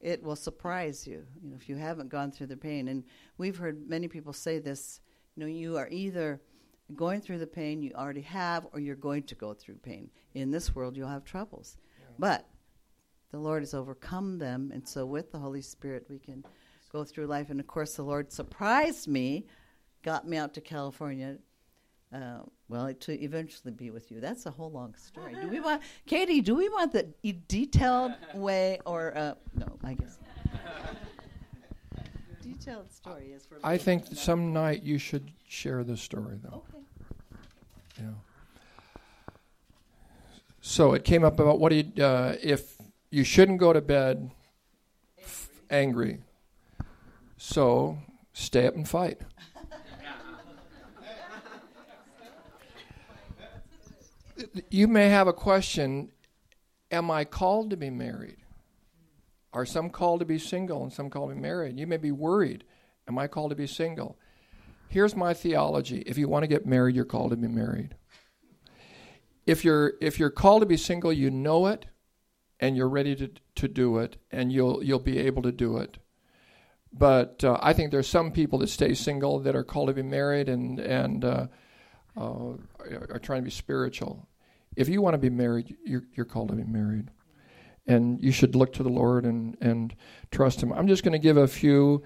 It 0.00 0.22
will 0.22 0.36
surprise 0.36 1.06
you, 1.06 1.24
you 1.42 1.50
know, 1.50 1.56
if 1.56 1.68
you 1.68 1.76
haven't 1.76 2.10
gone 2.10 2.30
through 2.30 2.48
the 2.48 2.56
pain. 2.56 2.88
And 2.88 3.04
we've 3.38 3.56
heard 3.56 3.88
many 3.88 4.08
people 4.08 4.32
say 4.32 4.58
this. 4.58 5.00
You 5.34 5.42
know, 5.42 5.48
you 5.48 5.76
are 5.76 5.88
either 5.90 6.40
going 6.94 7.20
through 7.20 7.38
the 7.38 7.46
pain 7.46 7.82
you 7.82 7.92
already 7.94 8.20
have, 8.20 8.66
or 8.72 8.80
you're 8.80 8.96
going 8.96 9.22
to 9.24 9.34
go 9.34 9.54
through 9.54 9.76
pain. 9.76 10.10
In 10.34 10.50
this 10.50 10.74
world, 10.74 10.96
you'll 10.96 11.08
have 11.08 11.24
troubles, 11.24 11.78
yeah. 11.98 12.06
but 12.18 12.46
the 13.30 13.38
Lord 13.38 13.62
has 13.62 13.74
overcome 13.74 14.38
them, 14.38 14.70
and 14.72 14.86
so 14.86 15.06
with 15.06 15.32
the 15.32 15.38
Holy 15.38 15.62
Spirit, 15.62 16.06
we 16.08 16.18
can 16.18 16.44
go 16.94 17.04
through 17.04 17.26
life. 17.26 17.50
And 17.50 17.58
of 17.58 17.66
course, 17.66 17.94
the 17.94 18.02
Lord 18.02 18.32
surprised 18.32 19.08
me, 19.08 19.46
got 20.02 20.26
me 20.26 20.36
out 20.36 20.54
to 20.54 20.60
California. 20.60 21.36
Uh, 22.14 22.42
well, 22.68 22.94
to 22.94 23.20
eventually 23.20 23.72
be 23.72 23.90
with 23.90 24.12
you. 24.12 24.20
That's 24.20 24.46
a 24.46 24.50
whole 24.50 24.70
long 24.70 24.94
story. 24.94 25.34
Do 25.40 25.48
we 25.48 25.58
want, 25.58 25.82
Katie? 26.06 26.40
Do 26.40 26.54
we 26.54 26.68
want 26.68 26.92
the 26.92 27.08
detailed 27.48 28.12
way, 28.34 28.78
or 28.86 29.16
uh, 29.18 29.34
no? 29.54 29.76
I 29.82 29.94
guess 29.94 30.18
detailed 32.40 32.92
story 32.92 33.32
is 33.32 33.44
for. 33.44 33.58
I 33.64 33.76
think 33.78 34.04
some 34.12 34.52
night 34.52 34.84
you 34.84 34.98
should 34.98 35.32
share 35.48 35.82
the 35.82 35.96
story, 35.96 36.38
though. 36.40 36.62
Okay. 36.68 36.84
Yeah. 37.98 38.04
So 40.60 40.94
it 40.94 41.02
came 41.04 41.24
up 41.24 41.40
about 41.40 41.58
what 41.58 41.70
do 41.70 41.76
you 41.76 42.04
uh, 42.04 42.36
if 42.40 42.76
you 43.10 43.24
shouldn't 43.24 43.58
go 43.58 43.72
to 43.72 43.80
bed 43.80 44.30
f- 45.18 45.48
angry. 45.68 46.20
So 47.36 47.98
stay 48.32 48.66
up 48.66 48.74
and 48.74 48.88
fight. 48.88 49.20
you 54.70 54.88
may 54.88 55.08
have 55.08 55.26
a 55.26 55.32
question 55.32 56.10
Am 56.90 57.10
I 57.10 57.24
called 57.24 57.70
to 57.70 57.76
be 57.76 57.90
married? 57.90 58.36
Are 59.52 59.66
some 59.66 59.90
called 59.90 60.20
to 60.20 60.26
be 60.26 60.38
single 60.38 60.82
and 60.82 60.92
some 60.92 61.10
called 61.10 61.30
to 61.30 61.34
be 61.34 61.40
married? 61.40 61.78
You 61.78 61.86
may 61.86 61.96
be 61.96 62.12
worried 62.12 62.64
Am 63.06 63.18
I 63.18 63.26
called 63.26 63.50
to 63.50 63.56
be 63.56 63.66
single? 63.66 64.16
Here's 64.88 65.16
my 65.16 65.34
theology 65.34 65.98
if 66.06 66.16
you 66.16 66.28
want 66.28 66.44
to 66.44 66.48
get 66.48 66.66
married, 66.66 66.94
you're 66.94 67.04
called 67.04 67.30
to 67.30 67.36
be 67.36 67.48
married. 67.48 67.96
If 69.46 69.64
you're, 69.64 69.94
if 70.00 70.18
you're 70.18 70.30
called 70.30 70.62
to 70.62 70.66
be 70.66 70.76
single, 70.76 71.12
you 71.12 71.30
know 71.30 71.66
it 71.66 71.86
and 72.60 72.76
you're 72.76 72.88
ready 72.88 73.14
to, 73.16 73.30
to 73.56 73.68
do 73.68 73.98
it 73.98 74.16
and 74.30 74.52
you'll, 74.52 74.82
you'll 74.82 74.98
be 74.98 75.18
able 75.18 75.42
to 75.42 75.52
do 75.52 75.76
it. 75.78 75.98
But 76.96 77.42
uh, 77.42 77.58
I 77.60 77.72
think 77.72 77.90
there's 77.90 78.08
some 78.08 78.30
people 78.30 78.60
that 78.60 78.68
stay 78.68 78.94
single 78.94 79.40
that 79.40 79.56
are 79.56 79.64
called 79.64 79.88
to 79.88 79.94
be 79.94 80.02
married 80.02 80.48
and 80.48 80.78
and 80.78 81.24
uh, 81.24 81.46
uh, 82.16 82.52
are 82.78 83.20
trying 83.20 83.40
to 83.40 83.44
be 83.44 83.50
spiritual. 83.50 84.28
If 84.76 84.88
you 84.88 85.02
want 85.02 85.14
to 85.14 85.18
be 85.18 85.30
married, 85.30 85.76
you're, 85.84 86.04
you're 86.14 86.26
called 86.26 86.50
to 86.50 86.54
be 86.54 86.64
married, 86.64 87.10
and 87.86 88.20
you 88.22 88.30
should 88.30 88.54
look 88.54 88.72
to 88.74 88.84
the 88.84 88.90
Lord 88.90 89.24
and 89.24 89.56
and 89.60 89.94
trust 90.30 90.62
Him. 90.62 90.72
I'm 90.72 90.86
just 90.86 91.02
going 91.02 91.12
to 91.12 91.18
give 91.18 91.36
a 91.36 91.48
few 91.48 92.04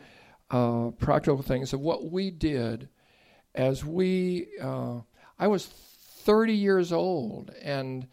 uh, 0.51 0.91
practical 0.99 1.43
things 1.43 1.74
of 1.74 1.80
what 1.80 2.11
we 2.11 2.30
did 2.30 2.89
as 3.55 3.84
we. 3.84 4.49
Uh, 4.61 5.01
I 5.39 5.49
was 5.49 5.66
30 5.66 6.55
years 6.55 6.93
old, 6.93 7.51
and 7.62 8.09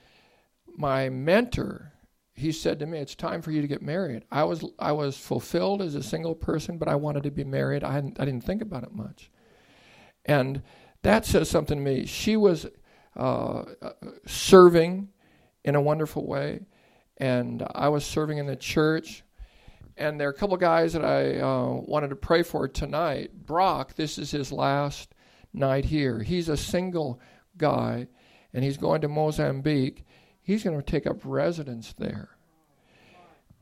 my 0.78 1.08
mentor 1.08 1.94
he 2.36 2.52
said 2.52 2.80
to 2.80 2.86
me, 2.86 3.00
"It's 3.00 3.16
time 3.16 3.42
for 3.42 3.52
you 3.52 3.62
to 3.62 3.68
get 3.68 3.82
married." 3.82 4.24
I 4.32 4.44
was 4.44 4.64
I 4.78 4.92
was 4.92 5.18
fulfilled 5.18 5.82
as 5.82 5.96
a 5.96 6.04
single 6.04 6.36
person, 6.36 6.78
but 6.78 6.88
I 6.88 6.96
wanted 6.96 7.24
to 7.24 7.32
be 7.32 7.44
married. 7.44 7.84
I 7.84 7.94
hadn't, 7.94 8.20
I 8.20 8.26
didn't 8.26 8.44
think 8.44 8.62
about 8.62 8.84
it 8.84 8.94
much, 8.94 9.32
and 10.26 10.62
that 11.02 11.26
says 11.26 11.50
something 11.50 11.78
to 11.78 11.84
me. 11.84 12.06
She 12.06 12.36
was 12.36 12.68
uh, 13.16 13.64
serving 14.26 15.10
in 15.64 15.76
a 15.76 15.82
wonderful 15.82 16.28
way, 16.28 16.62
and 17.18 17.66
I 17.74 17.90
was 17.90 18.06
serving 18.06 18.38
in 18.38 18.46
the 18.46 18.56
church. 18.56 19.24
And 19.98 20.20
there 20.20 20.28
are 20.28 20.32
a 20.32 20.36
couple 20.36 20.58
guys 20.58 20.92
that 20.92 21.06
I 21.06 21.40
uh, 21.40 21.82
wanted 21.86 22.10
to 22.10 22.18
pray 22.18 22.44
for 22.44 22.68
tonight. 22.68 23.32
Brock, 23.46 23.96
this 23.96 24.18
is 24.18 24.32
his 24.32 24.52
last 24.52 25.16
night 25.54 25.86
here. 25.86 26.22
He's 26.22 26.50
a 26.50 26.58
single 26.58 27.22
guy, 27.58 28.08
and 28.54 28.64
he's 28.64 28.76
going 28.76 29.00
to 29.02 29.08
Mozambique 29.08 30.05
he's 30.46 30.64
going 30.64 30.78
to 30.78 30.84
take 30.84 31.08
up 31.08 31.18
residence 31.24 31.94
there. 31.98 32.30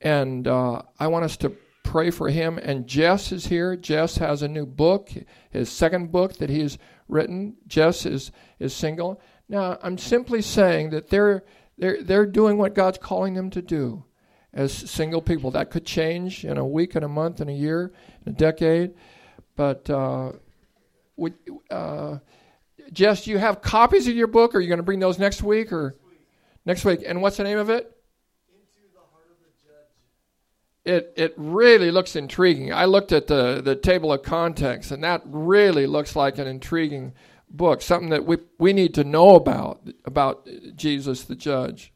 And 0.01 0.47
uh, 0.47 0.81
I 0.99 1.07
want 1.07 1.25
us 1.25 1.37
to 1.37 1.55
pray 1.83 2.11
for 2.11 2.29
him. 2.29 2.57
And 2.57 2.85
Jess 2.85 3.31
is 3.31 3.47
here. 3.47 3.75
Jess 3.77 4.17
has 4.17 4.41
a 4.41 4.47
new 4.47 4.65
book, 4.65 5.09
his 5.49 5.69
second 5.69 6.11
book 6.11 6.37
that 6.37 6.49
he's 6.49 6.77
written. 7.07 7.55
Jess 7.67 8.05
is, 8.05 8.31
is 8.59 8.75
single. 8.75 9.21
Now, 9.47 9.79
I'm 9.81 9.97
simply 9.97 10.41
saying 10.41 10.89
that 10.89 11.09
they're, 11.09 11.43
they're, 11.77 12.03
they're 12.03 12.25
doing 12.25 12.57
what 12.57 12.75
God's 12.75 12.97
calling 12.97 13.33
them 13.33 13.49
to 13.51 13.61
do 13.61 14.03
as 14.53 14.73
single 14.73 15.21
people. 15.21 15.51
That 15.51 15.71
could 15.71 15.85
change 15.85 16.43
in 16.43 16.57
a 16.57 16.67
week, 16.67 16.97
in 16.97 17.03
a 17.03 17.07
month, 17.07 17.39
in 17.39 17.47
a 17.47 17.53
year, 17.53 17.93
in 18.25 18.33
a 18.33 18.35
decade. 18.35 18.93
But 19.55 19.89
uh, 19.89 20.33
would, 21.15 21.35
uh, 21.71 22.17
Jess, 22.91 23.23
do 23.23 23.31
you 23.31 23.37
have 23.37 23.61
copies 23.61 24.07
of 24.07 24.15
your 24.15 24.27
book? 24.27 24.53
Are 24.53 24.59
you 24.59 24.67
going 24.67 24.77
to 24.77 24.83
bring 24.83 24.99
those 24.99 25.17
next 25.17 25.43
week? 25.43 25.71
or? 25.71 25.95
Next 26.65 26.85
week. 26.85 27.01
And 27.05 27.21
what's 27.21 27.37
the 27.37 27.43
name 27.43 27.57
of 27.57 27.69
it? 27.69 27.91
Into 28.49 28.93
the 28.93 28.99
Heart 29.11 29.29
of 29.31 29.37
the 29.39 29.51
Judge. 29.67 30.85
it 30.85 31.13
it 31.15 31.33
really 31.37 31.91
looks 31.91 32.15
intriguing. 32.15 32.73
I 32.73 32.85
looked 32.85 33.11
at 33.11 33.27
the, 33.27 33.61
the 33.61 33.75
table 33.75 34.13
of 34.13 34.23
contents, 34.23 34.91
and 34.91 35.03
that 35.03 35.21
really 35.25 35.87
looks 35.87 36.15
like 36.15 36.37
an 36.37 36.47
intriguing 36.47 37.13
book, 37.49 37.81
something 37.81 38.09
that 38.09 38.25
we 38.25 38.37
we 38.57 38.73
need 38.73 38.93
to 38.95 39.03
know 39.03 39.35
about 39.35 39.87
about 40.05 40.47
Jesus 40.75 41.23
the 41.23 41.35
Judge. 41.35 41.93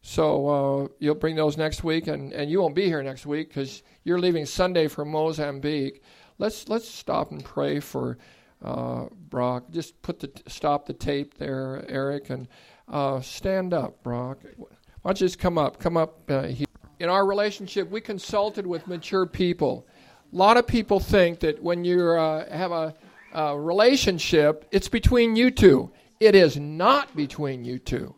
So 0.00 0.48
uh, 0.48 0.88
you'll 1.00 1.16
bring 1.16 1.36
those 1.36 1.56
next 1.56 1.82
week, 1.82 2.06
and, 2.06 2.32
and 2.32 2.50
you 2.50 2.60
won't 2.60 2.74
be 2.74 2.86
here 2.86 3.02
next 3.02 3.26
week 3.26 3.48
because 3.48 3.82
you're 4.04 4.20
leaving 4.20 4.46
Sunday 4.46 4.88
for 4.88 5.04
Mozambique. 5.04 6.02
Let's 6.38 6.68
let's 6.68 6.88
stop 6.88 7.32
and 7.32 7.44
pray 7.44 7.80
for 7.80 8.16
uh, 8.62 9.06
Brock. 9.12 9.70
Just 9.70 10.00
put 10.02 10.20
the 10.20 10.30
stop 10.46 10.86
the 10.86 10.92
tape 10.92 11.36
there, 11.36 11.84
Eric, 11.88 12.30
and 12.30 12.48
uh, 12.90 13.20
stand 13.20 13.74
up, 13.74 14.02
Brock. 14.02 14.38
Why 14.56 14.66
don't 15.04 15.20
you 15.20 15.26
just 15.26 15.38
come 15.38 15.58
up? 15.58 15.78
Come 15.78 15.96
up 15.96 16.30
uh, 16.30 16.42
here. 16.44 16.66
In 17.00 17.08
our 17.08 17.26
relationship, 17.26 17.90
we 17.90 18.00
consulted 18.00 18.66
with 18.66 18.86
mature 18.86 19.26
people. 19.26 19.86
A 20.32 20.36
lot 20.36 20.56
of 20.56 20.66
people 20.66 21.00
think 21.00 21.40
that 21.40 21.62
when 21.62 21.84
you 21.84 22.10
uh, 22.10 22.50
have 22.50 22.72
a, 22.72 22.94
a 23.32 23.58
relationship, 23.58 24.66
it's 24.72 24.88
between 24.88 25.36
you 25.36 25.50
two. 25.50 25.90
It 26.20 26.34
is 26.34 26.56
not 26.56 27.14
between 27.14 27.64
you 27.64 27.78
two. 27.78 28.14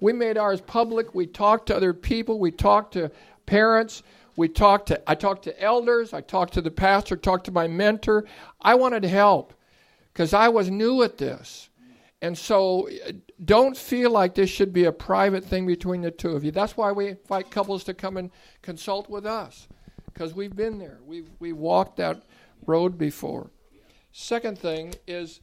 We 0.00 0.12
made 0.12 0.38
ours 0.38 0.60
public. 0.60 1.14
We 1.14 1.26
talked 1.26 1.66
to 1.66 1.76
other 1.76 1.92
people. 1.92 2.38
We 2.40 2.50
talked 2.50 2.94
to 2.94 3.10
parents. 3.46 4.02
We 4.36 4.48
talked 4.48 4.88
to 4.88 5.00
I 5.06 5.14
talked 5.14 5.44
to 5.44 5.62
elders. 5.62 6.12
I 6.12 6.22
talked 6.22 6.54
to 6.54 6.62
the 6.62 6.70
pastor. 6.70 7.16
Talked 7.16 7.44
to 7.46 7.52
my 7.52 7.68
mentor. 7.68 8.24
I 8.60 8.74
wanted 8.74 9.04
help 9.04 9.52
because 10.12 10.32
I 10.32 10.48
was 10.48 10.70
new 10.70 11.02
at 11.02 11.18
this. 11.18 11.68
And 12.22 12.38
so 12.38 12.88
don't 13.44 13.76
feel 13.76 14.12
like 14.12 14.36
this 14.36 14.48
should 14.48 14.72
be 14.72 14.84
a 14.84 14.92
private 14.92 15.44
thing 15.44 15.66
between 15.66 16.02
the 16.02 16.12
two 16.12 16.30
of 16.30 16.44
you. 16.44 16.52
That's 16.52 16.76
why 16.76 16.92
we 16.92 17.08
invite 17.08 17.50
couples 17.50 17.82
to 17.84 17.94
come 17.94 18.16
and 18.16 18.30
consult 18.62 19.10
with 19.10 19.26
us 19.26 19.66
because 20.06 20.32
we've 20.32 20.54
been 20.54 20.78
there. 20.78 21.00
We've, 21.04 21.28
we 21.40 21.52
walked 21.52 21.96
that 21.96 22.22
road 22.64 22.96
before. 22.96 23.50
Second 24.12 24.56
thing 24.56 24.94
is, 25.04 25.40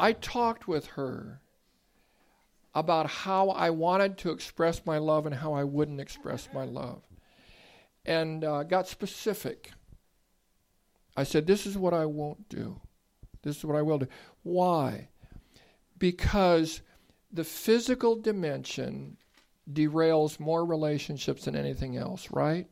I 0.00 0.12
talked 0.12 0.66
with 0.66 0.86
her 0.88 1.40
about 2.74 3.06
how 3.08 3.50
I 3.50 3.70
wanted 3.70 4.18
to 4.18 4.32
express 4.32 4.84
my 4.84 4.98
love 4.98 5.26
and 5.26 5.34
how 5.34 5.52
I 5.52 5.62
wouldn't 5.62 6.00
express 6.00 6.48
my 6.52 6.64
love. 6.64 7.02
And 8.04 8.42
uh, 8.42 8.64
got 8.64 8.88
specific. 8.88 9.70
I 11.16 11.22
said, 11.22 11.46
This 11.46 11.66
is 11.66 11.78
what 11.78 11.94
I 11.94 12.06
won't 12.06 12.48
do. 12.48 12.80
This 13.42 13.58
is 13.58 13.64
what 13.64 13.76
I 13.76 13.82
will 13.82 13.98
do. 13.98 14.08
Why? 14.42 15.09
Because 16.00 16.82
the 17.32 17.44
physical 17.44 18.16
dimension 18.16 19.16
derails 19.72 20.40
more 20.40 20.64
relationships 20.64 21.44
than 21.44 21.54
anything 21.54 21.96
else, 21.96 22.28
right? 22.32 22.66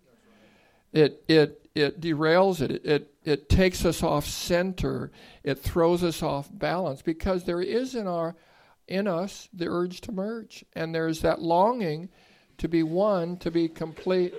It, 0.93 1.23
it, 1.29 1.69
it 1.77 2.01
derails 2.01 2.61
it. 2.61 2.73
it. 2.73 2.85
It 2.85 3.15
it 3.29 3.49
takes 3.51 3.85
us 3.85 4.03
off 4.03 4.25
center. 4.25 5.13
It 5.45 5.59
throws 5.59 6.03
us 6.03 6.23
off 6.23 6.49
balance 6.51 7.03
because 7.03 7.45
there 7.45 7.61
is 7.61 7.95
in 7.95 8.07
our 8.07 8.37
in 8.87 9.07
us 9.07 9.51
the 9.53 9.69
urge 9.69 10.01
to 10.03 10.13
merge, 10.13 10.65
and 10.75 10.95
there's 10.95 11.21
that 11.21 11.43
longing 11.43 12.09
to 12.57 12.69
be 12.69 12.83
one, 12.83 13.37
to 13.37 13.51
be 13.51 13.69
complete. 13.69 14.33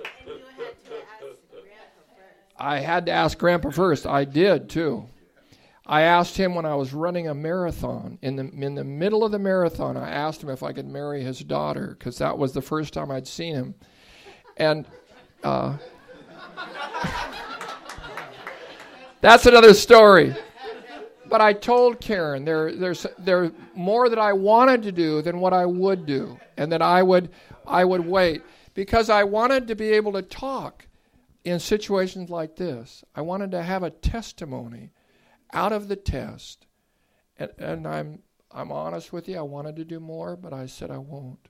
I 2.58 2.80
had 2.80 3.06
to 3.06 3.12
ask 3.12 3.38
Grandpa 3.38 3.70
first. 3.70 4.06
I 4.06 4.24
did 4.24 4.68
too. 4.68 5.06
I 5.90 6.02
asked 6.02 6.36
him 6.36 6.54
when 6.54 6.64
I 6.64 6.76
was 6.76 6.94
running 6.94 7.26
a 7.26 7.34
marathon. 7.34 8.16
In 8.22 8.36
the 8.36 8.48
in 8.64 8.76
the 8.76 8.84
middle 8.84 9.24
of 9.24 9.32
the 9.32 9.40
marathon, 9.40 9.96
I 9.96 10.08
asked 10.08 10.40
him 10.40 10.48
if 10.48 10.62
I 10.62 10.72
could 10.72 10.86
marry 10.86 11.24
his 11.24 11.40
daughter 11.40 11.96
because 11.98 12.18
that 12.18 12.38
was 12.38 12.52
the 12.52 12.62
first 12.62 12.94
time 12.94 13.10
I'd 13.10 13.26
seen 13.26 13.56
him, 13.56 13.74
and. 14.56 14.86
Uh, 15.42 15.78
that's 19.20 19.46
another 19.46 19.74
story. 19.74 20.32
But 21.28 21.40
I 21.40 21.54
told 21.54 22.00
Karen 22.00 22.44
there, 22.44 22.72
there's 22.72 23.04
there 23.18 23.50
more 23.74 24.08
that 24.08 24.18
I 24.18 24.32
wanted 24.32 24.84
to 24.84 24.92
do 24.92 25.22
than 25.22 25.40
what 25.40 25.52
I 25.52 25.66
would 25.66 26.06
do, 26.06 26.38
and 26.56 26.70
that 26.70 26.82
I 26.82 27.02
would 27.02 27.30
I 27.66 27.84
would 27.84 28.06
wait 28.06 28.42
because 28.74 29.10
I 29.10 29.24
wanted 29.24 29.66
to 29.66 29.74
be 29.74 29.90
able 29.90 30.12
to 30.12 30.22
talk 30.22 30.86
in 31.42 31.58
situations 31.58 32.30
like 32.30 32.54
this. 32.54 33.02
I 33.16 33.22
wanted 33.22 33.50
to 33.52 33.62
have 33.62 33.82
a 33.82 33.90
testimony 33.90 34.92
out 35.52 35.72
of 35.72 35.88
the 35.88 35.96
test, 35.96 36.66
and, 37.36 37.50
and 37.58 37.86
I'm 37.86 38.22
I'm 38.52 38.72
honest 38.72 39.12
with 39.12 39.28
you. 39.28 39.38
I 39.38 39.42
wanted 39.42 39.76
to 39.76 39.84
do 39.84 40.00
more, 40.00 40.36
but 40.36 40.52
I 40.52 40.66
said 40.66 40.90
I 40.90 40.98
won't 40.98 41.48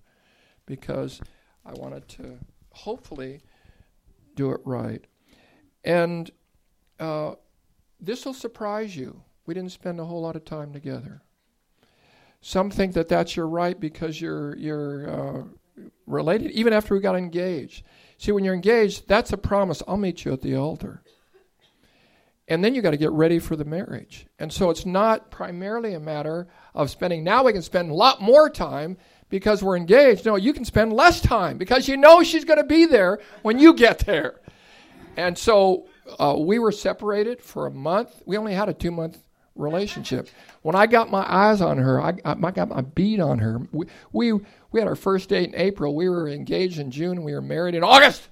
because 0.66 1.20
I 1.64 1.72
wanted 1.72 2.08
to 2.08 2.38
hopefully 2.72 3.40
do 4.34 4.52
it 4.52 4.60
right. 4.64 5.04
And 5.84 6.30
uh, 6.98 7.34
this 7.98 8.24
will 8.24 8.34
surprise 8.34 8.96
you. 8.96 9.22
We 9.46 9.54
didn't 9.54 9.72
spend 9.72 9.98
a 9.98 10.04
whole 10.04 10.22
lot 10.22 10.36
of 10.36 10.44
time 10.44 10.72
together. 10.72 11.22
Some 12.42 12.70
think 12.70 12.94
that 12.94 13.08
that's 13.08 13.36
your 13.36 13.48
right 13.48 13.78
because 13.78 14.20
you're 14.20 14.56
you're 14.56 15.10
uh, 15.10 15.42
related, 16.06 16.50
even 16.52 16.72
after 16.72 16.94
we 16.94 17.00
got 17.00 17.16
engaged. 17.16 17.84
See, 18.18 18.32
when 18.32 18.44
you're 18.44 18.54
engaged, 18.54 19.08
that's 19.08 19.32
a 19.32 19.38
promise. 19.38 19.82
I'll 19.88 19.96
meet 19.96 20.24
you 20.24 20.32
at 20.32 20.42
the 20.42 20.56
altar. 20.56 21.02
And 22.50 22.64
then 22.64 22.74
you 22.74 22.82
got 22.82 22.90
to 22.90 22.96
get 22.96 23.12
ready 23.12 23.38
for 23.38 23.54
the 23.54 23.64
marriage. 23.64 24.26
And 24.40 24.52
so 24.52 24.70
it's 24.70 24.84
not 24.84 25.30
primarily 25.30 25.94
a 25.94 26.00
matter 26.00 26.48
of 26.74 26.90
spending. 26.90 27.22
Now 27.22 27.44
we 27.44 27.52
can 27.52 27.62
spend 27.62 27.90
a 27.90 27.94
lot 27.94 28.20
more 28.20 28.50
time 28.50 28.96
because 29.28 29.62
we're 29.62 29.76
engaged. 29.76 30.26
No, 30.26 30.34
you 30.34 30.52
can 30.52 30.64
spend 30.64 30.92
less 30.92 31.20
time 31.20 31.58
because 31.58 31.86
you 31.86 31.96
know 31.96 32.24
she's 32.24 32.44
going 32.44 32.58
to 32.58 32.64
be 32.64 32.86
there 32.86 33.20
when 33.42 33.60
you 33.60 33.72
get 33.72 34.00
there. 34.00 34.40
And 35.16 35.38
so 35.38 35.86
uh, 36.18 36.36
we 36.38 36.58
were 36.58 36.72
separated 36.72 37.40
for 37.40 37.66
a 37.66 37.70
month. 37.70 38.20
We 38.26 38.36
only 38.36 38.54
had 38.54 38.68
a 38.68 38.74
two 38.74 38.90
month 38.90 39.18
relationship. 39.54 40.28
When 40.62 40.74
I 40.74 40.88
got 40.88 41.08
my 41.08 41.24
eyes 41.32 41.60
on 41.60 41.78
her, 41.78 42.02
I, 42.02 42.14
I, 42.24 42.50
got 42.50 42.68
my 42.68 42.80
beat 42.80 43.20
on 43.20 43.38
her. 43.38 43.60
We, 43.70 43.86
we, 44.12 44.32
we 44.72 44.80
had 44.80 44.88
our 44.88 44.96
first 44.96 45.28
date 45.28 45.50
in 45.50 45.54
April. 45.54 45.94
We 45.94 46.08
were 46.08 46.28
engaged 46.28 46.80
in 46.80 46.90
June. 46.90 47.22
We 47.22 47.32
were 47.32 47.42
married 47.42 47.76
in 47.76 47.84
August. 47.84 48.28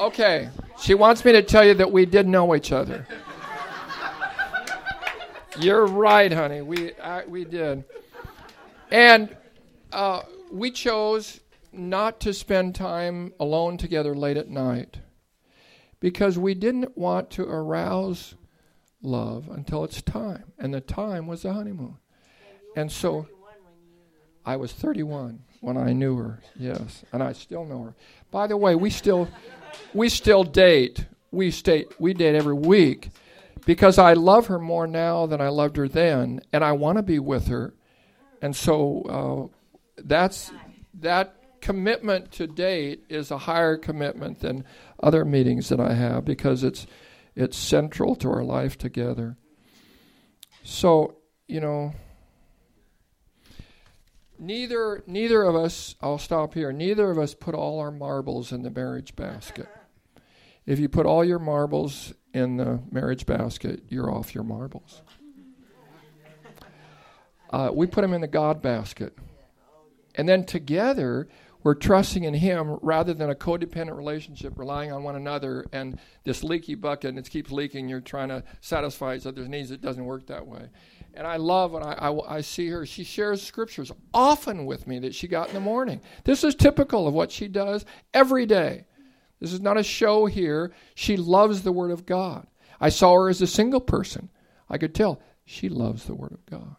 Okay, 0.00 0.48
she 0.80 0.94
wants 0.94 1.24
me 1.24 1.32
to 1.32 1.42
tell 1.42 1.64
you 1.64 1.74
that 1.74 1.90
we 1.90 2.04
did 2.04 2.26
know 2.26 2.54
each 2.54 2.72
other. 2.72 3.06
You're 5.58 5.86
right, 5.86 6.32
honey. 6.32 6.62
We 6.62 6.94
I, 6.94 7.24
we 7.26 7.44
did, 7.44 7.84
and 8.90 9.34
uh, 9.92 10.22
we 10.50 10.72
chose 10.72 11.40
not 11.72 12.20
to 12.20 12.34
spend 12.34 12.74
time 12.74 13.32
alone 13.38 13.76
together 13.76 14.14
late 14.14 14.36
at 14.36 14.48
night 14.48 14.98
because 16.00 16.38
we 16.38 16.54
didn't 16.54 16.96
want 16.96 17.30
to 17.30 17.44
arouse 17.44 18.34
love 19.02 19.48
until 19.48 19.84
it's 19.84 20.02
time. 20.02 20.44
And 20.58 20.74
the 20.74 20.80
time 20.80 21.26
was 21.26 21.42
the 21.42 21.52
honeymoon. 21.52 21.98
And 22.76 22.90
so 22.90 23.28
I 24.44 24.56
was 24.56 24.72
31 24.72 25.40
when 25.60 25.76
I 25.76 25.92
knew 25.92 26.16
her. 26.16 26.40
Yes, 26.56 27.04
and 27.12 27.22
I 27.22 27.32
still 27.32 27.64
know 27.64 27.84
her. 27.84 27.94
By 28.30 28.46
the 28.46 28.56
way, 28.56 28.74
we 28.74 28.90
still 28.90 29.28
we 29.92 30.08
still 30.08 30.44
date. 30.44 31.06
We 31.30 31.50
stay 31.50 31.86
we 31.98 32.14
date 32.14 32.34
every 32.34 32.54
week 32.54 33.10
because 33.66 33.98
I 33.98 34.12
love 34.12 34.46
her 34.46 34.58
more 34.58 34.86
now 34.86 35.26
than 35.26 35.40
I 35.40 35.48
loved 35.48 35.76
her 35.76 35.88
then 35.88 36.40
and 36.52 36.64
I 36.64 36.72
want 36.72 36.98
to 36.98 37.02
be 37.02 37.18
with 37.18 37.48
her. 37.48 37.74
And 38.40 38.54
so 38.54 39.50
uh, 39.52 40.02
that's 40.02 40.52
that 41.00 41.36
commitment 41.60 42.30
to 42.32 42.46
date 42.46 43.04
is 43.08 43.30
a 43.30 43.38
higher 43.38 43.76
commitment 43.76 44.40
than 44.40 44.64
other 45.02 45.24
meetings 45.24 45.70
that 45.70 45.80
I 45.80 45.94
have 45.94 46.24
because 46.24 46.62
it's 46.62 46.86
it's 47.34 47.56
central 47.56 48.14
to 48.16 48.30
our 48.30 48.44
life 48.44 48.78
together. 48.78 49.36
So, 50.62 51.16
you 51.48 51.60
know, 51.60 51.94
neither 54.38 55.02
neither 55.06 55.42
of 55.42 55.54
us 55.54 55.94
I'll 56.00 56.18
stop 56.18 56.54
here. 56.54 56.72
Neither 56.72 57.10
of 57.10 57.18
us 57.18 57.34
put 57.34 57.54
all 57.54 57.80
our 57.80 57.90
marbles 57.90 58.52
in 58.52 58.62
the 58.62 58.70
marriage 58.70 59.16
basket. 59.16 59.68
If 60.66 60.78
you 60.78 60.88
put 60.88 61.06
all 61.06 61.24
your 61.24 61.38
marbles 61.38 62.14
in 62.32 62.56
the 62.56 62.80
marriage 62.90 63.26
basket, 63.26 63.82
you're 63.88 64.10
off 64.10 64.34
your 64.34 64.44
marbles. 64.44 65.02
Uh, 67.50 67.70
we 67.72 67.86
put 67.86 68.00
them 68.00 68.12
in 68.12 68.20
the 68.20 68.26
God 68.26 68.62
basket. 68.62 69.16
And 70.16 70.28
then 70.28 70.44
together, 70.44 71.28
we're 71.62 71.74
trusting 71.74 72.24
in 72.24 72.34
Him 72.34 72.78
rather 72.82 73.14
than 73.14 73.30
a 73.30 73.34
codependent 73.34 73.96
relationship, 73.96 74.58
relying 74.58 74.92
on 74.92 75.02
one 75.02 75.16
another 75.16 75.64
and 75.72 75.98
this 76.24 76.44
leaky 76.44 76.74
bucket 76.74 77.10
and 77.10 77.18
it 77.18 77.28
keeps 77.30 77.50
leaking. 77.50 77.88
You're 77.88 78.00
trying 78.00 78.28
to 78.28 78.44
satisfy 78.60 79.16
each 79.16 79.26
other's 79.26 79.48
needs. 79.48 79.70
It 79.70 79.80
doesn't 79.80 80.04
work 80.04 80.26
that 80.26 80.46
way. 80.46 80.68
And 81.16 81.26
I 81.26 81.36
love 81.36 81.72
when 81.72 81.82
I, 81.82 81.92
I, 81.92 82.36
I, 82.36 82.40
see 82.40 82.68
her. 82.68 82.84
She 82.84 83.04
shares 83.04 83.40
scriptures 83.40 83.92
often 84.12 84.66
with 84.66 84.86
me 84.86 84.98
that 85.00 85.14
she 85.14 85.28
got 85.28 85.48
in 85.48 85.54
the 85.54 85.60
morning. 85.60 86.00
This 86.24 86.42
is 86.42 86.54
typical 86.54 87.06
of 87.06 87.14
what 87.14 87.30
she 87.30 87.46
does 87.46 87.84
every 88.12 88.46
day. 88.46 88.86
This 89.40 89.52
is 89.52 89.60
not 89.60 89.78
a 89.78 89.82
show 89.82 90.26
here. 90.26 90.72
She 90.94 91.16
loves 91.16 91.62
the 91.62 91.72
Word 91.72 91.92
of 91.92 92.04
God. 92.06 92.46
I 92.80 92.88
saw 92.88 93.14
her 93.14 93.28
as 93.28 93.42
a 93.42 93.46
single 93.46 93.80
person. 93.80 94.30
I 94.68 94.78
could 94.78 94.94
tell 94.94 95.20
she 95.44 95.68
loves 95.68 96.04
the 96.04 96.14
Word 96.14 96.32
of 96.32 96.44
God. 96.46 96.76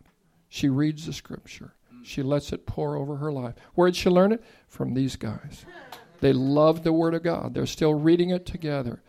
She 0.50 0.68
reads 0.68 1.06
the 1.06 1.14
Scripture. 1.14 1.76
She 2.04 2.22
lets 2.22 2.52
it 2.52 2.66
pour 2.66 2.96
over 2.96 3.16
her 3.16 3.32
life. 3.32 3.56
Where 3.74 3.88
did 3.88 3.96
she 3.96 4.10
learn 4.10 4.32
it? 4.32 4.44
From 4.68 4.94
these 4.94 5.16
guys. 5.16 5.66
They 6.20 6.34
love 6.34 6.84
the 6.84 6.94
Word 6.94 7.14
of 7.14 7.24
God. 7.24 7.54
They're 7.54 7.66
still 7.66 7.94
reading 7.94 8.30
it 8.30 8.46
together. 8.46 9.02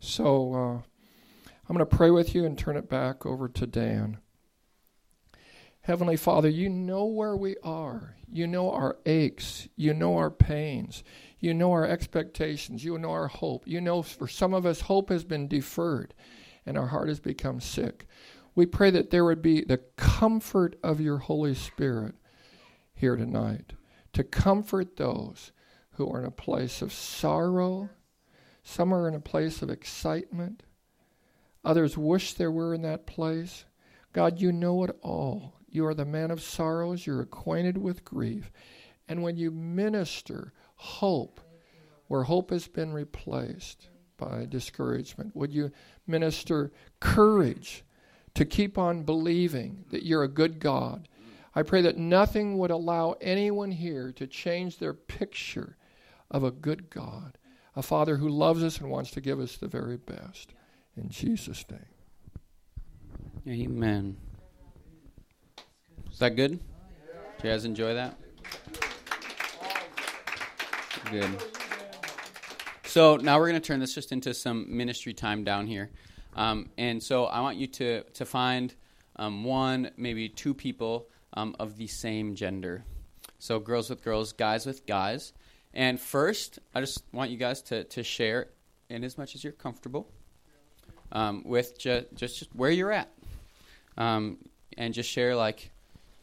So 0.00 0.54
uh, 0.54 0.82
I'm 1.68 1.76
going 1.76 1.78
to 1.78 1.86
pray 1.86 2.10
with 2.10 2.34
you 2.34 2.44
and 2.44 2.58
turn 2.58 2.76
it 2.76 2.88
back 2.88 3.24
over 3.24 3.48
to 3.48 3.66
Dan. 3.66 4.18
Heavenly 5.84 6.16
Father, 6.16 6.48
you 6.48 6.70
know 6.70 7.04
where 7.04 7.36
we 7.36 7.56
are. 7.62 8.16
You 8.32 8.46
know 8.46 8.70
our 8.72 8.96
aches. 9.04 9.68
You 9.76 9.92
know 9.92 10.16
our 10.16 10.30
pains. 10.30 11.04
You 11.40 11.52
know 11.52 11.72
our 11.72 11.86
expectations. 11.86 12.82
You 12.82 12.96
know 12.96 13.10
our 13.10 13.28
hope. 13.28 13.68
You 13.68 13.82
know 13.82 14.00
for 14.00 14.26
some 14.26 14.54
of 14.54 14.64
us, 14.64 14.80
hope 14.80 15.10
has 15.10 15.24
been 15.24 15.46
deferred 15.46 16.14
and 16.64 16.78
our 16.78 16.86
heart 16.86 17.08
has 17.08 17.20
become 17.20 17.60
sick. 17.60 18.06
We 18.54 18.64
pray 18.64 18.92
that 18.92 19.10
there 19.10 19.26
would 19.26 19.42
be 19.42 19.62
the 19.62 19.76
comfort 19.98 20.76
of 20.82 21.02
your 21.02 21.18
Holy 21.18 21.54
Spirit 21.54 22.14
here 22.94 23.16
tonight 23.16 23.74
to 24.14 24.24
comfort 24.24 24.96
those 24.96 25.52
who 25.96 26.10
are 26.10 26.20
in 26.20 26.24
a 26.24 26.30
place 26.30 26.80
of 26.80 26.94
sorrow. 26.94 27.90
Some 28.62 28.94
are 28.94 29.06
in 29.06 29.14
a 29.14 29.20
place 29.20 29.60
of 29.60 29.68
excitement. 29.68 30.62
Others 31.62 31.98
wish 31.98 32.32
they 32.32 32.46
were 32.46 32.72
in 32.72 32.80
that 32.82 33.06
place. 33.06 33.66
God, 34.14 34.40
you 34.40 34.50
know 34.50 34.82
it 34.84 34.96
all. 35.02 35.56
You 35.74 35.86
are 35.86 35.94
the 35.94 36.06
man 36.06 36.30
of 36.30 36.42
sorrows. 36.42 37.06
You're 37.06 37.20
acquainted 37.20 37.76
with 37.76 38.04
grief. 38.04 38.50
And 39.08 39.22
when 39.22 39.36
you 39.36 39.50
minister 39.50 40.54
hope 40.76 41.40
where 42.06 42.22
hope 42.22 42.50
has 42.50 42.66
been 42.68 42.92
replaced, 42.92 43.88
by 44.16 44.46
discouragement. 44.46 45.34
Would 45.34 45.52
you 45.52 45.70
minister 46.06 46.72
courage 47.00 47.84
to 48.34 48.44
keep 48.44 48.78
on 48.78 49.02
believing 49.02 49.84
that 49.90 50.04
you're 50.04 50.22
a 50.22 50.28
good 50.28 50.60
God? 50.60 51.08
I 51.54 51.62
pray 51.62 51.82
that 51.82 51.96
nothing 51.96 52.58
would 52.58 52.70
allow 52.70 53.16
anyone 53.20 53.70
here 53.70 54.12
to 54.12 54.26
change 54.26 54.78
their 54.78 54.94
picture 54.94 55.76
of 56.30 56.42
a 56.42 56.50
good 56.50 56.90
God, 56.90 57.38
a 57.76 57.82
Father 57.82 58.16
who 58.16 58.28
loves 58.28 58.62
us 58.64 58.78
and 58.78 58.90
wants 58.90 59.12
to 59.12 59.20
give 59.20 59.38
us 59.38 59.56
the 59.56 59.68
very 59.68 59.96
best. 59.96 60.54
In 60.96 61.08
Jesus' 61.08 61.64
name. 61.70 61.80
Amen. 63.46 64.16
Is 66.14 66.20
that 66.20 66.36
good? 66.36 66.52
Do 66.52 67.48
you 67.48 67.50
guys 67.50 67.64
enjoy 67.64 67.94
that? 67.94 68.16
Good. 71.10 71.28
So 72.84 73.16
now 73.16 73.40
we're 73.40 73.48
going 73.48 73.60
to 73.60 73.66
turn 73.66 73.80
this 73.80 73.92
just 73.92 74.12
into 74.12 74.32
some 74.32 74.76
ministry 74.76 75.12
time 75.12 75.42
down 75.42 75.66
here. 75.66 75.90
Um, 76.36 76.70
and 76.78 77.02
so 77.02 77.24
I 77.24 77.40
want 77.40 77.56
you 77.56 77.66
to, 77.66 78.04
to 78.04 78.24
find 78.24 78.72
um, 79.16 79.42
one, 79.42 79.90
maybe 79.96 80.28
two 80.28 80.54
people 80.54 81.08
um, 81.32 81.56
of 81.58 81.78
the 81.78 81.88
same 81.88 82.36
gender. 82.36 82.84
So 83.40 83.58
girls 83.58 83.90
with 83.90 84.04
girls, 84.04 84.32
guys 84.32 84.66
with 84.66 84.86
guys. 84.86 85.32
And 85.72 85.98
first, 85.98 86.60
I 86.76 86.80
just 86.80 87.02
want 87.10 87.32
you 87.32 87.38
guys 87.38 87.60
to, 87.62 87.82
to 87.82 88.04
share, 88.04 88.50
in 88.88 89.02
as 89.02 89.18
much 89.18 89.34
as 89.34 89.42
you're 89.42 89.52
comfortable, 89.52 90.08
um, 91.10 91.42
with 91.44 91.76
ju- 91.76 92.06
just, 92.14 92.38
just 92.38 92.54
where 92.54 92.70
you're 92.70 92.92
at. 92.92 93.10
Um, 93.98 94.38
and 94.78 94.94
just 94.94 95.10
share, 95.10 95.34
like, 95.34 95.72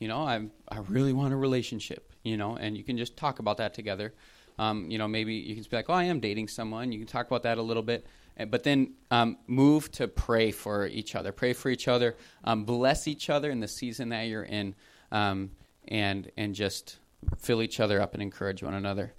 you 0.02 0.08
know, 0.08 0.18
I 0.18 0.48
I 0.68 0.80
really 0.90 1.14
want 1.14 1.32
a 1.32 1.38
relationship, 1.38 2.12
you 2.24 2.36
know, 2.36 2.58
and 2.58 2.76
you 2.76 2.84
can 2.84 2.98
just 2.98 3.16
talk 3.16 3.38
about 3.38 3.58
that 3.58 3.76
together. 3.76 4.14
Um, 4.58 4.90
you 4.90 4.98
know, 4.98 5.08
maybe 5.08 5.36
you 5.36 5.54
can 5.54 5.64
be 5.64 5.76
like, 5.76 5.90
oh, 5.90 5.94
I 5.94 6.06
am 6.06 6.20
dating 6.20 6.48
someone. 6.48 6.92
You 6.92 6.98
can 6.98 7.08
talk 7.08 7.28
about 7.28 7.44
that 7.44 7.60
a 7.60 7.62
little 7.62 7.84
bit, 7.84 8.08
but 8.50 8.64
then 8.64 8.96
um, 9.12 9.38
move 9.46 9.92
to 9.94 10.08
pray 10.08 10.52
for 10.52 10.88
each 10.88 11.14
other. 11.14 11.32
Pray 11.32 11.54
for 11.54 11.70
each 11.70 11.88
other. 11.88 12.18
Um, 12.44 12.66
bless 12.66 13.08
each 13.08 13.30
other 13.30 13.52
in 13.52 13.60
the 13.60 13.68
season 13.68 14.10
that 14.10 14.24
you're 14.24 14.44
in, 14.44 14.74
um, 15.12 15.52
and 15.88 16.32
and 16.36 16.56
just 16.56 16.98
fill 17.38 17.62
each 17.62 17.80
other 17.80 18.02
up 18.02 18.16
and 18.16 18.24
encourage 18.24 18.64
one 18.64 18.74
another. 18.74 19.14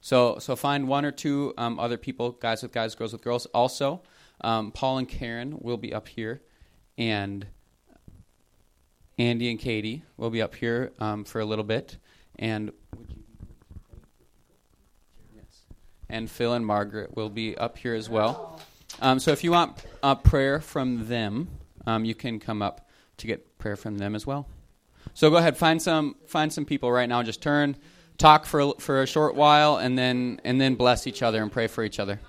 So 0.00 0.38
so 0.38 0.56
find 0.56 0.88
one 0.88 1.04
or 1.04 1.12
two 1.12 1.52
um, 1.58 1.78
other 1.78 1.98
people, 1.98 2.32
guys 2.32 2.62
with 2.62 2.72
guys, 2.72 2.94
girls 2.94 3.12
with 3.12 3.22
girls. 3.22 3.44
Also, 3.46 4.00
um, 4.40 4.72
Paul 4.72 4.96
and 4.98 5.08
Karen 5.08 5.58
will 5.60 5.76
be 5.76 5.92
up 5.92 6.08
here, 6.08 6.40
and 6.96 7.46
Andy 9.18 9.50
and 9.50 9.58
Katie 9.58 10.02
will 10.16 10.30
be 10.30 10.42
up 10.42 10.54
here 10.54 10.92
um, 10.98 11.24
for 11.24 11.40
a 11.40 11.44
little 11.44 11.64
bit, 11.64 11.98
and 12.36 12.72
and 16.08 16.30
Phil 16.30 16.52
and 16.52 16.64
Margaret 16.66 17.16
will 17.16 17.30
be 17.30 17.56
up 17.56 17.78
here 17.78 17.94
as 17.94 18.08
well. 18.08 18.60
Um, 19.00 19.18
so 19.18 19.32
if 19.32 19.42
you 19.42 19.50
want 19.50 19.84
a 20.02 20.14
prayer 20.14 20.60
from 20.60 21.08
them, 21.08 21.48
um, 21.86 22.04
you 22.04 22.14
can 22.14 22.38
come 22.38 22.62
up 22.62 22.88
to 23.18 23.26
get 23.26 23.58
prayer 23.58 23.76
from 23.76 23.98
them 23.98 24.14
as 24.14 24.26
well. 24.26 24.48
So 25.14 25.30
go 25.30 25.36
ahead, 25.36 25.56
find 25.56 25.80
some 25.80 26.16
find 26.26 26.52
some 26.52 26.64
people 26.64 26.90
right 26.90 27.08
now. 27.08 27.22
Just 27.22 27.42
turn, 27.42 27.76
talk 28.18 28.46
for 28.46 28.74
for 28.78 29.02
a 29.02 29.06
short 29.06 29.34
while, 29.34 29.76
and 29.76 29.96
then 29.96 30.40
and 30.44 30.60
then 30.60 30.74
bless 30.74 31.06
each 31.06 31.22
other 31.22 31.42
and 31.42 31.52
pray 31.52 31.66
for 31.66 31.84
each 31.84 31.98
other. 31.98 32.20